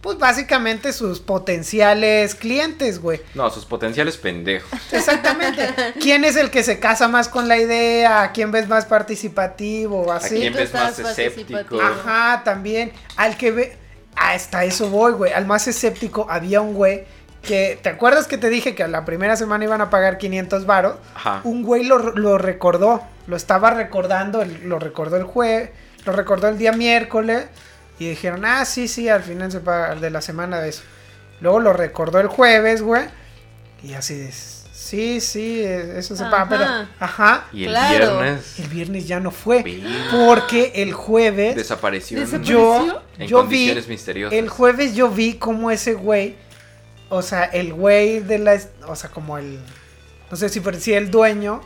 pues 0.00 0.18
básicamente 0.18 0.92
sus 0.92 1.18
potenciales 1.18 2.36
clientes, 2.36 3.00
güey. 3.00 3.20
No, 3.34 3.50
sus 3.50 3.64
potenciales 3.64 4.16
pendejos. 4.16 4.70
Exactamente. 4.92 5.68
¿Quién 6.00 6.24
es 6.24 6.36
el 6.36 6.50
que 6.50 6.62
se 6.62 6.78
casa 6.78 7.08
más 7.08 7.28
con 7.28 7.48
la 7.48 7.56
idea? 7.58 8.22
¿A 8.22 8.32
quién 8.32 8.52
ves 8.52 8.68
más 8.68 8.84
participativo? 8.86 10.02
o 10.02 10.12
¿A 10.12 10.16
Así. 10.16 10.36
quién 10.36 10.52
ves 10.54 10.72
más 10.72 10.98
escéptico? 10.98 11.52
participativo. 11.52 11.80
Ajá, 11.82 12.42
también. 12.44 12.92
Al 13.16 13.36
que 13.36 13.50
ve. 13.50 13.76
Hasta 14.14 14.64
eso 14.64 14.88
voy, 14.90 15.12
güey. 15.12 15.32
Al 15.32 15.46
más 15.46 15.66
escéptico 15.66 16.26
había 16.30 16.60
un 16.60 16.74
güey 16.74 17.04
que. 17.42 17.78
¿Te 17.82 17.88
acuerdas 17.88 18.28
que 18.28 18.38
te 18.38 18.48
dije 18.48 18.74
que 18.76 18.84
a 18.84 18.88
la 18.88 19.04
primera 19.04 19.34
semana 19.36 19.64
iban 19.64 19.80
a 19.80 19.90
pagar 19.90 20.18
500 20.18 20.66
varos? 20.66 20.96
Ajá. 21.16 21.40
Un 21.42 21.64
güey 21.64 21.82
lo, 21.84 21.98
lo 21.98 22.38
recordó. 22.38 23.02
Lo 23.28 23.36
estaba 23.36 23.70
recordando. 23.70 24.42
el- 24.42 24.68
lo 24.68 24.80
recordó 24.80 25.16
el 25.16 25.22
jueves. 25.24 25.70
Lo 26.04 26.12
recordó 26.12 26.48
el 26.48 26.58
día 26.58 26.72
miércoles. 26.72 27.44
Y 28.00 28.08
dijeron, 28.08 28.44
ah, 28.44 28.64
sí, 28.64 28.88
sí, 28.88 29.08
al 29.08 29.22
final 29.22 29.52
se 29.52 29.60
paga 29.60 29.94
de 29.94 30.10
la 30.10 30.20
semana 30.20 30.60
de 30.60 30.70
eso. 30.70 30.82
Luego 31.40 31.60
lo 31.60 31.72
recordó 31.72 32.18
el 32.20 32.26
jueves, 32.28 32.82
güey. 32.82 33.04
Y 33.84 33.92
así 33.94 34.14
de. 34.16 34.32
Sí, 34.32 35.20
sí, 35.20 35.60
eh, 35.62 35.98
eso 35.98 36.16
se 36.16 36.24
paga, 36.24 36.48
pero. 36.48 36.64
Ajá. 36.98 37.44
Y 37.52 37.64
el 37.64 37.70
Claro. 37.70 38.18
viernes 38.20 38.58
El 38.58 38.68
viernes 38.68 39.06
ya 39.06 39.20
no 39.20 39.30
fue. 39.30 39.62
Porque 40.10 40.72
el 40.76 40.92
jueves. 40.94 41.54
desapareció. 41.56 42.24
Yo, 42.42 43.02
En 43.18 43.26
yo 43.28 43.44
vi, 43.44 43.74
misteriosas. 43.88 44.38
el 44.38 44.48
jueves 44.48 44.94
yo 44.94 45.10
vi 45.10 45.34
como 45.34 45.70
ese 45.70 45.92
güey, 45.94 46.36
o 47.10 47.20
sea, 47.22 47.44
el 47.44 47.74
güey 47.74 48.20
de 48.20 48.38
la, 48.38 48.54
es- 48.54 48.68
o 48.86 48.94
sea, 48.96 49.10
como 49.10 49.36
el, 49.36 49.58
no 50.30 50.36
sé 50.36 50.48
si 50.48 50.60
parecía 50.60 50.96
el 50.98 51.10
dueño, 51.10 51.60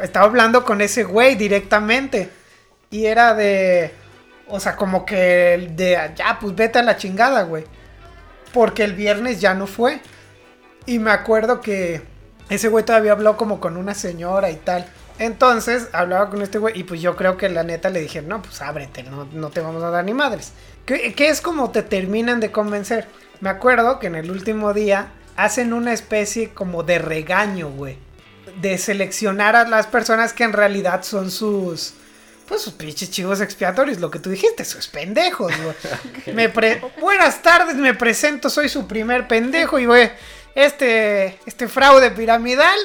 estaba 0.00 0.26
hablando 0.26 0.64
con 0.64 0.80
ese 0.80 1.04
güey 1.04 1.34
directamente 1.34 2.30
y 2.90 3.06
era 3.06 3.34
de, 3.34 3.92
o 4.48 4.60
sea, 4.60 4.76
como 4.76 5.04
que 5.04 5.70
de, 5.74 6.12
ya, 6.14 6.38
pues 6.40 6.54
vete 6.54 6.78
a 6.78 6.82
la 6.82 6.96
chingada, 6.96 7.42
güey, 7.42 7.64
porque 8.52 8.84
el 8.84 8.94
viernes 8.94 9.40
ya 9.40 9.54
no 9.54 9.66
fue 9.66 10.00
y 10.86 10.98
me 10.98 11.10
acuerdo 11.10 11.60
que 11.60 12.02
ese 12.48 12.68
güey 12.68 12.84
todavía 12.84 13.12
habló 13.12 13.36
como 13.36 13.60
con 13.60 13.76
una 13.76 13.94
señora 13.94 14.50
y 14.50 14.56
tal. 14.56 14.86
Entonces 15.18 15.88
hablaba 15.92 16.30
con 16.30 16.42
este 16.42 16.58
güey 16.58 16.78
y 16.78 16.84
pues 16.84 17.00
yo 17.00 17.16
creo 17.16 17.36
que 17.36 17.48
la 17.48 17.62
neta 17.62 17.90
le 17.90 18.00
dijeron, 18.00 18.28
no, 18.28 18.42
pues 18.42 18.60
ábrete, 18.60 19.02
no, 19.04 19.26
no 19.32 19.50
te 19.50 19.60
vamos 19.60 19.82
a 19.82 19.90
dar 19.90 20.04
ni 20.04 20.14
madres. 20.14 20.52
Que, 20.84 21.14
que 21.14 21.28
es 21.28 21.40
como 21.40 21.70
te 21.70 21.82
terminan 21.82 22.40
de 22.40 22.50
convencer. 22.50 23.06
Me 23.40 23.50
acuerdo 23.50 23.98
que 23.98 24.08
en 24.08 24.16
el 24.16 24.30
último 24.30 24.72
día 24.72 25.12
hacen 25.36 25.72
una 25.72 25.92
especie 25.92 26.50
como 26.50 26.82
de 26.82 26.98
regaño, 26.98 27.70
güey. 27.70 27.98
De 28.60 28.78
seleccionar 28.78 29.56
a 29.56 29.66
las 29.68 29.86
personas 29.86 30.32
que 30.32 30.44
en 30.44 30.52
realidad 30.52 31.02
son 31.02 31.30
sus... 31.30 31.94
Pues 32.46 32.60
sus 32.60 32.74
pinches 32.74 33.10
chivos 33.10 33.40
expiatorios, 33.40 33.98
lo 34.00 34.10
que 34.10 34.18
tú 34.18 34.28
dijiste, 34.28 34.64
sus 34.64 34.88
pendejos. 34.88 35.52
Me 36.34 36.48
pre- 36.48 36.82
Buenas 37.00 37.40
tardes, 37.40 37.76
me 37.76 37.94
presento, 37.94 38.50
soy 38.50 38.68
su 38.68 38.86
primer 38.86 39.26
pendejo 39.28 39.78
y 39.78 39.86
güey, 39.86 40.10
este, 40.54 41.38
este 41.46 41.66
fraude 41.68 42.10
piramidal 42.10 42.78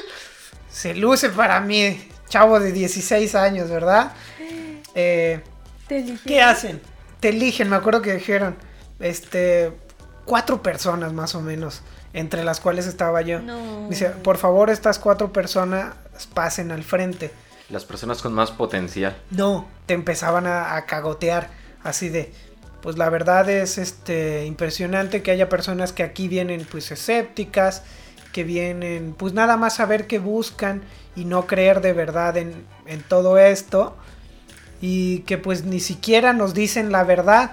se 0.70 0.94
luce 0.94 1.28
para 1.28 1.60
mí, 1.60 2.08
chavo 2.28 2.60
de 2.60 2.72
16 2.72 3.34
años, 3.34 3.68
¿verdad? 3.68 4.12
Eh, 4.94 5.40
Te. 5.86 6.04
¿Qué 6.26 6.40
hacen? 6.40 6.80
Te 7.20 7.28
eligen, 7.28 7.68
me 7.68 7.76
acuerdo 7.76 8.00
que 8.02 8.14
dijeron, 8.14 8.56
este, 9.00 9.72
cuatro 10.28 10.62
personas 10.62 11.14
más 11.14 11.34
o 11.34 11.40
menos, 11.40 11.80
entre 12.12 12.44
las 12.44 12.60
cuales 12.60 12.86
estaba 12.86 13.22
yo. 13.22 13.40
No. 13.40 13.88
Dice, 13.88 14.10
por 14.10 14.36
favor, 14.36 14.68
estas 14.68 14.98
cuatro 14.98 15.32
personas 15.32 15.94
pasen 16.34 16.70
al 16.70 16.84
frente. 16.84 17.32
Las 17.70 17.86
personas 17.86 18.20
con 18.20 18.34
más 18.34 18.50
potencial. 18.50 19.16
No, 19.30 19.66
te 19.86 19.94
empezaban 19.94 20.46
a, 20.46 20.76
a 20.76 20.84
cagotear, 20.84 21.48
así 21.82 22.10
de, 22.10 22.30
pues 22.82 22.98
la 22.98 23.08
verdad 23.08 23.48
es 23.48 23.78
este 23.78 24.44
impresionante 24.44 25.22
que 25.22 25.30
haya 25.30 25.48
personas 25.48 25.94
que 25.94 26.02
aquí 26.02 26.28
vienen 26.28 26.66
pues 26.70 26.90
escépticas, 26.90 27.82
que 28.32 28.44
vienen 28.44 29.14
pues 29.16 29.32
nada 29.32 29.56
más 29.56 29.80
a 29.80 29.86
ver 29.86 30.06
qué 30.06 30.18
buscan 30.18 30.82
y 31.16 31.24
no 31.24 31.46
creer 31.46 31.80
de 31.80 31.94
verdad 31.94 32.36
en, 32.36 32.66
en 32.86 33.02
todo 33.02 33.38
esto 33.38 33.96
y 34.82 35.20
que 35.20 35.38
pues 35.38 35.64
ni 35.64 35.80
siquiera 35.80 36.34
nos 36.34 36.52
dicen 36.52 36.92
la 36.92 37.02
verdad 37.02 37.52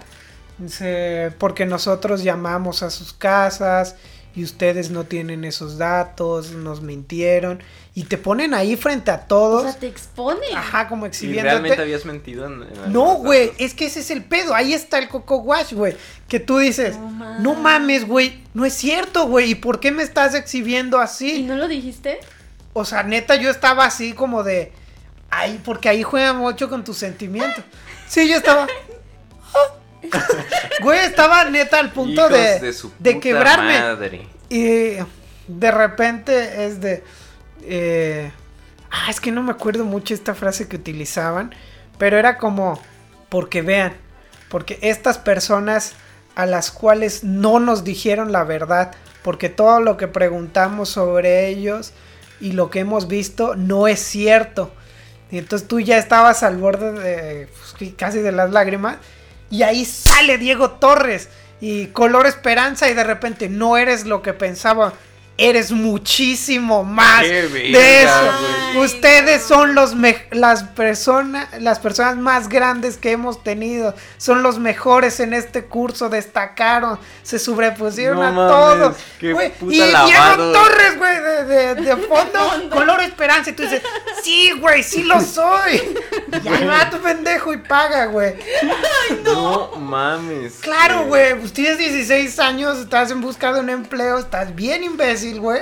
se- 0.67 1.31
porque 1.37 1.65
nosotros 1.65 2.23
llamamos 2.23 2.83
a 2.83 2.89
sus 2.89 3.13
casas 3.13 3.95
y 4.35 4.43
ustedes 4.43 4.89
no 4.89 5.05
tienen 5.05 5.45
esos 5.45 5.77
datos, 5.77 6.51
nos 6.51 6.81
mintieron 6.81 7.63
y 7.93 8.03
te 8.03 8.17
ponen 8.17 8.53
ahí 8.53 8.75
frente 8.75 9.09
a 9.11 9.15
O 9.15 9.27
todos. 9.27 9.63
sea, 9.63 9.79
te 9.79 9.87
exponen. 9.87 10.55
Ajá, 10.55 10.89
como 10.89 11.05
¿Y 11.05 11.07
exhibiéndote. 11.09 11.49
realmente 11.49 11.81
habías 11.81 12.03
mentido 12.05 12.45
en, 12.47 12.63
en 12.63 12.91
No, 12.91 13.15
güey, 13.15 13.53
es 13.57 13.73
que 13.73 13.85
ese 13.85 14.01
es 14.01 14.11
el 14.11 14.25
pedo. 14.25 14.53
Ahí 14.53 14.73
está 14.73 14.97
el 14.97 15.07
Coco 15.07 15.37
Wash, 15.37 15.71
güey. 15.73 15.95
Que 16.27 16.41
tú 16.41 16.57
dices, 16.57 16.97
No 16.97 17.39
no, 17.39 17.53
mames. 17.55 18.05
güey, 18.05 18.43
no 18.53 18.65
es 18.65 18.73
cierto, 18.73 19.27
güey. 19.27 19.51
¿Y 19.51 19.55
por 19.55 19.79
qué 19.79 19.91
me 19.91 20.03
estás 20.03 20.35
exhibiendo 20.35 20.97
¿Y 20.97 21.01
así? 21.03 21.43
no 21.43 21.55
lo 21.55 21.69
dijiste? 21.69 22.19
O 22.73 22.83
sea, 22.83 23.03
neta, 23.03 23.35
yo 23.37 23.49
estaba 23.49 23.85
así 23.85 24.11
como 24.11 24.43
de. 24.43 24.73
Ay, 25.29 25.61
porque 25.63 25.87
ahí 25.87 26.03
juega 26.03 26.33
mucho 26.33 26.69
con 26.69 26.83
tus 26.83 26.97
sentimientos. 26.97 27.63
Sí, 28.09 28.27
yo 28.27 28.35
estaba. 28.35 28.67
Güey, 30.81 30.99
estaba 31.05 31.45
neta 31.45 31.79
al 31.79 31.91
punto 31.91 32.27
de, 32.29 32.73
de, 32.99 33.19
quebrarme. 33.19 33.79
madre. 33.79 34.27
Y 34.49 34.97
de 35.47 35.71
repente 35.71 36.65
es 36.65 36.81
de... 36.81 37.03
eh, 37.63 38.31
ah, 38.91 39.09
es 39.09 39.19
que 39.19 39.31
no 39.31 39.41
me 39.43 39.51
acuerdo 39.51 39.85
mucho 39.85 40.13
esta 40.13 40.35
frase 40.35 40.67
que 40.67 40.75
utilizaban, 40.75 41.53
pero 41.97 42.17
era 42.17 42.37
como, 42.37 42.81
porque 43.29 43.61
vean, 43.61 43.93
porque 44.49 44.77
estas 44.81 45.17
personas 45.17 45.93
a 46.35 46.45
las 46.45 46.71
cuales 46.71 47.23
no 47.23 47.59
nos 47.59 47.83
dijeron 47.83 48.31
la 48.31 48.43
verdad, 48.43 48.91
porque 49.23 49.49
todo 49.49 49.79
lo 49.79 49.97
que 49.97 50.07
preguntamos 50.07 50.89
sobre 50.89 51.47
ellos 51.47 51.93
y 52.39 52.51
lo 52.51 52.69
que 52.69 52.79
hemos 52.79 53.07
visto 53.07 53.55
no 53.55 53.87
es 53.87 53.99
cierto. 53.99 54.71
Y 55.31 55.37
entonces 55.37 55.67
tú 55.67 55.79
ya 55.79 55.97
estabas 55.97 56.43
al 56.43 56.57
borde 56.57 56.91
de 56.91 57.47
pues, 57.47 57.93
casi 57.97 58.19
de 58.19 58.31
las 58.31 58.51
lágrimas. 58.51 58.97
Y 59.55 59.63
ahí 59.63 59.85
sale 59.85 60.37
Diego 60.37 60.71
Torres 60.71 61.29
y 61.61 61.87
color 61.87 62.27
esperanza 62.27 62.89
y 62.89 62.93
de 62.93 63.03
repente 63.05 63.47
no 63.47 63.77
eres 63.77 64.05
lo 64.05 64.21
que 64.21 64.33
pensaba. 64.33 64.91
Eres 65.37 65.71
muchísimo 65.73 66.85
más 66.85 67.23
Qué 67.23 67.41
de 67.49 68.03
eso. 68.03 68.79
Ustedes 68.79 69.43
son 69.43 69.75
los 69.75 69.93
las 70.31 70.63
personas 70.63 71.49
las 71.61 71.79
personas 71.79 72.15
más 72.15 72.47
grandes 72.47 72.95
que 72.95 73.11
hemos 73.11 73.43
tenido. 73.43 73.93
Son 74.17 74.43
los 74.43 74.59
mejores 74.59 75.19
en 75.19 75.33
este 75.33 75.65
curso. 75.65 76.07
Destacaron, 76.07 76.97
se 77.21 77.37
sobrepusieron 77.37 78.17
No 78.19 78.23
a 78.27 78.31
mames, 78.31 78.49
todos. 78.79 78.97
qué 79.19 79.33
Güey, 79.33 79.51
puta 79.55 79.75
y. 79.75 79.79
Diego 79.79 80.51
Torres, 80.53 80.97
güey, 80.97 81.19
de, 81.19 81.43
de- 81.43 81.75
de 81.75 81.95
fondo, 82.07 82.69
color 82.69 83.01
esperanza. 83.01 83.49
Y 83.49 83.53
tú 83.53 83.63
dices, 83.63 83.81
sí, 84.23 84.51
güey, 84.61 84.83
sí 84.83 85.03
lo 85.03 85.19
soy. 85.37 85.81
Y 86.43 86.47
ahí 86.47 86.65
va 86.65 86.89
tu 86.89 86.97
pendejo 86.99 87.53
y 87.53 87.57
paga, 87.57 88.05
güey. 88.05 88.35
No 89.33 89.71
mames. 89.77 90.59
Claro, 90.61 91.05
güey, 91.05 91.35
pues 91.39 91.53
tienes 91.53 91.77
16 91.77 92.39
años, 92.39 92.77
estás 92.77 93.11
en 93.11 93.21
busca 93.21 93.53
de 93.53 93.59
un 93.59 93.69
empleo, 93.69 94.17
estás 94.17 94.53
bien 94.55 94.83
imbécil, 94.83 95.39
güey. 95.39 95.61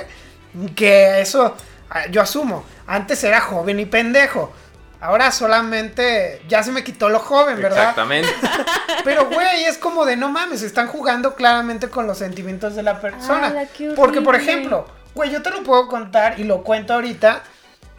Que 0.75 1.21
eso, 1.21 1.55
ah, 1.89 2.07
yo 2.07 2.21
asumo, 2.21 2.63
antes 2.85 3.23
era 3.23 3.41
joven 3.41 3.79
y 3.79 3.85
pendejo. 3.85 4.53
Ahora 4.99 5.31
solamente 5.31 6.41
ya 6.47 6.63
se 6.63 6.71
me 6.71 6.83
quitó 6.83 7.09
lo 7.09 7.19
joven, 7.19 7.57
¿verdad? 7.57 7.89
Exactamente. 7.89 8.29
Pero, 9.03 9.25
güey, 9.25 9.65
es 9.65 9.77
como 9.77 10.05
de 10.05 10.15
no 10.15 10.29
mames, 10.29 10.61
están 10.61 10.87
jugando 10.87 11.35
claramente 11.35 11.89
con 11.89 12.07
los 12.07 12.19
sentimientos 12.19 12.75
de 12.75 12.83
la 12.83 13.01
persona. 13.01 13.53
Porque, 13.97 14.21
por 14.21 14.35
ejemplo, 14.35 14.85
güey, 15.13 15.29
yo 15.29 15.41
te 15.41 15.49
lo 15.49 15.61
puedo 15.63 15.89
contar 15.89 16.39
y 16.39 16.45
lo 16.45 16.63
cuento 16.63 16.93
ahorita 16.93 17.43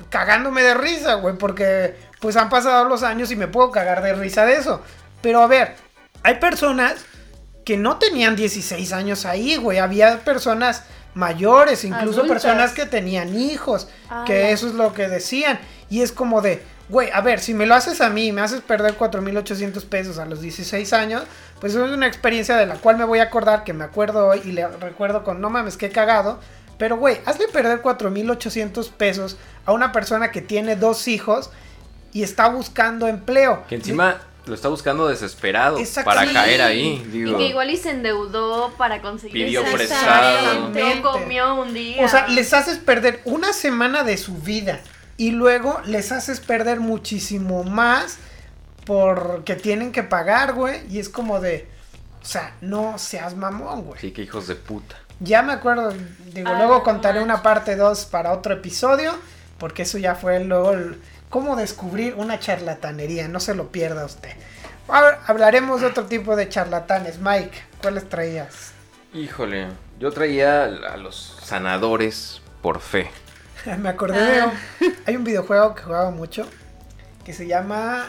cagándome 0.09 0.63
de 0.63 0.75
risa, 0.75 1.15
güey, 1.15 1.37
porque 1.37 1.97
pues 2.21 2.37
han 2.37 2.49
pasado 2.49 2.85
los 2.87 3.03
años 3.03 3.31
y 3.31 3.37
me 3.37 3.49
puedo 3.49 3.71
cagar 3.71 4.03
de 4.03 4.15
risa 4.15 4.47
de 4.47 4.57
eso. 4.57 4.81
Pero 5.25 5.41
a 5.41 5.47
ver, 5.47 5.75
hay 6.23 6.35
personas 6.35 6.97
que 7.65 7.79
no 7.79 7.99
tenían 7.99 8.37
16 8.37 8.93
años 8.93 9.25
ahí, 9.25 9.57
güey. 9.57 9.79
Había 9.79 10.19
personas 10.23 10.85
mayores, 11.15 11.83
incluso 11.85 12.21
Adultas. 12.21 12.43
personas 12.43 12.73
que 12.73 12.85
tenían 12.85 13.35
hijos, 13.35 13.89
Ala. 14.11 14.27
que 14.27 14.53
eso 14.53 14.67
es 14.67 14.75
lo 14.75 14.93
que 14.93 15.09
decían. 15.09 15.59
Y 15.89 16.03
es 16.03 16.13
como 16.13 16.43
de, 16.43 16.63
güey, 16.91 17.09
a 17.11 17.23
ver, 17.23 17.41
si 17.41 17.55
me 17.55 17.65
lo 17.65 17.75
haces 17.75 18.03
a 18.03 18.11
mí 18.11 18.27
y 18.27 18.33
me 18.33 18.43
haces 18.43 18.61
perder 18.61 18.99
4.800 18.99 19.83
pesos 19.87 20.19
a 20.19 20.27
los 20.27 20.43
16 20.43 20.93
años, 20.93 21.23
pues 21.59 21.73
eso 21.73 21.87
es 21.87 21.93
una 21.93 22.07
experiencia 22.07 22.59
de 22.59 22.67
la 22.67 22.75
cual 22.75 22.99
me 22.99 23.05
voy 23.05 23.21
a 23.21 23.23
acordar, 23.23 23.65
que 23.65 23.73
me 23.73 23.85
acuerdo 23.85 24.27
hoy 24.27 24.43
y 24.45 24.53
le 24.53 24.69
recuerdo 24.69 25.25
con, 25.25 25.41
no 25.41 25.49
mames, 25.49 25.79
qué 25.79 25.89
cagado. 25.89 26.39
Pero, 26.77 26.99
güey, 26.99 27.23
hazle 27.25 27.49
perder 27.49 27.81
4.800 27.81 28.91
pesos 28.91 29.39
a 29.65 29.73
una 29.73 29.91
persona 29.91 30.31
que 30.31 30.43
tiene 30.43 30.77
dos 30.77 31.09
hijos 31.09 31.51
y 32.13 32.25
está 32.25 32.49
buscando 32.49 33.09
empleo. 33.09 33.65
Que 33.71 33.77
encima 33.77 34.21
lo 34.47 34.55
está 34.55 34.69
buscando 34.69 35.09
desesperado 35.09 35.79
Exacto. 35.79 36.11
para 36.11 36.31
caer 36.33 36.61
ahí. 36.63 37.03
Y 37.07 37.09
Digo, 37.11 37.39
que 37.39 37.49
igual 37.49 37.71
y 37.71 37.77
se 37.77 37.91
endeudó 37.91 38.73
para 38.77 39.01
conseguir 39.01 39.47
Pidió 39.47 39.63
esa 39.63 39.73
prestado. 39.73 40.71
No 40.71 41.03
comió 41.03 41.55
un 41.55 41.73
día. 41.75 42.05
O 42.05 42.09
sea, 42.09 42.29
les 42.29 42.53
haces 42.53 42.79
perder 42.79 43.21
una 43.25 43.53
semana 43.53 44.05
de 44.05 44.17
su 44.17 44.37
vida 44.37 44.81
y 45.17 45.31
luego 45.31 45.81
les 45.87 46.13
haces 46.13 46.41
perder 46.41 46.81
muchísimo 46.81 47.65
más 47.65 48.19
porque 48.85 49.55
tienen 49.57 49.93
que 49.93 50.03
pagar, 50.03 50.53
güey. 50.53 50.81
Y 50.91 50.99
es 50.99 51.09
como 51.09 51.41
de, 51.41 51.67
o 52.23 52.27
sea, 52.27 52.55
no 52.61 52.99
seas 52.99 53.35
mamón, 53.37 53.85
güey. 53.85 54.01
sí, 54.01 54.13
que 54.13 54.23
hijos 54.23 54.47
de 54.47 54.57
puta. 54.57 54.97
Ya 55.21 55.43
me 55.43 55.53
acuerdo, 55.53 55.95
digo, 56.35 56.49
Ah, 56.51 56.59
luego 56.59 56.75
no 56.75 56.83
contaré 56.83 57.21
manches. 57.21 57.35
una 57.35 57.43
parte 57.43 57.77
2 57.77 58.05
para 58.07 58.33
otro 58.33 58.53
episodio, 58.55 59.15
porque 59.59 59.83
eso 59.83 59.97
ya 59.97 60.17
fue 60.17 60.43
luego 60.45 60.73
el, 60.73 61.01
cómo 61.35 61.57
descubrir 61.57 62.15
una 62.15 62.39
charlatanería, 62.39 63.27
no 63.27 63.41
se 63.41 63.57
lo 63.57 63.73
pierda 63.73 64.05
usted. 64.05 64.31
Ahora 64.87 65.21
hablaremos 65.27 65.81
de 65.81 65.89
otro 65.89 66.05
tipo 66.07 66.37
de 66.37 66.49
charlatanes. 66.49 67.19
Mike, 67.19 67.61
¿cuáles 67.83 68.09
traías? 68.09 68.71
Híjole, 69.13 69.67
yo 69.99 70.13
traía 70.13 70.63
a 70.63 70.97
los 70.97 71.37
sanadores 71.43 72.41
por 72.63 72.79
fe. 72.79 73.11
Me 73.81 73.89
acordé 73.89 74.25
de 74.25 74.41
Ah. 74.43 74.53
hay 75.07 75.17
un 75.17 75.25
videojuego 75.25 75.75
que 75.75 75.83
jugaba 75.83 76.13
mucho 76.13 76.47
que 77.25 77.33
se 77.33 77.49
llama 77.49 78.05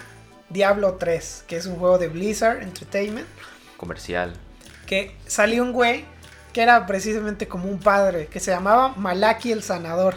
Diablo 0.49 0.93
3, 0.99 1.45
que 1.47 1.55
es 1.55 1.65
un 1.65 1.77
juego 1.77 1.97
de 1.97 2.09
Blizzard 2.09 2.61
Entertainment, 2.61 3.25
Comercial. 3.75 4.33
que 4.85 5.17
salió 5.25 5.63
un 5.63 5.73
güey 5.73 6.05
que 6.53 6.61
era 6.61 6.85
precisamente 6.85 7.47
como 7.47 7.69
un 7.71 7.79
padre, 7.79 8.27
que 8.27 8.39
se 8.39 8.51
llamaba 8.51 8.89
Malaki 8.97 9.51
el 9.51 9.63
Sanador. 9.63 10.15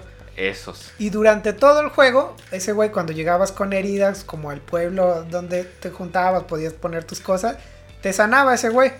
Y 0.98 1.10
durante 1.10 1.52
todo 1.52 1.80
el 1.80 1.88
juego, 1.88 2.36
ese 2.52 2.72
güey 2.72 2.90
cuando 2.90 3.12
llegabas 3.12 3.50
con 3.50 3.72
heridas, 3.72 4.22
como 4.24 4.50
al 4.50 4.60
pueblo 4.60 5.24
donde 5.24 5.64
te 5.64 5.90
juntabas, 5.90 6.44
podías 6.44 6.72
poner 6.72 7.04
tus 7.04 7.20
cosas, 7.20 7.56
te 8.00 8.12
sanaba 8.12 8.54
ese 8.54 8.68
güey. 8.68 8.92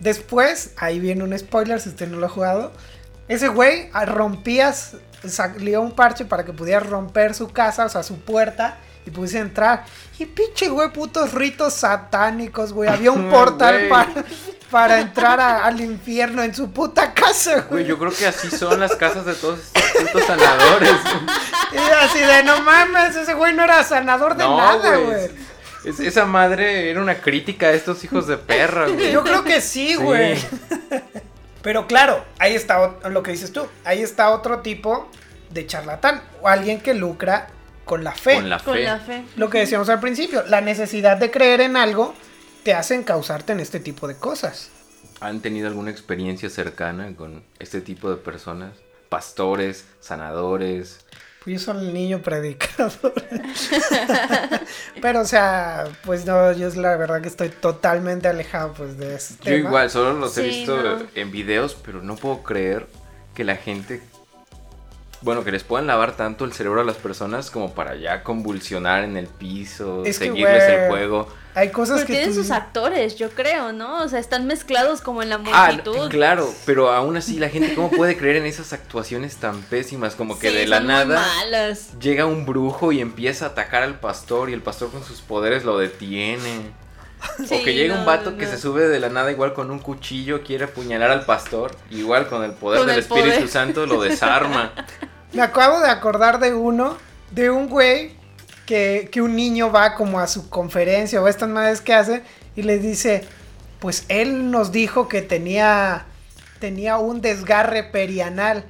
Después, 0.00 0.72
ahí 0.76 0.98
viene 0.98 1.22
un 1.24 1.38
spoiler 1.38 1.80
si 1.80 1.90
usted 1.90 2.08
no 2.08 2.18
lo 2.18 2.26
ha 2.26 2.30
jugado. 2.30 2.72
Ese 3.28 3.48
güey 3.48 3.90
rompías, 4.06 4.96
salió 5.26 5.82
un 5.82 5.92
parche 5.92 6.24
para 6.24 6.44
que 6.44 6.52
pudieras 6.52 6.88
romper 6.88 7.34
su 7.34 7.48
casa, 7.48 7.84
o 7.84 7.88
sea, 7.88 8.02
su 8.02 8.18
puerta, 8.20 8.78
y 9.06 9.10
pudiese 9.10 9.38
entrar. 9.38 9.84
Y 10.18 10.26
pinche 10.26 10.68
güey, 10.68 10.90
putos 10.92 11.32
ritos 11.32 11.74
satánicos, 11.74 12.72
güey. 12.72 12.88
Había 12.88 13.10
un 13.10 13.30
portal 13.30 13.88
para, 13.88 14.24
para 14.70 15.00
entrar 15.00 15.40
a- 15.40 15.64
al 15.64 15.80
infierno 15.80 16.42
en 16.42 16.54
su 16.54 16.70
puta 16.70 17.12
casa, 17.14 17.54
Güey, 17.62 17.68
güey. 17.68 17.86
yo 17.86 17.98
creo 17.98 18.12
que 18.12 18.26
así 18.26 18.50
son 18.50 18.78
las 18.80 18.94
casas 18.96 19.24
de 19.24 19.34
todos 19.34 19.60
estos 19.74 20.02
putos 20.02 20.24
sanadores. 20.24 20.92
Y 21.72 21.76
así 21.78 22.18
de 22.18 22.42
no 22.42 22.60
mames, 22.62 23.14
ese 23.14 23.32
güey 23.34 23.54
no 23.54 23.62
era 23.62 23.84
sanador 23.84 24.36
de 24.36 24.42
No, 24.42 24.56
nada, 24.56 24.96
güey. 24.96 25.04
güey. 25.04 25.30
Es- 25.84 26.00
esa 26.00 26.26
madre 26.26 26.90
era 26.90 27.00
una 27.00 27.14
crítica 27.20 27.68
a 27.68 27.70
estos 27.72 28.02
hijos 28.04 28.26
de 28.26 28.36
perra, 28.36 28.88
güey. 28.88 29.12
Yo 29.12 29.22
creo 29.22 29.44
que 29.44 29.60
sí, 29.60 29.94
güey. 29.94 30.36
Pero 31.62 31.86
claro, 31.86 32.24
ahí 32.38 32.54
está 32.54 32.94
lo 33.08 33.22
que 33.22 33.30
dices 33.32 33.52
tú. 33.52 33.66
Ahí 33.84 34.02
está 34.02 34.30
otro 34.30 34.58
tipo 34.60 35.08
de 35.50 35.66
charlatán. 35.66 36.22
O 36.42 36.48
alguien 36.48 36.80
que 36.80 36.92
lucra 36.94 37.48
con 37.90 38.04
la 38.04 38.12
fe. 38.12 38.36
Con 38.36 38.48
la 38.48 38.60
Con 38.60 38.74
fe. 38.76 38.84
la 38.84 38.98
fe. 39.00 39.24
Lo 39.34 39.50
que 39.50 39.58
decíamos 39.58 39.88
al 39.88 39.98
principio. 39.98 40.44
La 40.46 40.60
necesidad 40.60 41.16
de 41.16 41.32
creer 41.32 41.60
en 41.60 41.76
algo 41.76 42.14
te 42.62 42.72
hacen 42.72 43.02
causarte 43.02 43.50
en 43.52 43.58
este 43.58 43.80
tipo 43.80 44.06
de 44.06 44.14
cosas. 44.14 44.70
¿Han 45.18 45.40
tenido 45.40 45.66
alguna 45.66 45.90
experiencia 45.90 46.48
cercana 46.50 47.16
con 47.16 47.42
este 47.58 47.80
tipo 47.80 48.08
de 48.08 48.16
personas? 48.16 48.74
Pastores, 49.08 49.86
sanadores. 49.98 51.04
Pues 51.42 51.64
yo 51.64 51.72
soy 51.72 51.84
el 51.88 51.92
niño 51.92 52.22
predicador. 52.22 53.12
Pero, 55.02 55.22
o 55.22 55.24
sea, 55.24 55.84
pues 56.04 56.24
no, 56.26 56.52
yo 56.52 56.68
es 56.68 56.76
la 56.76 56.96
verdad 56.96 57.20
que 57.20 57.28
estoy 57.28 57.48
totalmente 57.48 58.28
alejado 58.28 58.72
pues 58.74 58.96
de 58.98 59.16
este 59.16 59.34
Yo 59.38 59.42
tema. 59.56 59.68
igual, 59.68 59.90
solo 59.90 60.12
los 60.12 60.38
he 60.38 60.42
Sí, 60.42 60.58
visto 60.58 60.80
no. 60.80 60.98
en 61.16 61.30
videos, 61.32 61.74
pero 61.84 62.02
no 62.02 62.14
puedo 62.14 62.44
creer 62.44 62.86
que 63.34 63.42
la 63.42 63.56
gente... 63.56 64.00
Bueno, 65.22 65.44
que 65.44 65.52
les 65.52 65.64
puedan 65.64 65.86
lavar 65.86 66.16
tanto 66.16 66.44
el 66.46 66.52
cerebro 66.54 66.80
a 66.80 66.84
las 66.84 66.96
personas 66.96 67.50
como 67.50 67.74
para 67.74 67.94
ya 67.94 68.22
convulsionar 68.22 69.04
en 69.04 69.16
el 69.18 69.26
piso, 69.26 70.02
Es 70.04 70.18
que, 70.18 70.26
seguirles 70.26 70.62
el 70.64 70.88
juego. 70.88 71.28
Hay 71.54 71.70
cosas 71.70 71.96
Pero 71.96 72.06
que 72.06 72.12
tienen 72.14 72.30
tú- 72.30 72.36
sus 72.42 72.50
actores, 72.52 73.16
yo 73.16 73.28
creo, 73.30 73.72
¿no? 73.72 74.02
O 74.02 74.08
sea, 74.08 74.18
están 74.20 74.46
mezclados 74.46 75.00
como 75.02 75.20
en 75.22 75.28
la 75.28 75.40
Ah, 75.52 75.72
multitud. 75.72 76.08
claro, 76.08 76.48
pero 76.64 76.90
aún 76.92 77.16
así 77.16 77.38
la 77.38 77.48
gente 77.50 77.74
cómo 77.74 77.90
puede 77.90 78.16
creer 78.16 78.36
en 78.36 78.46
esas 78.46 78.72
actuaciones 78.72 79.36
tan 79.36 79.60
pésimas 79.62 80.14
como 80.14 80.38
que 80.38 80.48
Sí, 80.50 80.56
de 80.56 80.66
la 80.68 80.80
nada 80.80 81.20
malas. 81.20 81.98
llega 81.98 82.24
un 82.24 82.46
brujo 82.46 82.92
y 82.92 83.00
empieza 83.00 83.46
a 83.46 83.48
atacar 83.48 83.82
al 83.82 83.98
pastor 83.98 84.48
y 84.48 84.52
el 84.54 84.62
pastor 84.62 84.90
con 84.90 85.04
sus 85.04 85.20
poderes 85.20 85.64
lo 85.64 85.76
detiene. 85.76 86.70
o 87.40 87.44
Sí, 87.44 87.62
que 87.64 87.74
llega 87.74 87.94
no, 87.94 88.00
un 88.00 88.06
vato 88.06 88.30
no, 88.32 88.36
que 88.38 88.46
se 88.46 88.58
sube 88.58 88.88
de 88.88 88.98
la 89.00 89.08
nada 89.08 89.30
igual 89.30 89.52
con 89.54 89.70
un 89.70 89.78
cuchillo, 89.78 90.42
quiere 90.42 90.64
apuñalar 90.64 91.10
al 91.10 91.24
pastor, 91.24 91.76
igual 91.90 92.28
con 92.28 92.42
el 92.44 92.52
poder 92.52 92.78
Con 92.78 92.86
del 92.88 92.96
el 92.96 93.02
Espíritu 93.02 93.28
poder. 93.36 93.48
Santo 93.48 93.86
lo 93.86 94.00
desarma. 94.02 94.72
Me 95.32 95.42
acabo 95.42 95.80
de 95.80 95.88
acordar 95.90 96.40
de 96.40 96.54
uno, 96.54 96.96
de 97.30 97.50
un 97.50 97.68
güey 97.68 98.12
que, 98.66 99.08
que 99.12 99.20
un 99.22 99.36
niño 99.36 99.70
va 99.70 99.94
como 99.94 100.18
a 100.20 100.26
su 100.26 100.48
conferencia 100.48 101.20
o 101.22 101.28
estas 101.28 101.48
madres 101.48 101.80
que 101.80 101.94
hace 101.94 102.22
y 102.56 102.62
le 102.62 102.78
dice, 102.78 103.24
pues 103.78 104.04
él 104.08 104.50
nos 104.50 104.72
dijo 104.72 105.08
que 105.08 105.22
tenía, 105.22 106.04
tenía 106.58 106.96
un 106.98 107.20
desgarre 107.20 107.84
perianal. 107.84 108.64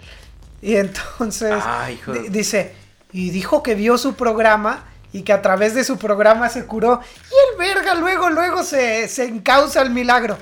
Y 0.62 0.76
entonces 0.76 1.54
Ah, 1.64 1.90
hijo 1.90 2.12
de- 2.12 2.22
di- 2.24 2.28
dice, 2.28 2.74
y 3.12 3.30
dijo 3.30 3.62
que 3.62 3.74
vio 3.74 3.96
su 3.96 4.14
programa 4.14 4.84
y 5.12 5.22
que 5.22 5.32
a 5.32 5.42
través 5.42 5.74
de 5.74 5.84
su 5.84 5.98
programa 5.98 6.48
se 6.48 6.66
curó. 6.66 7.00
Y 7.30 7.52
el 7.52 7.58
verga 7.58 7.94
luego, 7.94 8.30
luego 8.30 8.62
se, 8.62 9.08
se 9.08 9.24
encausa 9.24 9.82
el 9.82 9.90
milagro. 9.90 10.36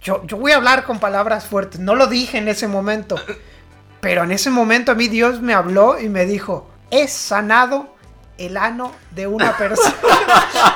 Yo, 0.00 0.24
yo 0.26 0.36
voy 0.36 0.52
a 0.52 0.56
hablar 0.56 0.84
con 0.84 1.00
palabras 1.00 1.46
fuertes, 1.46 1.80
no 1.80 1.94
lo 1.94 2.06
dije 2.06 2.38
en 2.38 2.48
ese 2.48 2.68
momento. 2.68 3.16
Pero 4.00 4.24
en 4.24 4.32
ese 4.32 4.50
momento 4.50 4.92
a 4.92 4.94
mí 4.94 5.08
Dios 5.08 5.40
me 5.40 5.54
habló 5.54 5.98
y 6.00 6.08
me 6.08 6.26
dijo, 6.26 6.70
es 6.90 7.12
sanado 7.12 7.95
el 8.38 8.56
ano 8.56 8.92
de 9.12 9.26
una 9.26 9.56
persona. 9.56 9.94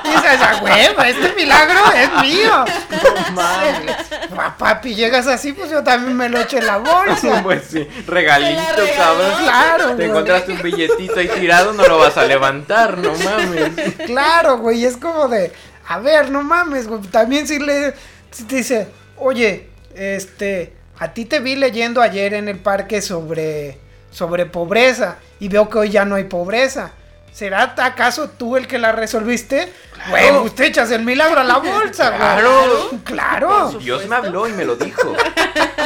y 0.05 0.09
dices, 0.09 0.41
a 0.41 0.63
huevo, 0.63 1.03
este 1.03 1.33
milagro 1.35 1.79
es 1.95 2.23
mío. 2.23 2.65
No 2.91 3.33
mames. 3.33 3.97
Pa- 4.35 4.57
Papi, 4.57 4.95
llegas 4.95 5.27
así, 5.27 5.53
pues 5.53 5.71
yo 5.71 5.83
también 5.85 6.17
me 6.17 6.29
lo 6.29 6.41
echo 6.41 6.57
en 6.59 6.67
la 6.67 6.79
bolsa. 6.79 7.41
pues 7.43 7.65
sí, 7.71 7.87
regalito, 8.07 8.83
cabrón. 8.97 9.33
Claro, 9.43 9.97
Te 9.97 10.07
encontraste 10.07 10.53
un 10.53 10.63
billetito 10.63 11.19
ahí 11.19 11.29
tirado, 11.29 11.73
no 11.73 11.87
lo 11.87 11.99
vas 11.99 12.17
a 12.17 12.25
levantar, 12.25 12.97
no 12.99 13.13
mames. 13.15 13.73
Claro, 14.07 14.59
güey, 14.59 14.85
es 14.85 14.97
como 14.97 15.29
de, 15.29 15.53
a 15.87 15.99
ver, 15.99 16.31
no 16.31 16.43
mames, 16.43 16.89
güey. 16.89 17.01
También 17.03 17.47
si 17.47 17.59
le 17.59 17.95
si 18.31 18.45
te 18.45 18.57
dice, 18.57 18.89
oye, 19.17 19.69
este, 19.95 20.73
a 20.99 21.13
ti 21.13 21.25
te 21.27 21.41
vi 21.41 21.57
leyendo 21.57 22.01
ayer 22.01 22.33
en 22.35 22.49
el 22.49 22.59
parque 22.59 23.03
sobre, 23.03 23.79
sobre 24.11 24.47
pobreza 24.47 25.17
y 25.41 25.49
veo 25.49 25.69
que 25.69 25.79
hoy 25.79 25.91
ya 25.91 26.05
no 26.05 26.15
hay 26.15 26.25
pobreza. 26.25 26.93
¿Será 27.33 27.75
acaso 27.79 28.31
tú 28.31 28.57
el 28.57 28.67
que 28.67 28.79
la 28.79 28.93
resolviste? 28.93 29.73
Güey, 30.09 30.41
pues 30.41 30.55
te 30.55 30.67
echas 30.67 30.91
el 30.91 31.03
milagro 31.03 31.41
a 31.41 31.45
la 31.45 31.59
bolsa, 31.59 32.09
güey. 32.09 32.19
Claro. 32.21 32.91
Claro. 33.05 33.71
Dios 33.79 34.07
me 34.09 34.17
habló 34.17 34.49
y 34.49 34.53
me 34.53 34.65
lo 34.65 34.77
dijo. 34.77 35.15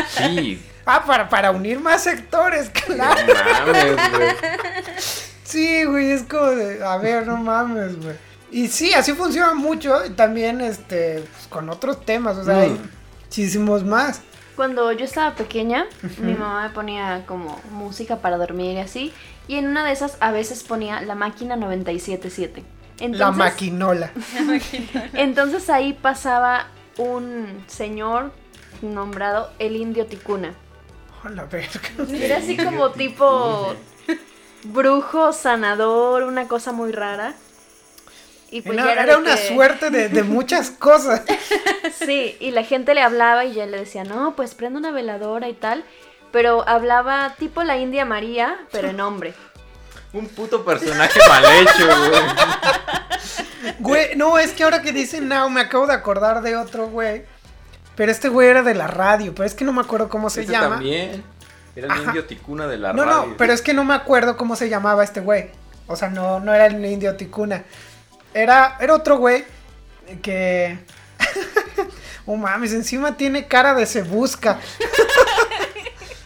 Sí, 0.09 0.62
Ah, 0.86 1.03
para, 1.07 1.30
para 1.30 1.51
unir 1.51 1.80
más 1.80 2.03
sectores, 2.03 2.70
no 2.88 2.95
claro. 2.95 3.32
mames, 3.66 4.11
güey. 4.12 4.28
Sí, 5.42 5.84
güey, 5.84 6.11
es 6.12 6.24
como 6.24 6.47
de, 6.51 6.84
a 6.84 6.99
ver, 6.99 7.26
no 7.26 7.38
mames, 7.38 7.99
güey. 8.03 8.14
Y 8.51 8.68
sí, 8.68 8.92
así 8.92 9.12
funciona 9.14 9.55
mucho, 9.55 10.05
y 10.05 10.11
también, 10.11 10.61
este, 10.61 11.24
pues, 11.32 11.47
con 11.49 11.70
otros 11.70 12.05
temas, 12.05 12.36
o 12.36 12.45
sea, 12.45 12.59
hay 12.61 12.70
Mm. 12.70 12.90
muchísimos 13.24 13.82
más. 13.82 14.20
Cuando 14.57 14.92
yo 14.92 15.07
estaba 15.07 15.34
pequeña, 15.34 15.86
mi 16.18 16.34
mamá 16.34 16.64
me 16.64 16.70
ponía 16.70 17.24
como 17.26 17.59
música 17.70 18.16
para 18.16 18.36
dormir 18.36 18.76
y 18.76 18.80
así. 18.80 19.12
Y 19.49 19.57
en 19.57 19.68
una 19.68 19.84
de 19.84 19.92
esas 19.92 20.16
a 20.20 20.32
veces 20.32 20.62
ponía 20.62 21.01
la 21.03 21.14
máquina 21.14 21.57
977. 21.57 22.62
Entonces, 23.01 23.18
La 23.20 23.30
maquinola. 23.32 24.11
entonces 25.14 25.68
ahí 25.70 25.92
pasaba 25.92 26.68
un 26.97 27.64
señor 27.66 28.32
nombrado 28.82 29.51
el 29.59 29.76
indio 29.76 30.07
Ticuna. 30.07 30.55
A 31.22 31.28
la 31.30 31.45
verga. 31.45 31.80
Era 32.12 32.36
así 32.38 32.57
como 32.57 32.90
tipo 32.92 33.74
brujo, 34.64 35.32
sanador, 35.32 36.22
una 36.24 36.49
cosa 36.49 36.72
muy 36.72 36.92
rara. 36.92 37.34
Y 38.51 38.61
pues 38.62 38.78
Era, 38.78 38.95
ya 38.95 39.03
era, 39.03 39.18
una 39.18 39.34
que- 39.34 39.49
suerte 39.49 39.90
de, 39.90 40.09
de 40.09 40.22
muchas 40.22 40.70
cosas. 40.70 41.22
Sí, 42.05 42.36
y 42.40 42.51
la 42.51 42.64
gente 42.64 42.92
le 42.95 43.01
hablaba 43.03 43.45
y 43.45 43.53
ya 43.55 43.66
le 43.66 43.78
decía, 43.78 44.05
no, 44.05 44.34
pues 44.36 44.55
prende 44.55 44.78
una 44.78 44.90
veladora 44.90 45.49
y 45.49 45.53
tal. 45.55 45.84
Pero 46.35 46.68
hablaba 46.68 47.35
tipo 47.39 47.62
la 47.62 47.76
India 47.78 48.05
María, 48.05 48.59
pero 48.72 48.89
en 48.89 49.01
hombre. 49.01 49.32
Un 50.12 50.26
puto 50.28 50.64
personaje 50.64 51.18
mal 51.28 51.45
hecho, 51.45 51.87
güey. 51.87 52.22
Güey, 53.78 54.16
no, 54.16 54.37
es 54.39 54.51
que 54.53 54.64
ahora 54.64 54.82
que 54.82 54.93
dicen 54.93 55.28
Now 55.28 55.49
me 55.49 55.61
acabo 55.61 55.87
de 55.87 55.95
acordar 55.95 56.43
de 56.43 56.57
otro 56.57 56.89
güey. 56.89 57.24
Pero 57.95 58.11
este 58.11 58.28
güey 58.28 58.49
era 58.49 58.62
de 58.62 58.74
la 58.74 58.89
radio, 58.89 59.32
pero 59.32 59.47
es 59.47 59.55
que 59.55 59.64
no 59.64 59.72
me 59.72 59.80
acuerdo 59.80 60.09
cómo 60.09 60.28
se 60.28 60.41
Este 60.41 60.53
llama. 60.53 60.74
también. 60.76 61.22
Era 61.76 61.87
el 61.87 61.93
Ajá. 61.93 62.03
indio 62.03 62.24
ticuna 62.24 62.66
de 62.66 62.78
la 62.78 62.93
No, 62.93 63.05
radio. 63.05 63.26
no, 63.28 63.37
pero 63.37 63.53
es 63.53 63.62
que 63.62 63.72
no 63.72 63.85
me 63.85 63.95
acuerdo 63.95 64.37
cómo 64.37 64.57
se 64.57 64.68
llamaba 64.68 65.05
este 65.05 65.20
güey. 65.20 65.51
O 65.87 65.95
sea, 65.95 66.09
no, 66.11 66.41
no 66.41 66.53
era 66.53 66.66
el 66.66 66.85
indio 66.85 67.14
Ticuna. 67.14 67.62
Era, 68.32 68.76
era 68.80 68.95
otro 68.95 69.18
güey 69.18 69.45
que. 70.22 70.78
oh 72.26 72.37
mames, 72.37 72.72
encima 72.72 73.16
tiene 73.16 73.47
cara 73.47 73.74
de 73.74 73.87
se 73.87 74.03
busca. 74.03 74.59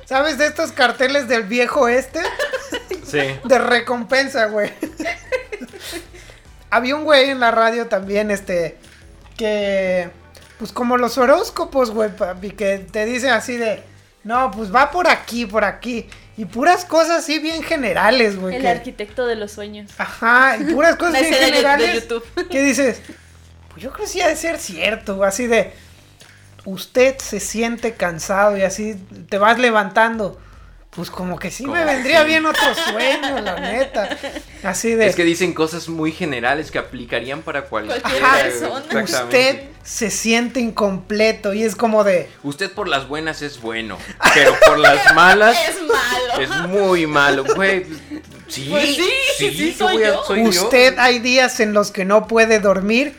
¿Sabes 0.08 0.38
de 0.38 0.46
estos 0.46 0.72
carteles 0.72 1.28
del 1.28 1.42
viejo 1.42 1.86
este? 1.88 2.20
Sí. 3.04 3.18
De 3.44 3.58
recompensa, 3.58 4.46
güey. 4.46 4.72
Había 6.70 6.96
un 6.96 7.04
güey 7.04 7.30
en 7.30 7.40
la 7.40 7.50
radio 7.50 7.86
también, 7.88 8.30
este, 8.30 8.78
que, 9.36 10.10
pues 10.58 10.72
como 10.72 10.96
los 10.96 11.16
horóscopos, 11.18 11.90
güey, 11.90 12.10
papi, 12.14 12.50
que 12.52 12.78
te 12.90 13.04
dice 13.06 13.30
así 13.30 13.56
de, 13.56 13.82
no, 14.24 14.50
pues 14.50 14.74
va 14.74 14.90
por 14.90 15.08
aquí, 15.08 15.46
por 15.46 15.64
aquí. 15.64 16.08
Y 16.36 16.44
puras 16.44 16.84
cosas 16.84 17.18
así 17.24 17.38
bien 17.38 17.62
generales, 17.62 18.36
güey. 18.38 18.56
El 18.56 18.62
que- 18.62 18.68
arquitecto 18.68 19.26
de 19.26 19.36
los 19.36 19.52
sueños. 19.52 19.90
Ajá, 19.98 20.56
y 20.58 20.64
puras 20.72 20.96
cosas 20.98 21.20
bien 21.20 21.34
escena 21.34 21.46
de- 21.46 21.50
de 21.52 21.56
generales. 21.56 22.02
YouTube. 22.02 22.48
¿Qué 22.50 22.62
dices? 22.62 23.00
Pues 23.70 23.82
yo 23.82 23.90
creo 23.92 24.06
que 24.06 24.10
sí 24.12 24.20
ha 24.20 24.28
de 24.28 24.36
ser 24.36 24.58
cierto, 24.58 25.16
güey, 25.16 25.28
así 25.28 25.46
de, 25.46 25.72
usted 26.72 27.16
se 27.18 27.40
siente 27.40 27.94
cansado 27.94 28.56
y 28.56 28.62
así 28.62 28.94
te 29.28 29.38
vas 29.38 29.58
levantando. 29.58 30.38
Pues 30.90 31.10
como 31.10 31.38
que 31.38 31.50
sí 31.50 31.66
me 31.66 31.84
vendría 31.84 32.22
sí. 32.22 32.26
bien 32.28 32.46
otro 32.46 32.74
sueño, 32.74 33.40
la 33.42 33.60
neta. 33.60 34.08
Así 34.64 34.94
de... 34.94 35.06
Es 35.06 35.14
que 35.14 35.22
dicen 35.22 35.52
cosas 35.52 35.88
muy 35.88 36.10
generales 36.12 36.70
que 36.72 36.78
aplicarían 36.78 37.42
para. 37.42 37.66
Cualquier 37.66 38.00
Ajá, 38.04 38.38
persona. 38.42 38.78
Exactamente. 39.00 39.12
usted 39.24 39.62
se 39.84 40.10
siente 40.10 40.60
incompleto 40.60 41.52
y 41.52 41.62
es 41.62 41.76
como 41.76 42.04
de... 42.04 42.28
Usted 42.42 42.72
por 42.72 42.88
las 42.88 43.06
buenas 43.06 43.42
es 43.42 43.60
bueno, 43.60 43.96
pero 44.34 44.56
por 44.66 44.78
las 44.78 45.14
malas 45.14 45.56
Es 45.68 45.76
malo. 45.82 46.40
es 46.40 46.68
muy 46.68 47.06
malo, 47.06 47.44
güey. 47.54 47.84
Sí, 48.48 48.66
Pues 48.70 48.86
sí, 48.96 49.08
sí 49.36 49.50
¿qué 49.50 49.74
soy 49.78 49.94
voy 49.94 50.04
a- 50.04 50.08
yo. 50.08 50.24
soy 50.26 50.50
yo. 50.50 50.64
Usted 50.64 50.98
hay 50.98 51.18
días 51.20 51.60
en 51.60 51.74
los 51.74 51.90
que 51.92 52.04
no 52.06 52.26
puede 52.26 52.60
dormir 52.60 53.14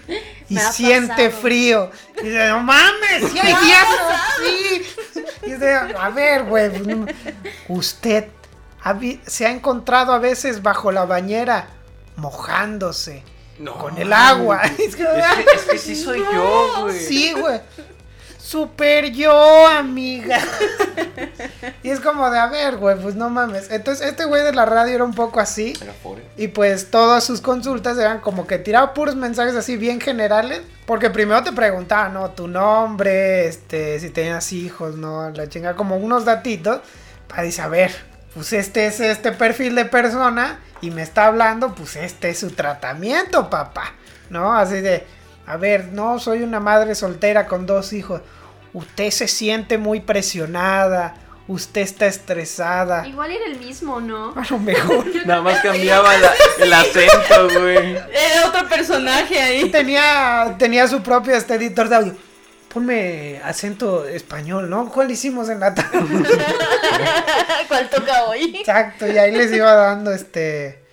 y 0.49 0.57
siente 0.57 1.25
pasado. 1.29 1.41
frío. 1.41 1.91
Y 2.21 2.25
dice, 2.25 2.47
no 2.49 2.59
mames, 2.61 3.31
sí 3.31 3.39
hay 3.39 3.55
días 3.65 3.87
así. 4.11 4.85
Y 5.45 5.51
dice, 5.51 5.73
a 5.75 6.09
ver, 6.09 6.43
güey, 6.45 6.69
pues, 6.69 7.15
usted 7.67 8.27
ha 8.83 8.95
se 9.27 9.45
ha 9.45 9.51
encontrado 9.51 10.13
a 10.13 10.19
veces 10.19 10.61
bajo 10.63 10.91
la 10.91 11.05
bañera 11.05 11.67
mojándose 12.15 13.23
No, 13.59 13.77
con 13.77 13.97
el 13.97 14.11
agua. 14.13 14.61
Es 14.77 14.95
que- 14.95 15.03
Es 15.03 15.25
que, 15.45 15.55
es 15.55 15.61
que 15.63 15.77
sí 15.77 15.95
soy 15.95 16.19
yo, 16.19 16.81
güey. 16.83 16.99
Sí, 16.99 17.33
güey. 17.33 17.61
Super 18.49 19.11
yo, 19.11 19.67
amiga. 19.67 20.39
y 21.83 21.91
es 21.91 21.99
como 21.99 22.31
de, 22.31 22.39
a 22.39 22.47
ver, 22.47 22.77
güey, 22.77 22.99
pues 22.99 23.13
no 23.13 23.29
mames. 23.29 23.69
Entonces, 23.69 24.07
este 24.07 24.25
güey 24.25 24.43
de 24.43 24.53
la 24.53 24.65
radio 24.65 24.95
era 24.95 25.03
un 25.03 25.13
poco 25.13 25.39
así. 25.39 25.75
Era. 25.79 25.93
Y 26.35 26.47
pues 26.47 26.89
todas 26.89 27.23
sus 27.23 27.41
consultas 27.41 27.99
eran 27.99 28.21
como 28.21 28.47
que 28.47 28.57
tiraba 28.57 28.95
puros 28.95 29.15
mensajes 29.15 29.55
así 29.55 29.77
bien 29.77 30.01
generales. 30.01 30.63
Porque 30.87 31.11
primero 31.11 31.43
te 31.43 31.51
preguntaban, 31.51 32.15
¿no? 32.15 32.31
Tu 32.31 32.47
nombre, 32.47 33.45
este, 33.45 33.99
si 33.99 34.09
tenías 34.09 34.51
hijos, 34.51 34.95
¿no? 34.95 35.29
La 35.29 35.47
chinga, 35.47 35.75
como 35.75 35.97
unos 35.97 36.25
datitos. 36.25 36.79
Para 37.27 37.43
decir, 37.43 37.61
a 37.61 37.67
ver, 37.67 37.91
pues 38.33 38.51
este 38.53 38.87
es 38.87 38.99
este 38.99 39.31
perfil 39.31 39.75
de 39.75 39.85
persona. 39.85 40.59
Y 40.81 40.89
me 40.89 41.03
está 41.03 41.27
hablando, 41.27 41.75
pues 41.75 41.97
este 41.97 42.31
es 42.31 42.39
su 42.39 42.49
tratamiento, 42.49 43.47
papá. 43.47 43.93
¿No? 44.31 44.55
Así 44.55 44.81
de, 44.81 45.05
a 45.45 45.55
ver, 45.57 45.89
no, 45.89 46.17
soy 46.17 46.41
una 46.41 46.59
madre 46.59 46.95
soltera 46.95 47.45
con 47.45 47.67
dos 47.67 47.93
hijos. 47.93 48.21
Usted 48.73 49.09
se 49.11 49.27
siente 49.27 49.77
muy 49.77 49.99
presionada. 50.01 51.15
Usted 51.47 51.81
está 51.81 52.05
estresada. 52.05 53.07
Igual 53.07 53.31
era 53.31 53.45
el 53.47 53.57
mismo, 53.57 53.99
¿no? 53.99 54.33
A 54.35 54.45
lo 54.51 54.59
mejor. 54.59 55.05
Nada 55.25 55.41
más 55.41 55.59
cambiaba 55.61 56.15
la- 56.17 56.33
el 56.59 56.71
acento, 56.73 57.49
güey. 57.59 57.93
Era 57.95 58.47
otro 58.47 58.69
personaje 58.69 59.39
ahí. 59.41 59.69
tenía, 59.71 60.55
tenía 60.59 60.87
su 60.87 61.01
propio 61.01 61.33
este 61.35 61.55
editor 61.55 61.89
de 61.89 61.95
audio. 61.95 62.15
Ponme 62.71 63.41
acento 63.43 64.05
español, 64.05 64.69
¿no? 64.69 64.89
¿Cuál 64.91 65.09
hicimos 65.09 65.49
en 65.49 65.59
la 65.59 65.73
tarde? 65.73 65.97
¿Cuál 67.67 67.89
toca 67.89 68.25
hoy? 68.25 68.55
Exacto, 68.59 69.07
y 69.07 69.17
ahí 69.17 69.31
les 69.31 69.51
iba 69.51 69.73
dando 69.73 70.11
este. 70.11 70.83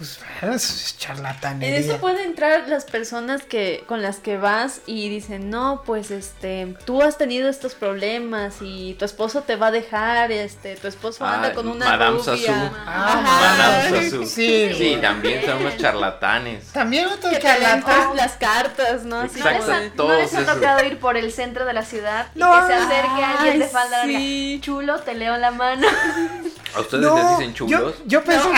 Pues 0.00 0.18
es 0.42 0.92
En 0.94 0.98
charlatanería. 0.98 1.76
eso 1.78 1.98
pueden 1.98 2.24
entrar 2.24 2.66
las 2.68 2.86
personas 2.86 3.42
que 3.42 3.84
con 3.86 4.00
las 4.00 4.16
que 4.16 4.38
vas 4.38 4.80
y 4.86 5.10
dicen, 5.10 5.50
no, 5.50 5.82
pues 5.84 6.10
este, 6.10 6.74
tú 6.86 7.02
has 7.02 7.18
tenido 7.18 7.50
estos 7.50 7.74
problemas 7.74 8.54
y 8.62 8.94
tu 8.94 9.04
esposo 9.04 9.42
te 9.42 9.56
va 9.56 9.66
a 9.66 9.70
dejar, 9.70 10.32
este, 10.32 10.76
tu 10.76 10.88
esposo 10.88 11.26
Ah, 11.26 11.34
anda 11.34 11.52
con 11.52 11.68
una 11.68 11.84
Madame 11.84 12.16
rubia. 12.16 12.24
Sassou. 12.24 12.70
Ah, 12.86 13.20
Madame. 13.22 14.10
Sassou. 14.10 14.24
Sí. 14.26 14.70
Sí, 14.78 14.98
también 15.02 15.44
son 15.44 15.58
unos 15.58 15.76
charlatanes. 15.76 16.68
También 16.72 17.06
otro 17.06 17.28
Que 17.28 17.36
te 17.36 17.42
leen 17.42 17.60
charlatán. 17.60 18.06
pues, 18.08 18.16
las 18.16 18.32
cartas, 18.38 19.04
¿no? 19.04 19.20
Así 19.20 19.38
¿No 19.38 19.50
les, 19.50 19.68
ha, 19.68 19.80
no 19.96 20.12
les 20.14 20.34
ha 20.34 20.46
tocado 20.54 20.82
ir 20.86 20.98
por 20.98 21.18
el 21.18 21.30
centro 21.30 21.66
de 21.66 21.74
la 21.74 21.84
ciudad 21.84 22.28
y 22.34 22.38
No. 22.38 22.52
que 22.58 22.66
se 22.68 22.72
acerque 22.78 23.22
alguien 23.22 23.58
de 23.58 23.64
Ay, 23.66 23.70
falda 23.70 24.04
sí. 24.04 24.60
Chulo, 24.62 25.00
te 25.00 25.12
leo 25.14 25.36
la 25.36 25.50
mano. 25.50 25.86
¿A 26.74 26.80
ustedes 26.80 27.02
No, 27.04 27.16
les 27.16 27.38
dicen 27.38 27.54
chulos? 27.54 27.94
yo 28.06 28.22
pensé, 28.22 28.48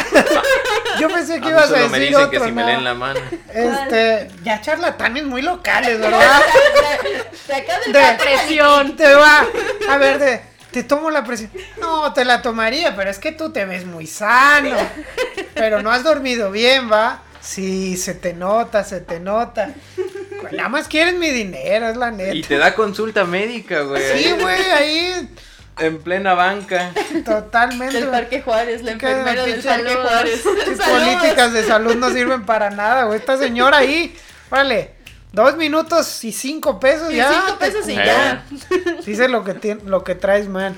yo 1.01 1.09
pensé 1.09 1.35
A 1.35 1.37
que 1.37 1.47
mí 1.47 1.51
ibas 1.51 1.65
a 1.65 1.67
solo 1.69 1.77
decir 1.79 1.91
me 1.93 1.99
dicen 2.01 2.15
otro, 2.17 2.31
que 2.31 2.41
si 2.41 2.53
me 2.53 2.63
¿no? 2.63 2.67
leen 2.69 2.85
la 2.85 2.95
mano. 2.95 3.21
Este, 3.53 4.29
ya 4.43 4.61
charlatanes 4.61 5.25
muy 5.25 5.43
locales, 5.43 5.99
¿verdad? 6.01 6.43
Te 7.47 7.55
acaba 7.55 7.81
de 7.87 7.93
De 7.93 8.19
Presión. 8.19 8.97
Te 8.97 9.15
va, 9.15 9.47
a 9.89 9.97
ver, 9.99 10.19
de, 10.19 10.43
te 10.71 10.83
tomo 10.83 11.11
la 11.11 11.25
presión. 11.25 11.51
No, 11.81 12.13
te 12.13 12.25
la 12.25 12.43
tomaría, 12.43 12.95
pero 12.97 13.11
es 13.11 13.19
que 13.19 13.33
tú 13.33 13.51
te 13.53 13.65
ves 13.65 13.85
muy 13.85 14.07
sano. 14.07 14.77
Pero 15.55 15.83
no 15.83 15.91
has 15.91 16.03
dormido 16.03 16.51
bien, 16.51 16.91
¿va? 16.91 17.23
Sí, 17.41 17.97
se 17.97 18.15
te 18.15 18.33
nota, 18.35 18.85
se 18.85 19.01
te 19.01 19.21
nota. 19.21 19.71
Pues 20.41 20.53
nada 20.55 20.69
más 20.69 20.89
quieres 20.89 21.15
mi 21.15 21.31
dinero, 21.31 21.89
es 21.89 21.97
la 21.97 22.11
neta. 22.11 22.35
Y 22.35 22.43
te 22.43 22.57
da 22.57 22.75
consulta 22.75 23.25
médica, 23.25 23.81
güey. 23.83 24.23
Sí, 24.23 24.33
güey, 24.33 24.71
ahí 24.71 25.29
En 25.79 26.01
plena 26.03 26.35
banca. 26.35 26.93
totalmente. 27.25 28.01
Del 28.01 28.09
Parque 28.11 28.43
Juárez, 28.43 28.83
la 28.83 28.93
enfermera 28.93 29.45
del 29.45 29.61
Parque 29.63 29.63
saludos. 29.89 30.09
Juárez. 30.11 30.43
Sus 30.43 30.79
políticas 30.79 31.53
de 31.53 31.65
salud 31.65 31.95
no 31.97 32.11
sirven 32.11 32.45
para 32.45 32.71
nada, 32.71 33.05
güey. 33.05 33.19
Esta 33.19 33.37
señora 33.39 33.79
ahí, 33.79 34.17
órale, 34.51 34.95
dos 35.33 35.57
minutos 35.57 36.23
y 36.25 36.33
cinco 36.33 36.79
pesos 36.79 37.11
Y 37.13 37.17
ya. 37.17 37.31
cinco 37.33 37.59
te 37.59 37.67
pesos 37.67 37.89
y 37.89 37.93
Eh. 37.93 38.03
ya. 38.05 38.45
Dice 39.05 39.29
lo 39.29 39.45
que 39.45 39.55
tien- 39.55 39.83
lo 39.85 40.05
que 40.05 40.15
traes, 40.15 40.47
man. 40.49 40.77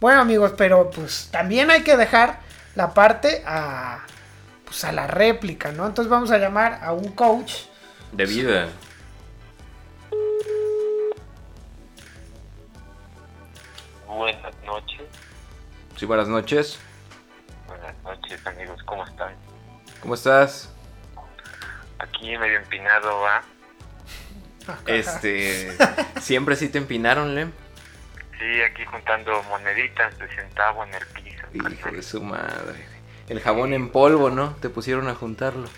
Bueno, 0.00 0.20
amigos, 0.20 0.52
pero 0.56 0.90
pues 0.90 1.28
también 1.32 1.70
hay 1.70 1.82
que 1.82 1.96
dejar 1.96 2.38
la 2.74 2.94
parte 2.94 3.42
a 3.46 4.00
pues 4.64 4.84
a 4.84 4.92
la 4.92 5.06
réplica, 5.06 5.70
¿no? 5.72 5.86
Entonces 5.86 6.10
vamos 6.10 6.30
a 6.30 6.38
llamar 6.38 6.80
a 6.82 6.92
un 6.92 7.12
coach. 7.12 7.52
De 8.12 8.26
vida. 8.26 8.68
Buenas 14.16 14.54
noches, 14.64 15.02
Sí, 15.96 16.06
buenas 16.06 16.26
noches. 16.26 16.78
buenas 17.66 17.94
noches 18.02 18.46
amigos, 18.46 18.82
¿cómo 18.84 19.04
están? 19.04 19.34
¿Cómo 20.00 20.14
estás? 20.14 20.72
Aquí 21.98 22.36
medio 22.38 22.56
empinado 22.58 23.20
va. 23.20 23.42
Este. 24.86 25.76
Siempre 26.20 26.56
sí 26.56 26.70
te 26.70 26.78
empinaron, 26.78 27.34
¿le? 27.34 27.44
Sí, 28.38 28.62
aquí 28.62 28.86
juntando 28.86 29.42
moneditas 29.44 30.18
de 30.18 30.28
centavo 30.34 30.84
en 30.84 30.94
el 30.94 31.06
piso. 31.08 31.46
Hijo 31.52 31.90
de 31.90 32.02
su 32.02 32.22
madre. 32.22 32.86
El 33.28 33.40
jabón 33.40 33.74
en 33.74 33.90
polvo, 33.90 34.30
¿no? 34.30 34.54
Te 34.62 34.70
pusieron 34.70 35.08
a 35.08 35.14
juntarlo. 35.14 35.68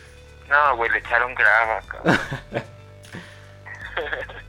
No, 0.48 0.76
güey, 0.76 0.90
le 0.92 0.98
echaron 0.98 1.34
grava, 1.34 1.80
cabrón. 1.88 2.20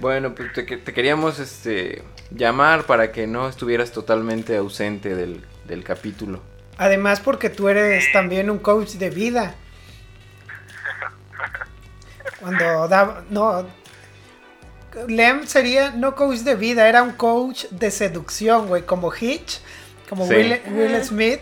Bueno, 0.00 0.34
pues 0.34 0.52
te, 0.54 0.62
te 0.64 0.92
queríamos 0.94 1.38
este, 1.38 2.02
llamar 2.30 2.84
para 2.84 3.12
que 3.12 3.26
no 3.26 3.48
estuvieras 3.48 3.92
totalmente 3.92 4.56
ausente 4.56 5.14
del, 5.14 5.44
del 5.66 5.84
capítulo. 5.84 6.40
Además 6.78 7.20
porque 7.20 7.50
tú 7.50 7.68
eres 7.68 8.10
también 8.12 8.48
un 8.48 8.58
coach 8.58 8.92
de 8.92 9.10
vida. 9.10 9.54
Cuando 12.40 12.88
da... 12.88 13.22
No. 13.28 13.66
Lem 15.06 15.46
sería 15.46 15.90
no 15.90 16.16
coach 16.16 16.38
de 16.38 16.54
vida, 16.54 16.88
era 16.88 17.02
un 17.02 17.12
coach 17.12 17.66
de 17.66 17.90
seducción, 17.90 18.66
güey. 18.66 18.82
Como 18.82 19.12
Hitch, 19.14 19.60
como 20.08 20.26
Sí. 20.26 20.34
Will, 20.34 20.60
Will 20.72 21.04
Smith. 21.04 21.40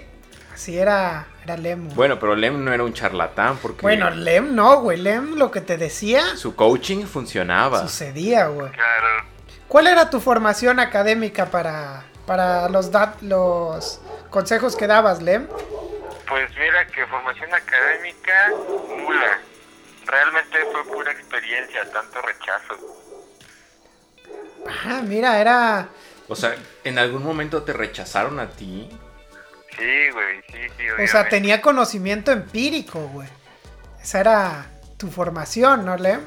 Así 0.58 0.76
era, 0.76 1.28
era 1.44 1.56
Lem. 1.56 1.84
güey. 1.84 1.94
Bueno, 1.94 2.18
pero 2.18 2.34
Lem 2.34 2.64
no 2.64 2.72
era 2.72 2.82
un 2.82 2.92
charlatán 2.92 3.58
porque 3.58 3.82
Bueno, 3.82 4.10
Lem 4.10 4.56
no, 4.56 4.80
güey. 4.80 4.98
Lem 4.98 5.36
lo 5.36 5.52
que 5.52 5.60
te 5.60 5.76
decía 5.76 6.34
su 6.36 6.56
coaching 6.56 7.06
funcionaba. 7.06 7.80
sucedía, 7.82 8.48
güey. 8.48 8.72
Claro. 8.72 9.24
¿Cuál 9.68 9.86
era 9.86 10.10
tu 10.10 10.18
formación 10.18 10.80
académica 10.80 11.46
para, 11.46 12.02
para 12.26 12.68
los, 12.70 12.90
da- 12.90 13.14
los 13.20 14.00
consejos 14.30 14.74
que 14.74 14.88
dabas, 14.88 15.22
Lem? 15.22 15.46
Pues 16.28 16.50
mira 16.58 16.84
que 16.88 17.06
formación 17.06 17.54
académica 17.54 18.48
nula. 18.98 19.38
Realmente 20.06 20.58
fue 20.72 20.92
pura 20.92 21.12
experiencia, 21.12 21.88
tanto 21.92 22.20
rechazo. 22.20 22.74
Ah, 24.86 25.02
mira, 25.04 25.40
era... 25.40 25.88
O 26.26 26.34
sea, 26.34 26.56
¿en 26.82 26.98
algún 26.98 27.22
momento 27.22 27.62
te 27.62 27.72
rechazaron 27.72 28.40
a 28.40 28.50
ti? 28.50 28.88
Sí, 29.78 30.10
güey, 30.10 30.42
sí, 30.50 30.68
sí, 30.76 30.90
O 30.90 30.96
sea, 30.96 31.04
obviamente. 31.04 31.30
tenía 31.30 31.62
conocimiento 31.62 32.32
empírico, 32.32 33.00
güey. 33.08 33.28
Esa 34.02 34.20
era 34.20 34.66
tu 34.96 35.08
formación, 35.10 35.84
¿no, 35.84 35.96
Lem? 35.96 36.20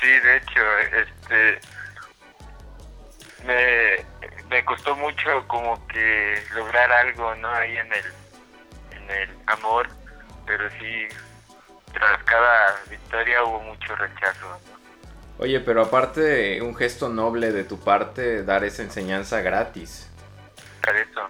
Sí, 0.00 0.08
de 0.08 0.36
hecho, 0.36 0.78
este... 0.78 1.60
Me, 3.44 3.96
me 4.48 4.64
costó 4.64 4.94
mucho 4.94 5.46
como 5.48 5.84
que 5.88 6.40
lograr 6.54 6.92
algo, 6.92 7.34
¿no? 7.36 7.50
Ahí 7.52 7.76
en 7.76 7.92
el, 7.92 8.04
en 8.92 9.10
el 9.10 9.30
amor, 9.46 9.88
pero 10.46 10.70
sí, 10.78 11.08
tras 11.92 12.22
cada 12.22 12.76
victoria 12.88 13.42
hubo 13.42 13.60
mucho 13.60 13.96
rechazo, 13.96 14.48
¿no? 14.48 14.72
Oye, 15.38 15.58
pero 15.58 15.82
aparte, 15.82 16.62
un 16.62 16.76
gesto 16.76 17.08
noble 17.08 17.50
de 17.50 17.64
tu 17.64 17.80
parte, 17.80 18.44
dar 18.44 18.62
esa 18.62 18.82
enseñanza 18.82 19.40
gratis. 19.40 20.08
Por 20.84 20.94
eso. 20.96 21.28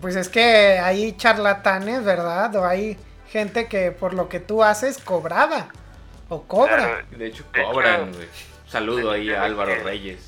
Pues 0.00 0.16
es 0.16 0.28
que 0.28 0.78
hay 0.78 1.12
charlatanes, 1.16 2.04
¿verdad? 2.04 2.54
O 2.56 2.64
hay 2.64 2.96
gente 3.28 3.66
que 3.66 3.90
por 3.92 4.14
lo 4.14 4.28
que 4.28 4.40
tú 4.40 4.62
haces 4.64 4.98
cobraba. 4.98 5.68
O 6.28 6.42
cobra. 6.44 6.76
Claro, 6.76 7.06
De 7.10 7.26
hecho, 7.26 7.44
cobran, 7.54 8.12
güey. 8.12 8.28
Saludo 8.68 9.10
ahí 9.10 9.30
a 9.32 9.42
Álvaro 9.42 9.72
que- 9.74 9.82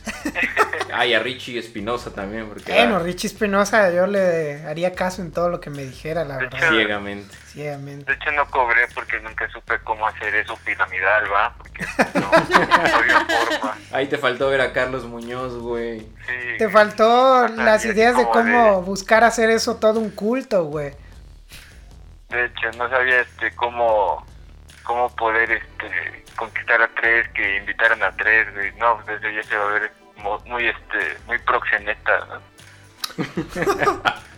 Reyes. 0.93 1.01
Ay, 1.01 1.15
a 1.15 1.19
Richie 1.21 1.59
Espinosa 1.59 2.13
también, 2.15 2.49
porque 2.49 2.73
Bueno, 2.73 2.97
ah, 2.97 2.99
Richie 3.01 3.27
Espinosa, 3.29 3.91
yo 3.93 4.07
le 4.07 4.65
haría 4.67 4.93
caso 4.95 5.23
en 5.23 5.33
todo 5.33 5.49
lo 5.51 5.61
que 5.61 5.71
me 5.71 5.83
dijera, 5.83 6.25
la 6.25 6.37
De 6.37 6.45
verdad. 6.45 6.59
hecho- 6.63 6.73
ciegamente. 6.75 7.37
Ciegamente. 7.47 8.05
De 8.05 8.13
hecho 8.19 8.33
no 8.33 8.47
cobré 8.51 8.87
porque 8.95 9.21
nunca 9.21 9.49
supe 9.51 9.79
cómo 9.85 10.07
hacer 10.07 10.35
eso 10.35 10.57
piramidal, 10.65 11.25
¿va? 11.33 11.55
Porque 11.59 11.85
no, 12.15 12.31
no 12.31 12.97
había 12.97 13.21
forma. 13.21 13.77
Ahí 13.93 14.07
te 14.07 14.17
faltó 14.19 14.49
ver 14.49 14.61
a 14.63 14.73
Carlos 14.73 15.05
Muñoz, 15.05 15.55
güey. 15.59 16.01
Sí. 16.01 16.59
Te 16.59 16.69
faltó 16.69 17.45
Ajá, 17.45 17.49
las 17.57 17.85
y 17.85 17.89
ideas 17.89 18.17
de 18.17 18.25
cómo 18.25 18.77
de- 18.81 18.87
buscar 18.87 19.25
hacer 19.25 19.51
eso 19.51 19.77
todo 19.77 20.01
un 20.01 20.11
culto, 20.11 20.65
güey. 20.65 20.93
De 22.31 22.47
hecho, 22.47 22.71
no 22.79 22.89
sabía 22.89 23.21
este 23.21 23.55
cómo 23.55 24.25
cómo 24.85 25.15
poder 25.15 25.51
este 25.53 26.25
conquistar 26.37 26.81
a 26.83 26.89
tres, 26.89 27.29
que 27.35 27.59
invitaran 27.59 28.03
a 28.03 28.11
tres, 28.17 28.53
güey. 28.55 28.73
No, 28.79 29.01
desde 29.07 29.35
ya 29.35 29.43
se 29.43 29.57
va 29.57 29.65
a 29.69 29.73
ver 29.75 29.93
muy 30.47 30.69
este 30.69 31.19
muy 31.27 31.39
proxeneta, 31.39 32.27
¿no? 32.27 32.41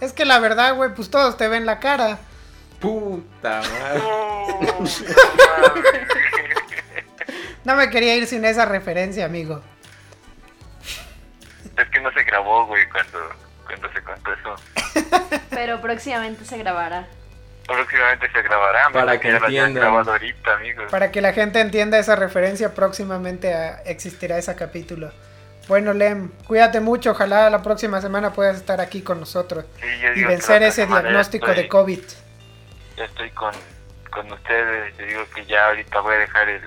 Es 0.00 0.12
que 0.12 0.24
la 0.24 0.38
verdad, 0.38 0.74
güey, 0.74 0.94
pues 0.94 1.08
todos 1.08 1.36
te 1.36 1.48
ven 1.48 1.64
la 1.64 1.78
cara. 1.80 2.18
Puta 2.80 3.62
madre. 3.62 4.02
No 7.64 7.76
me 7.76 7.88
quería 7.88 8.14
ir 8.14 8.26
sin 8.26 8.44
esa 8.44 8.66
referencia, 8.66 9.24
amigo. 9.24 9.62
es 11.76 11.88
que 11.88 12.00
no 12.00 12.12
se 12.12 12.22
grabó, 12.24 12.66
güey, 12.66 12.86
cuando 12.90 13.18
cuando 13.64 13.90
se 13.92 14.02
contó 14.02 14.32
eso. 14.32 14.54
Pero 15.50 15.80
próximamente 15.80 16.44
se 16.44 16.58
grabará. 16.58 17.08
Próximamente 17.66 18.30
se 18.30 18.42
grabará, 18.42 18.90
Para 18.92 19.18
que 19.18 19.30
entiendan. 19.30 19.84
ahorita, 20.08 20.54
amigos. 20.54 20.90
Para 20.90 21.10
que 21.10 21.20
la 21.22 21.32
gente 21.32 21.60
entienda 21.60 21.98
esa 21.98 22.14
referencia, 22.14 22.74
próximamente 22.74 23.54
ah, 23.54 23.82
existirá 23.86 24.36
ese 24.36 24.54
capítulo. 24.54 25.10
Bueno, 25.66 25.94
Lem, 25.94 26.28
cuídate 26.46 26.80
mucho. 26.80 27.12
Ojalá 27.12 27.48
la 27.48 27.62
próxima 27.62 28.00
semana 28.02 28.34
puedas 28.34 28.56
estar 28.56 28.82
aquí 28.82 29.00
con 29.00 29.18
nosotros 29.20 29.64
Sí, 29.80 29.86
yo 30.02 30.12
y 30.12 30.24
vencer 30.24 30.62
ese 30.62 30.86
diagnóstico 30.86 31.46
estoy- 31.46 31.62
de 31.62 31.68
COVID. 31.68 32.00
Ya 32.98 33.04
estoy 33.06 33.30
con, 33.30 33.54
con 34.10 34.30
ustedes. 34.30 34.94
Yo 34.98 35.06
digo 35.06 35.22
que 35.34 35.46
ya 35.46 35.68
ahorita 35.68 36.00
voy 36.00 36.16
a 36.16 36.18
dejar 36.18 36.48
el, 36.50 36.62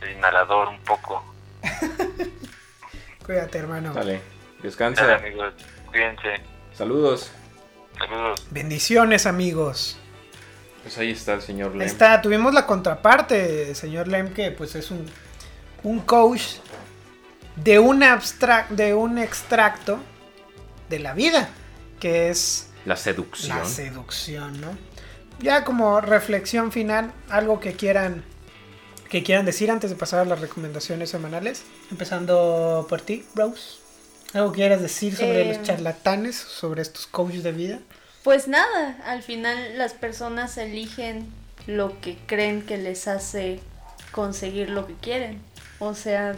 el 0.00 0.10
inhalador 0.16 0.68
un 0.68 0.80
poco. 0.80 1.22
Cuídate, 3.26 3.58
hermano. 3.58 3.92
Dale, 3.92 4.12
Dale, 4.14 4.22
descansa. 4.62 5.14
amigos. 5.16 5.52
Cuídense. 5.86 6.40
Saludos. 6.72 7.30
Saludos. 7.98 8.46
Bendiciones, 8.50 9.26
amigos. 9.26 9.98
Pues 10.84 10.96
ahí 10.98 11.10
está 11.10 11.34
el 11.34 11.42
señor 11.42 11.72
Ahí 11.72 11.78
Lem. 11.80 11.86
está, 11.88 12.20
tuvimos 12.22 12.54
la 12.54 12.66
contraparte, 12.66 13.74
señor 13.74 14.06
Lem, 14.08 14.32
que 14.32 14.50
pues 14.52 14.74
es 14.76 14.90
un, 14.90 15.04
un 15.82 16.00
coach 16.00 16.42
de 17.56 17.78
un 17.78 18.02
abstract, 18.02 18.70
de 18.70 18.94
un 18.94 19.18
extracto 19.18 19.98
de 20.90 20.98
la 20.98 21.14
vida, 21.14 21.48
que 22.00 22.28
es 22.30 22.68
La 22.84 22.96
seducción. 22.96 23.56
la 23.58 23.64
seducción, 23.64 24.60
¿no? 24.60 24.76
Ya 25.40 25.64
como 25.64 26.00
reflexión 26.00 26.70
final, 26.70 27.12
algo 27.28 27.58
que 27.60 27.72
quieran 27.74 28.22
que 29.08 29.22
quieran 29.22 29.46
decir 29.46 29.70
antes 29.70 29.90
de 29.90 29.96
pasar 29.96 30.20
a 30.20 30.24
las 30.24 30.40
recomendaciones 30.40 31.08
semanales, 31.10 31.62
empezando 31.90 32.84
por 32.88 33.00
ti, 33.00 33.24
Rose. 33.36 33.76
¿Algo 34.32 34.50
que 34.50 34.56
quieras 34.56 34.80
decir 34.82 35.14
sobre 35.14 35.42
Eh, 35.42 35.54
los 35.54 35.62
charlatanes, 35.62 36.34
sobre 36.36 36.82
estos 36.82 37.06
coaches 37.06 37.44
de 37.44 37.52
vida? 37.52 37.78
Pues 38.24 38.48
nada, 38.48 38.96
al 39.04 39.22
final 39.22 39.76
las 39.76 39.92
personas 39.92 40.56
eligen 40.56 41.30
lo 41.66 42.00
que 42.00 42.16
creen 42.26 42.62
que 42.62 42.78
les 42.78 43.06
hace 43.06 43.60
conseguir 44.12 44.70
lo 44.70 44.86
que 44.86 44.94
quieren. 44.94 45.42
O 45.78 45.94
sea, 45.94 46.34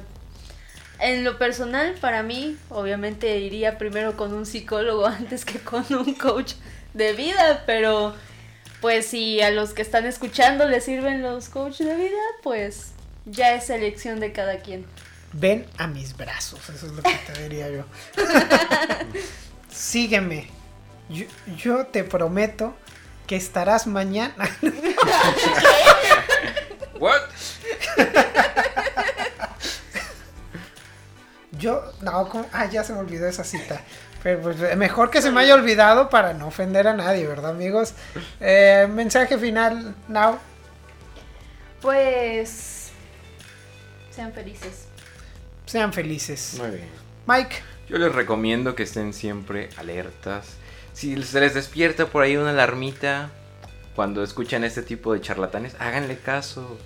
en 0.99 1.23
lo 1.23 1.39
personal, 1.39 1.95
para 2.01 2.25
mí, 2.25 2.57
obviamente 2.71 3.39
iría 3.39 3.79
primero 3.79 4.17
con 4.17 4.35
un 4.35 4.47
psicólogo 4.47 5.07
antes 5.07 5.45
que 5.45 5.61
con 5.61 5.85
un 5.95 6.15
coach 6.15 6.55
de 6.93 7.13
vida, 7.13 7.63
pero 7.67 8.17
pues 8.81 9.07
si 9.07 9.41
a 9.41 9.51
los 9.51 9.73
que 9.73 9.83
están 9.83 10.07
escuchando 10.07 10.69
les 10.69 10.85
sirven 10.85 11.23
los 11.23 11.49
coaches 11.49 11.87
de 11.87 11.95
vida, 11.95 12.19
pues 12.43 12.95
ya 13.27 13.55
es 13.55 13.71
elección 13.71 14.19
de 14.19 14.33
cada 14.33 14.59
quien. 14.59 14.85
Ven 15.33 15.67
a 15.79 15.87
mis 15.87 16.17
brazos, 16.17 16.69
eso 16.69 16.87
es 16.87 16.93
lo 16.93 17.03
que 17.03 17.15
te 17.33 17.43
diría 17.45 17.71
yo. 17.71 17.85
Sígueme. 19.71 20.56
Yo, 21.09 21.25
yo 21.57 21.87
te 21.87 22.05
prometo 22.05 22.75
que 23.27 23.37
estarás 23.37 23.87
mañana. 23.87 24.49
What? 26.99 27.23
Yo, 31.59 31.83
no, 32.03 32.29
¿cómo? 32.29 32.47
ah, 32.53 32.67
ya 32.67 32.85
se 32.85 32.93
me 32.93 32.99
olvidó 33.01 33.27
esa 33.29 33.45
cita. 33.45 33.81
Pero 34.23 34.41
pues, 34.41 34.77
mejor 34.77 35.11
que 35.11 35.23
se 35.23 35.31
me 35.31 35.41
haya 35.41 35.55
olvidado 35.55 36.11
para 36.11 36.35
no 36.35 36.49
ofender 36.49 36.89
a 36.89 36.95
nadie, 36.95 37.27
¿verdad, 37.27 37.53
amigos? 37.53 37.95
Eh, 38.41 38.87
mensaje 38.91 39.39
final, 39.39 39.95
now. 40.09 40.39
Pues. 41.81 42.91
Sean 44.11 44.33
felices. 44.33 44.87
Sean 45.67 45.93
felices. 45.93 46.57
Muy 46.59 46.71
bien. 46.71 46.89
Mike, 47.27 47.57
Yo 47.89 47.99
les 47.99 48.15
recomiendo 48.15 48.75
que 48.75 48.83
estén 48.83 49.13
siempre 49.13 49.71
alertas. 49.77 50.47
Si 50.97 51.23
se 51.25 51.41
les 51.41 51.53
despierta 51.53 52.07
por 52.07 52.23
ahí 52.23 52.39
una 52.39 52.49
alarmita 52.49 53.29
cuando 53.95 54.23
escuchan 54.23 54.65
este 54.65 54.81
tipo 54.81 55.13
de 55.13 55.21
charlatanes, 55.21 55.77
háganle 55.79 56.17
caso. 56.17 56.79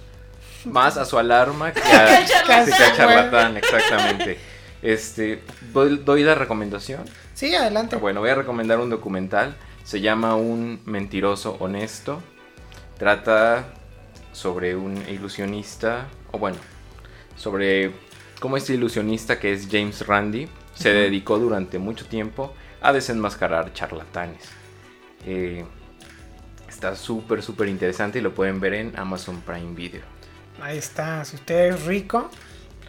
Más 0.64 0.96
a 0.96 1.04
su 1.04 1.16
alarma 1.16 1.72
que 1.72 1.80
a, 1.80 2.26
que 2.44 2.52
al 2.52 2.96
charlatán, 2.96 3.56
exactamente. 3.56 4.36
Este, 4.82 5.44
doy, 5.72 6.02
doy 6.04 6.24
la 6.24 6.34
recomendación. 6.34 7.04
sí, 7.34 7.54
adelante. 7.54 7.94
Bueno, 7.94 8.18
voy 8.18 8.30
a 8.30 8.34
recomendar 8.34 8.80
un 8.80 8.90
documental. 8.90 9.54
Se 9.84 10.00
llama 10.00 10.34
Un 10.34 10.80
mentiroso 10.86 11.56
honesto. 11.60 12.20
Trata 12.98 13.66
sobre 14.32 14.74
un 14.74 14.96
ilusionista, 15.08 16.08
o 16.32 16.38
bueno, 16.40 16.58
sobre 17.36 17.92
cómo 18.40 18.56
este 18.56 18.74
ilusionista 18.74 19.38
que 19.38 19.52
es 19.52 19.68
James 19.70 20.04
Randi 20.04 20.48
se 20.74 20.92
dedicó 20.92 21.38
durante 21.38 21.78
mucho 21.78 22.06
tiempo 22.06 22.52
a 22.82 22.92
desenmascarar 22.92 23.72
charlatanes. 23.72 24.42
Eh, 25.26 25.64
está 26.68 26.96
súper, 26.96 27.42
súper 27.42 27.68
interesante 27.68 28.18
y 28.18 28.22
lo 28.22 28.34
pueden 28.34 28.60
ver 28.60 28.74
en 28.74 28.98
Amazon 28.98 29.40
Prime 29.42 29.74
Video. 29.74 30.02
Ahí 30.62 30.78
está. 30.78 31.24
Si 31.24 31.36
usted 31.36 31.72
es 31.74 31.84
rico 31.84 32.30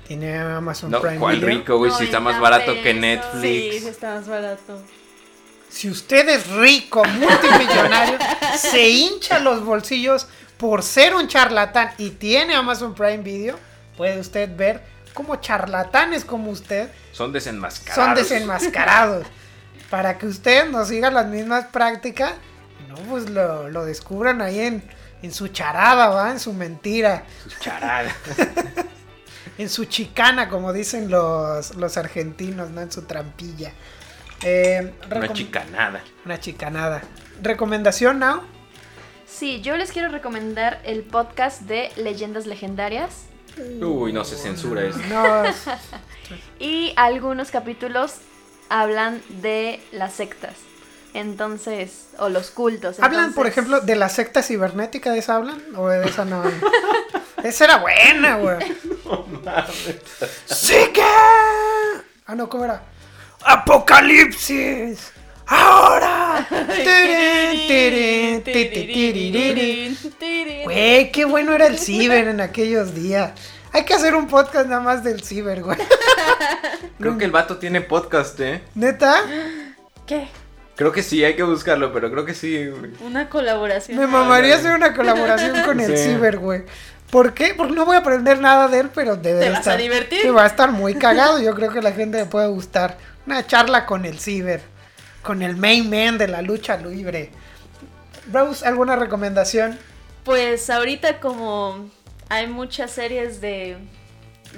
Tiene 0.07 0.37
Amazon 0.37 0.91
No, 0.91 0.99
Prime 1.01 1.17
¿cuál 1.17 1.35
Video. 1.37 1.49
rico, 1.49 1.77
güey? 1.77 1.91
Si 1.91 2.03
está 2.05 2.19
más 2.19 2.39
barato 2.39 2.73
que 2.81 2.93
Netflix. 2.93 3.81
sí 3.81 3.87
está 3.87 4.15
más 4.15 4.27
barato. 4.27 4.81
Si 5.69 5.89
usted 5.89 6.27
es 6.27 6.47
rico, 6.47 7.01
multimillonario, 7.05 8.17
se 8.57 8.89
hincha 8.89 9.39
los 9.39 9.63
bolsillos 9.63 10.27
por 10.57 10.83
ser 10.83 11.15
un 11.15 11.29
charlatán 11.29 11.91
y 11.97 12.09
tiene 12.09 12.53
Amazon 12.55 12.93
Prime 12.93 13.19
Video, 13.19 13.57
puede 13.95 14.19
usted 14.19 14.53
ver 14.53 14.81
cómo 15.13 15.37
charlatanes 15.37 16.25
como 16.25 16.51
usted 16.51 16.89
Son 17.13 17.31
desenmascarados. 17.31 18.05
son 18.05 18.15
desenmascarados. 18.15 19.27
Para 19.91 20.17
que 20.17 20.25
usted 20.25 20.67
no 20.71 20.83
siga 20.85 21.11
las 21.11 21.27
mismas 21.27 21.65
prácticas, 21.65 22.33
no, 22.89 22.95
pues 22.95 23.29
lo, 23.29 23.69
lo 23.69 23.85
descubran 23.85 24.41
ahí 24.41 24.59
en, 24.59 24.83
en 25.21 25.31
su 25.31 25.49
charada, 25.49 26.09
¿va? 26.09 26.31
En 26.31 26.39
su 26.39 26.53
mentira, 26.53 27.25
Sus 27.43 27.59
charadas. 27.59 28.15
en 29.59 29.69
su 29.69 29.85
chicana, 29.85 30.49
como 30.49 30.73
dicen 30.73 31.11
los, 31.11 31.75
los 31.75 31.97
argentinos, 31.97 32.71
¿no? 32.71 32.81
En 32.81 32.91
su 32.91 33.03
trampilla. 33.03 33.73
Eh, 34.41 34.93
Una 35.13 35.31
chicanada. 35.33 36.01
Una 36.25 36.39
chicanada. 36.39 37.01
¿Recomendación, 37.43 38.17
Now? 38.17 38.41
Sí, 39.27 39.61
yo 39.61 39.77
les 39.77 39.91
quiero 39.91 40.09
recomendar 40.09 40.81
el 40.83 41.03
podcast 41.03 41.61
de 41.61 41.91
Leyendas 41.95 42.47
Legendarias 42.47 43.25
Uy, 43.81 44.13
no 44.13 44.23
se 44.23 44.37
censura 44.37 44.83
eso. 44.83 44.99
No, 45.09 45.43
y 46.59 46.93
algunos 46.95 47.51
capítulos 47.51 48.15
hablan 48.71 49.21
de 49.27 49.81
las 49.91 50.13
sectas. 50.13 50.53
Entonces, 51.13 52.07
o 52.19 52.29
los 52.29 52.51
cultos. 52.51 52.99
¿Hablan, 53.01 53.33
por 53.33 53.45
entonces- 53.45 53.51
ejemplo, 53.51 53.81
de 53.81 53.95
la 53.97 54.07
secta 54.07 54.41
cibernética? 54.41 55.11
¿De 55.11 55.19
esa 55.19 55.35
hablan? 55.35 55.61
¿O 55.75 55.89
de 55.89 56.07
esa 56.07 56.23
no? 56.23 56.41
esa 57.43 57.65
era 57.65 57.77
buena, 57.77 58.37
güey. 58.37 58.57
¡Sí 60.45 60.77
que! 60.93 61.03
Ah, 62.25 62.35
no, 62.35 62.47
¿cómo 62.47 62.63
era? 62.63 62.81
¡Apocalipsis! 63.43 65.11
¡Ahora! 65.47 66.47
Güey, 70.63 71.11
qué 71.11 71.25
bueno 71.25 71.53
era 71.53 71.67
el 71.67 71.77
ciber 71.77 72.27
en 72.29 72.39
aquellos 72.39 72.93
días. 72.95 73.31
Hay 73.73 73.85
que 73.85 73.93
hacer 73.93 74.15
un 74.15 74.27
podcast 74.27 74.67
nada 74.67 74.81
más 74.81 75.03
del 75.03 75.21
ciber, 75.23 75.63
güey. 75.63 75.77
Creo 76.99 77.17
que 77.17 77.25
el 77.25 77.31
vato 77.31 77.57
tiene 77.57 77.81
podcast, 77.81 78.39
¿eh? 78.39 78.61
¿Neta? 78.75 79.15
¿Qué? 80.05 80.27
Creo 80.75 80.91
que 80.91 81.03
sí, 81.03 81.23
hay 81.23 81.35
que 81.35 81.43
buscarlo, 81.43 81.93
pero 81.93 82.11
creo 82.11 82.25
que 82.25 82.33
sí. 82.33 82.67
güey. 82.67 82.91
Una 83.01 83.29
colaboración. 83.29 83.97
Me 83.97 84.07
mamaría 84.07 84.55
hacer 84.55 84.73
una 84.73 84.93
colaboración 84.93 85.61
con 85.63 85.79
el 85.79 85.95
Sí. 85.97 86.03
ciber, 86.13 86.37
güey. 86.37 86.63
¿Por 87.09 87.33
qué? 87.33 87.53
Porque 87.55 87.73
no 87.73 87.85
voy 87.85 87.95
a 87.95 87.99
aprender 87.99 88.39
nada 88.39 88.67
de 88.67 88.79
él, 88.79 88.89
pero 88.93 89.15
debe 89.15 89.39
Te 89.39 89.45
de 89.45 89.49
vas 89.51 89.59
estar. 89.59 89.73
a 89.73 89.77
divertir. 89.77 90.21
Te 90.21 90.31
va 90.31 90.43
a 90.43 90.47
estar 90.47 90.71
muy 90.71 90.95
cagado. 90.95 91.39
Yo 91.41 91.53
creo 91.55 91.71
que 91.71 91.79
a 91.79 91.83
la 91.83 91.91
gente 91.91 92.17
le 92.17 92.25
puede 92.25 92.47
gustar. 92.47 92.97
Una 93.27 93.45
charla 93.45 93.85
con 93.85 94.05
el 94.05 94.19
ciber. 94.19 94.61
Con 95.21 95.41
el 95.41 95.55
main 95.57 95.89
man 95.89 96.17
de 96.17 96.27
la 96.27 96.41
lucha 96.41 96.77
libre. 96.77 97.31
Rose, 98.31 98.65
¿alguna 98.65 98.95
recomendación? 98.95 99.77
Pues 100.23 100.69
ahorita 100.69 101.19
como 101.19 101.89
hay 102.31 102.47
muchas 102.47 102.91
series 102.91 103.41
de, 103.41 103.77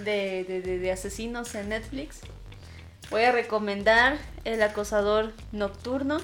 de, 0.05 0.43
de- 0.43 0.61
de- 0.61 0.77
de 0.79 0.91
asesinos 0.91 1.55
en 1.55 1.69
Netflix, 1.69 2.19
voy 3.09 3.23
a 3.23 3.31
recomendar 3.31 4.17
El 4.45 4.61
acosador 4.61 5.33
nocturno 5.51 6.19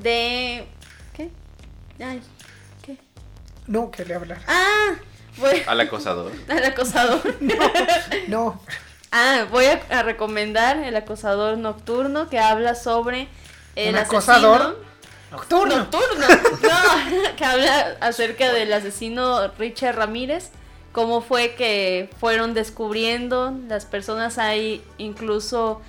de... 0.00 0.66
¿Qué? 1.14 1.30
Ay, 1.98 2.20
¿qué? 2.84 2.96
No, 3.66 3.90
que 3.90 4.04
le 4.04 4.14
hablar. 4.14 4.38
Ah, 4.46 4.94
voy 5.38 5.62
Al 5.66 5.80
acosador. 5.80 6.30
al 6.48 6.64
acosador. 6.64 7.20
No. 8.28 8.60
Ah, 9.10 9.46
voy 9.50 9.64
a, 9.64 9.80
a 9.90 10.02
recomendar 10.04 10.76
El 10.76 10.94
acosador 10.94 11.58
nocturno 11.58 12.28
que 12.28 12.38
habla 12.38 12.74
sobre 12.76 13.26
el 13.74 13.94
¿Un 13.94 13.96
acosador? 14.00 14.80
Nocturno. 15.32 15.76
Nocturno. 15.76 16.26
No, 16.62 17.36
que 17.36 17.44
habla 17.44 17.96
acerca 18.00 18.52
del 18.52 18.72
asesino 18.72 19.48
Richard 19.58 19.96
Ramírez. 19.96 20.50
Cómo 20.92 21.20
fue 21.20 21.54
que 21.54 22.10
fueron 22.18 22.54
descubriendo 22.54 23.56
las 23.68 23.84
personas. 23.84 24.38
Hay 24.38 24.82
incluso 24.96 25.80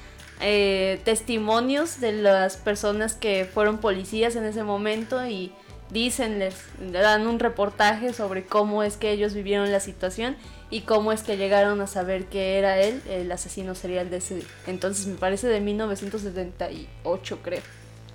eh, 0.41 1.02
testimonios 1.04 2.00
de 2.00 2.14
las 2.14 2.58
personas 2.58 3.14
que 3.14 3.50
fueron 3.52 3.80
policías 3.80 4.36
en 4.36 4.45
ese 4.45 4.64
momento 4.64 5.26
y 5.26 5.52
dicen, 5.89 6.39
les 6.39 6.56
dan 6.91 7.28
un 7.28 7.39
reportaje 7.39 8.14
sobre 8.14 8.45
cómo 8.45 8.84
es 8.84 8.95
que 8.97 9.12
ellos 9.12 9.34
vivieron 9.34 9.72
la 9.72 9.80
situación 9.80 10.38
y 10.70 10.82
cómo 10.82 11.12
es 11.12 11.24
que 11.24 11.36
llegaron 11.36 11.82
a 11.82 11.88
saber 11.88 12.26
que 12.26 12.58
era 12.58 12.80
él 12.80 13.02
el 13.10 13.32
asesino 13.32 13.74
serial 13.74 14.10
de 14.10 14.18
ese 14.18 14.43
entonces 14.68 15.08
me 15.08 15.16
parece 15.16 15.47
de 15.47 15.60
1978 15.62 17.39
creo. 17.41 17.62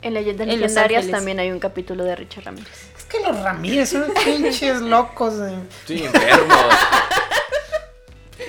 En 0.02 0.14
Leyendas 0.14 0.46
Legendarias 0.46 1.08
también 1.08 1.40
hay 1.40 1.50
un 1.50 1.58
capítulo 1.58 2.04
de 2.04 2.14
Richard 2.14 2.44
Ramírez. 2.44 2.93
Que 3.14 3.20
los 3.28 3.40
Ramírez 3.42 3.90
son 3.90 4.12
pinches 4.24 4.80
locos, 4.80 5.34
eh, 5.40 5.54
Sí, 5.86 6.04
enfermos, 6.04 6.74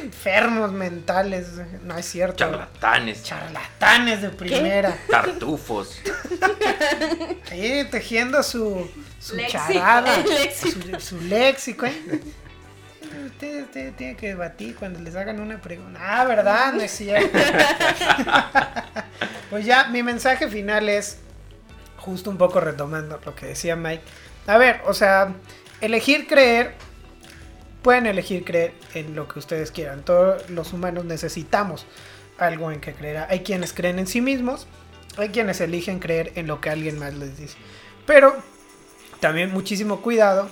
enfermos 0.01 0.71
mentales. 0.71 1.47
No 1.83 1.95
es 1.97 2.05
cierto. 2.05 2.37
charlatanes, 2.37 3.23
Charlatanes 3.23 4.21
de 4.23 4.29
primera. 4.29 4.97
tartufos. 5.09 5.99
Ahí 7.51 7.87
tejiendo 7.91 8.41
su, 8.41 8.89
su 9.19 9.35
Léxico. 9.35 9.63
charada, 9.73 10.17
Léxico. 10.27 10.99
Su, 10.99 11.17
su 11.17 11.21
léxico, 11.21 11.85
¿eh? 11.85 12.21
Usted, 13.27 13.63
usted 13.65 13.93
tiene 13.95 14.15
que 14.15 14.29
debatir 14.29 14.75
cuando 14.75 14.99
les 14.99 15.15
hagan 15.15 15.39
una 15.39 15.59
pregunta. 15.61 15.99
Ah, 16.01 16.25
¿verdad? 16.25 16.73
No 16.73 16.81
es 16.81 16.91
cierto. 16.91 17.37
pues 19.49 19.65
ya, 19.65 19.85
mi 19.89 20.03
mensaje 20.03 20.47
final 20.47 20.89
es, 20.89 21.17
justo 21.97 22.29
un 22.29 22.37
poco 22.37 22.59
retomando 22.59 23.19
lo 23.25 23.35
que 23.35 23.47
decía 23.47 23.75
Mike. 23.75 24.03
A 24.47 24.57
ver, 24.57 24.81
o 24.85 24.93
sea, 24.93 25.33
elegir 25.81 26.27
creer, 26.27 26.73
pueden 27.81 28.05
elegir 28.05 28.43
creer 28.43 28.73
en 28.93 29.15
lo 29.15 29.27
que 29.27 29.39
ustedes 29.39 29.71
quieran. 29.71 30.03
Todos 30.03 30.49
los 30.49 30.73
humanos 30.73 31.05
necesitamos 31.05 31.85
algo 32.37 32.71
en 32.71 32.79
que 32.79 32.93
creer. 32.93 33.25
Hay 33.29 33.41
quienes 33.41 33.73
creen 33.73 33.99
en 33.99 34.07
sí 34.07 34.21
mismos, 34.21 34.67
hay 35.17 35.29
quienes 35.29 35.61
eligen 35.61 35.99
creer 35.99 36.31
en 36.35 36.47
lo 36.47 36.61
que 36.61 36.69
alguien 36.69 36.99
más 36.99 37.13
les 37.13 37.37
dice. 37.37 37.57
Pero 38.05 38.35
también 39.19 39.51
muchísimo 39.51 40.01
cuidado 40.01 40.49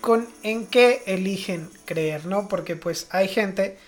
con 0.00 0.28
en 0.42 0.66
qué 0.66 1.02
eligen 1.06 1.70
creer, 1.86 2.26
¿no? 2.26 2.48
Porque 2.48 2.76
pues 2.76 3.06
hay 3.10 3.28
gente 3.28 3.78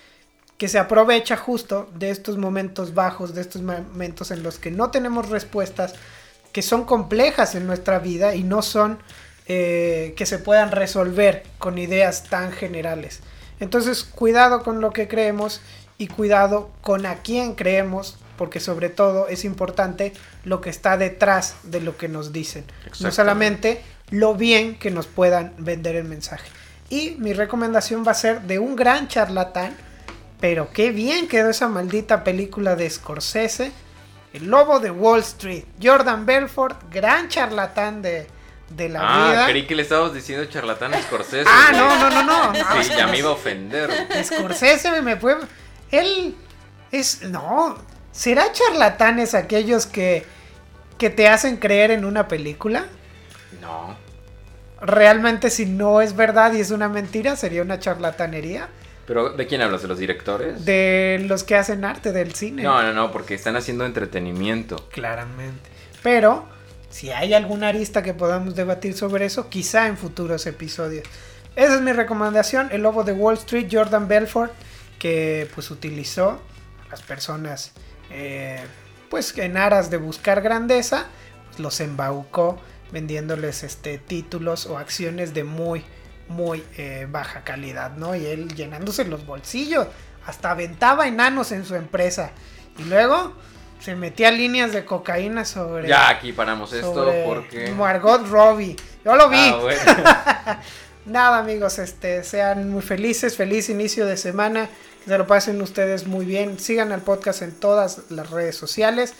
que 0.57 0.67
se 0.67 0.79
aprovecha 0.79 1.37
justo 1.37 1.87
de 1.93 2.09
estos 2.09 2.37
momentos 2.37 2.95
bajos, 2.95 3.35
de 3.35 3.41
estos 3.41 3.61
momentos 3.61 4.31
en 4.31 4.41
los 4.41 4.57
que 4.57 4.71
no 4.71 4.89
tenemos 4.89 5.29
respuestas, 5.29 5.93
que 6.57 6.63
son 6.63 6.85
complejas 6.85 7.53
en 7.53 7.67
nuestra 7.67 7.99
vida 7.99 8.33
y 8.33 8.41
no 8.41 8.63
son 8.63 8.97
eh, 9.45 10.15
que 10.17 10.25
se 10.25 10.39
puedan 10.39 10.71
resolver 10.71 11.43
con 11.59 11.77
ideas 11.77 12.23
tan 12.23 12.51
generales. 12.51 13.19
Entonces, 13.59 14.03
cuidado 14.03 14.63
con 14.63 14.81
lo 14.81 14.89
que 14.89 15.07
creemos 15.07 15.61
y 15.99 16.07
cuidado 16.07 16.71
con 16.81 17.05
a 17.05 17.17
quién 17.17 17.53
creemos, 17.53 18.17
porque 18.39 18.59
sobre 18.59 18.89
todo 18.89 19.27
es 19.27 19.45
importante 19.45 20.13
lo 20.45 20.59
que 20.59 20.71
está 20.71 20.97
detrás 20.97 21.57
de 21.61 21.79
lo 21.79 21.95
que 21.95 22.07
nos 22.07 22.33
dicen. 22.33 22.65
No 23.01 23.11
solamente 23.11 23.83
lo 24.09 24.33
bien 24.33 24.79
que 24.79 24.89
nos 24.89 25.05
puedan 25.05 25.53
vender 25.59 25.95
el 25.95 26.05
mensaje. 26.05 26.49
Y 26.89 27.17
mi 27.19 27.33
recomendación 27.33 28.03
va 28.03 28.13
a 28.13 28.15
ser 28.15 28.41
de 28.41 28.57
un 28.57 28.75
gran 28.75 29.07
charlatán, 29.07 29.77
pero 30.41 30.71
qué 30.73 30.89
bien 30.89 31.27
quedó 31.27 31.51
esa 31.51 31.67
maldita 31.67 32.23
película 32.23 32.75
de 32.75 32.89
Scorsese, 32.89 33.71
El 34.33 34.47
Lobo 34.47 34.79
de 34.79 34.91
Wall 34.91 35.21
Street. 35.21 35.63
Jordan 35.81 36.25
Belfort, 36.25 36.81
gran 36.91 37.27
charlatán 37.29 38.01
de, 38.01 38.27
de 38.69 38.89
la 38.89 38.99
Ah, 39.01 39.29
vida. 39.31 39.45
creí 39.47 39.65
que 39.65 39.75
le 39.75 39.83
estábamos 39.83 40.13
diciendo 40.13 40.45
charlatán 40.45 40.93
a 40.93 41.01
Scorsese. 41.01 41.45
Ah, 41.49 41.69
no, 41.71 41.97
no, 42.09 42.23
no. 42.23 42.53
no, 42.53 42.83
Sí, 42.83 42.91
ya 42.95 43.07
me 43.07 43.17
iba 43.19 43.29
a 43.29 43.33
ofender. 43.33 43.89
Scorsese 44.23 45.01
me 45.01 45.15
puede. 45.15 45.37
Él 45.91 46.35
es. 46.91 47.23
No. 47.23 47.77
¿Será 48.11 48.51
charlatanes 48.51 49.33
aquellos 49.35 49.85
que, 49.85 50.25
que 50.97 51.09
te 51.09 51.27
hacen 51.27 51.57
creer 51.57 51.91
en 51.91 52.03
una 52.05 52.27
película? 52.27 52.85
No. 53.61 53.95
Realmente, 54.81 55.49
si 55.49 55.65
no 55.65 56.01
es 56.01 56.15
verdad 56.15 56.53
y 56.53 56.59
es 56.59 56.71
una 56.71 56.89
mentira, 56.89 57.35
sería 57.35 57.61
una 57.61 57.79
charlatanería 57.79 58.69
Pero, 59.07 59.29
¿de 59.29 59.47
quién 59.47 59.61
hablas? 59.61 59.81
¿De 59.81 59.87
los 59.87 59.97
directores? 59.97 60.65
de 60.65 61.23
los 61.27 61.45
que 61.45 61.55
hacen 61.55 61.85
arte 61.85 62.11
del 62.11 62.35
cine. 62.35 62.63
No, 62.63 62.83
no, 62.83 62.93
no, 62.93 63.11
porque 63.11 63.33
están 63.33 63.55
haciendo 63.55 63.85
entretenimiento. 63.85 64.75
Claramente. 64.91 65.69
Pero, 66.03 66.45
si 66.89 67.09
hay 67.11 67.33
alguna 67.33 67.69
arista 67.69 68.03
que 68.03 68.13
podamos 68.13 68.55
debatir 68.55 68.93
sobre 68.93 69.25
eso, 69.25 69.49
quizá 69.49 69.87
en 69.87 69.97
futuros 69.97 70.45
episodios. 70.45 71.07
Esa 71.55 71.75
es 71.75 71.81
mi 71.81 71.93
recomendación, 71.93 72.67
El 72.71 72.83
Lobo 72.83 73.03
de 73.05 73.13
Wall 73.13 73.35
Street, 73.35 73.69
Jordan 73.71 74.09
Belfort, 74.09 74.51
que 74.99 75.49
pues 75.55 75.71
utilizó 75.71 76.41
a 76.85 76.91
las 76.91 77.01
personas, 77.01 77.71
eh, 78.11 78.59
pues 79.09 79.37
en 79.37 79.55
aras 79.55 79.89
de 79.89 79.97
buscar 79.97 80.41
grandeza, 80.41 81.05
pues, 81.47 81.59
los 81.59 81.79
embaucó 81.79 82.59
vendiéndoles 82.91 83.63
este 83.63 83.97
títulos 83.97 84.65
o 84.65 84.77
acciones 84.77 85.33
de 85.33 85.43
muy, 85.43 85.83
muy 86.29 86.63
eh, 86.77 87.07
baja 87.09 87.43
calidad, 87.43 87.91
¿no? 87.97 88.15
Y 88.15 88.25
él 88.25 88.53
llenándose 88.55 89.05
los 89.05 89.25
bolsillos 89.25 89.87
Hasta 90.25 90.51
aventaba 90.51 91.07
enanos 91.07 91.51
en 91.51 91.65
su 91.65 91.75
empresa. 91.75 92.31
Y 92.77 92.83
luego 92.83 93.33
se 93.79 93.95
metía 93.95 94.31
líneas 94.31 94.73
de 94.73 94.85
cocaína 94.85 95.45
sobre. 95.45 95.87
Ya 95.87 96.09
aquí 96.09 96.33
paramos 96.33 96.73
esto 96.73 97.13
porque. 97.25 97.71
Margot 97.71 98.27
Robbie. 98.27 98.75
Yo 99.05 99.15
lo 99.15 99.29
vi. 99.29 99.37
Ah, 99.37 99.59
bueno. 99.61 99.81
Nada, 101.07 101.37
amigos, 101.37 101.79
este, 101.79 102.21
sean 102.23 102.69
muy 102.69 102.81
felices, 102.81 103.37
feliz 103.37 103.69
inicio 103.69 104.05
de 104.05 104.17
semana, 104.17 104.67
que 105.03 105.09
se 105.09 105.17
lo 105.17 105.25
pasen 105.25 105.61
ustedes 105.61 106.05
muy 106.05 106.25
bien. 106.25 106.59
Sigan 106.59 106.91
al 106.91 107.01
podcast 107.01 107.41
en 107.43 107.53
todas 107.53 108.01
las 108.09 108.29
redes 108.29 108.57
sociales, 108.57 109.13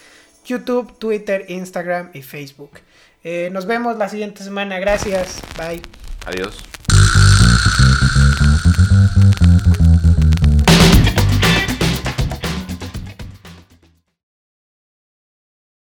YouTube, 0.43 0.97
Twitter, 0.99 1.45
Instagram 1.47 2.09
y 2.13 2.23
Facebook. 2.23 2.71
Eh, 3.23 3.49
nos 3.53 3.67
vemos 3.67 3.97
la 3.97 4.09
siguiente 4.09 4.43
semana, 4.43 4.79
gracias, 4.79 5.39
bye. 5.57 5.81
Adiós. 6.25 6.57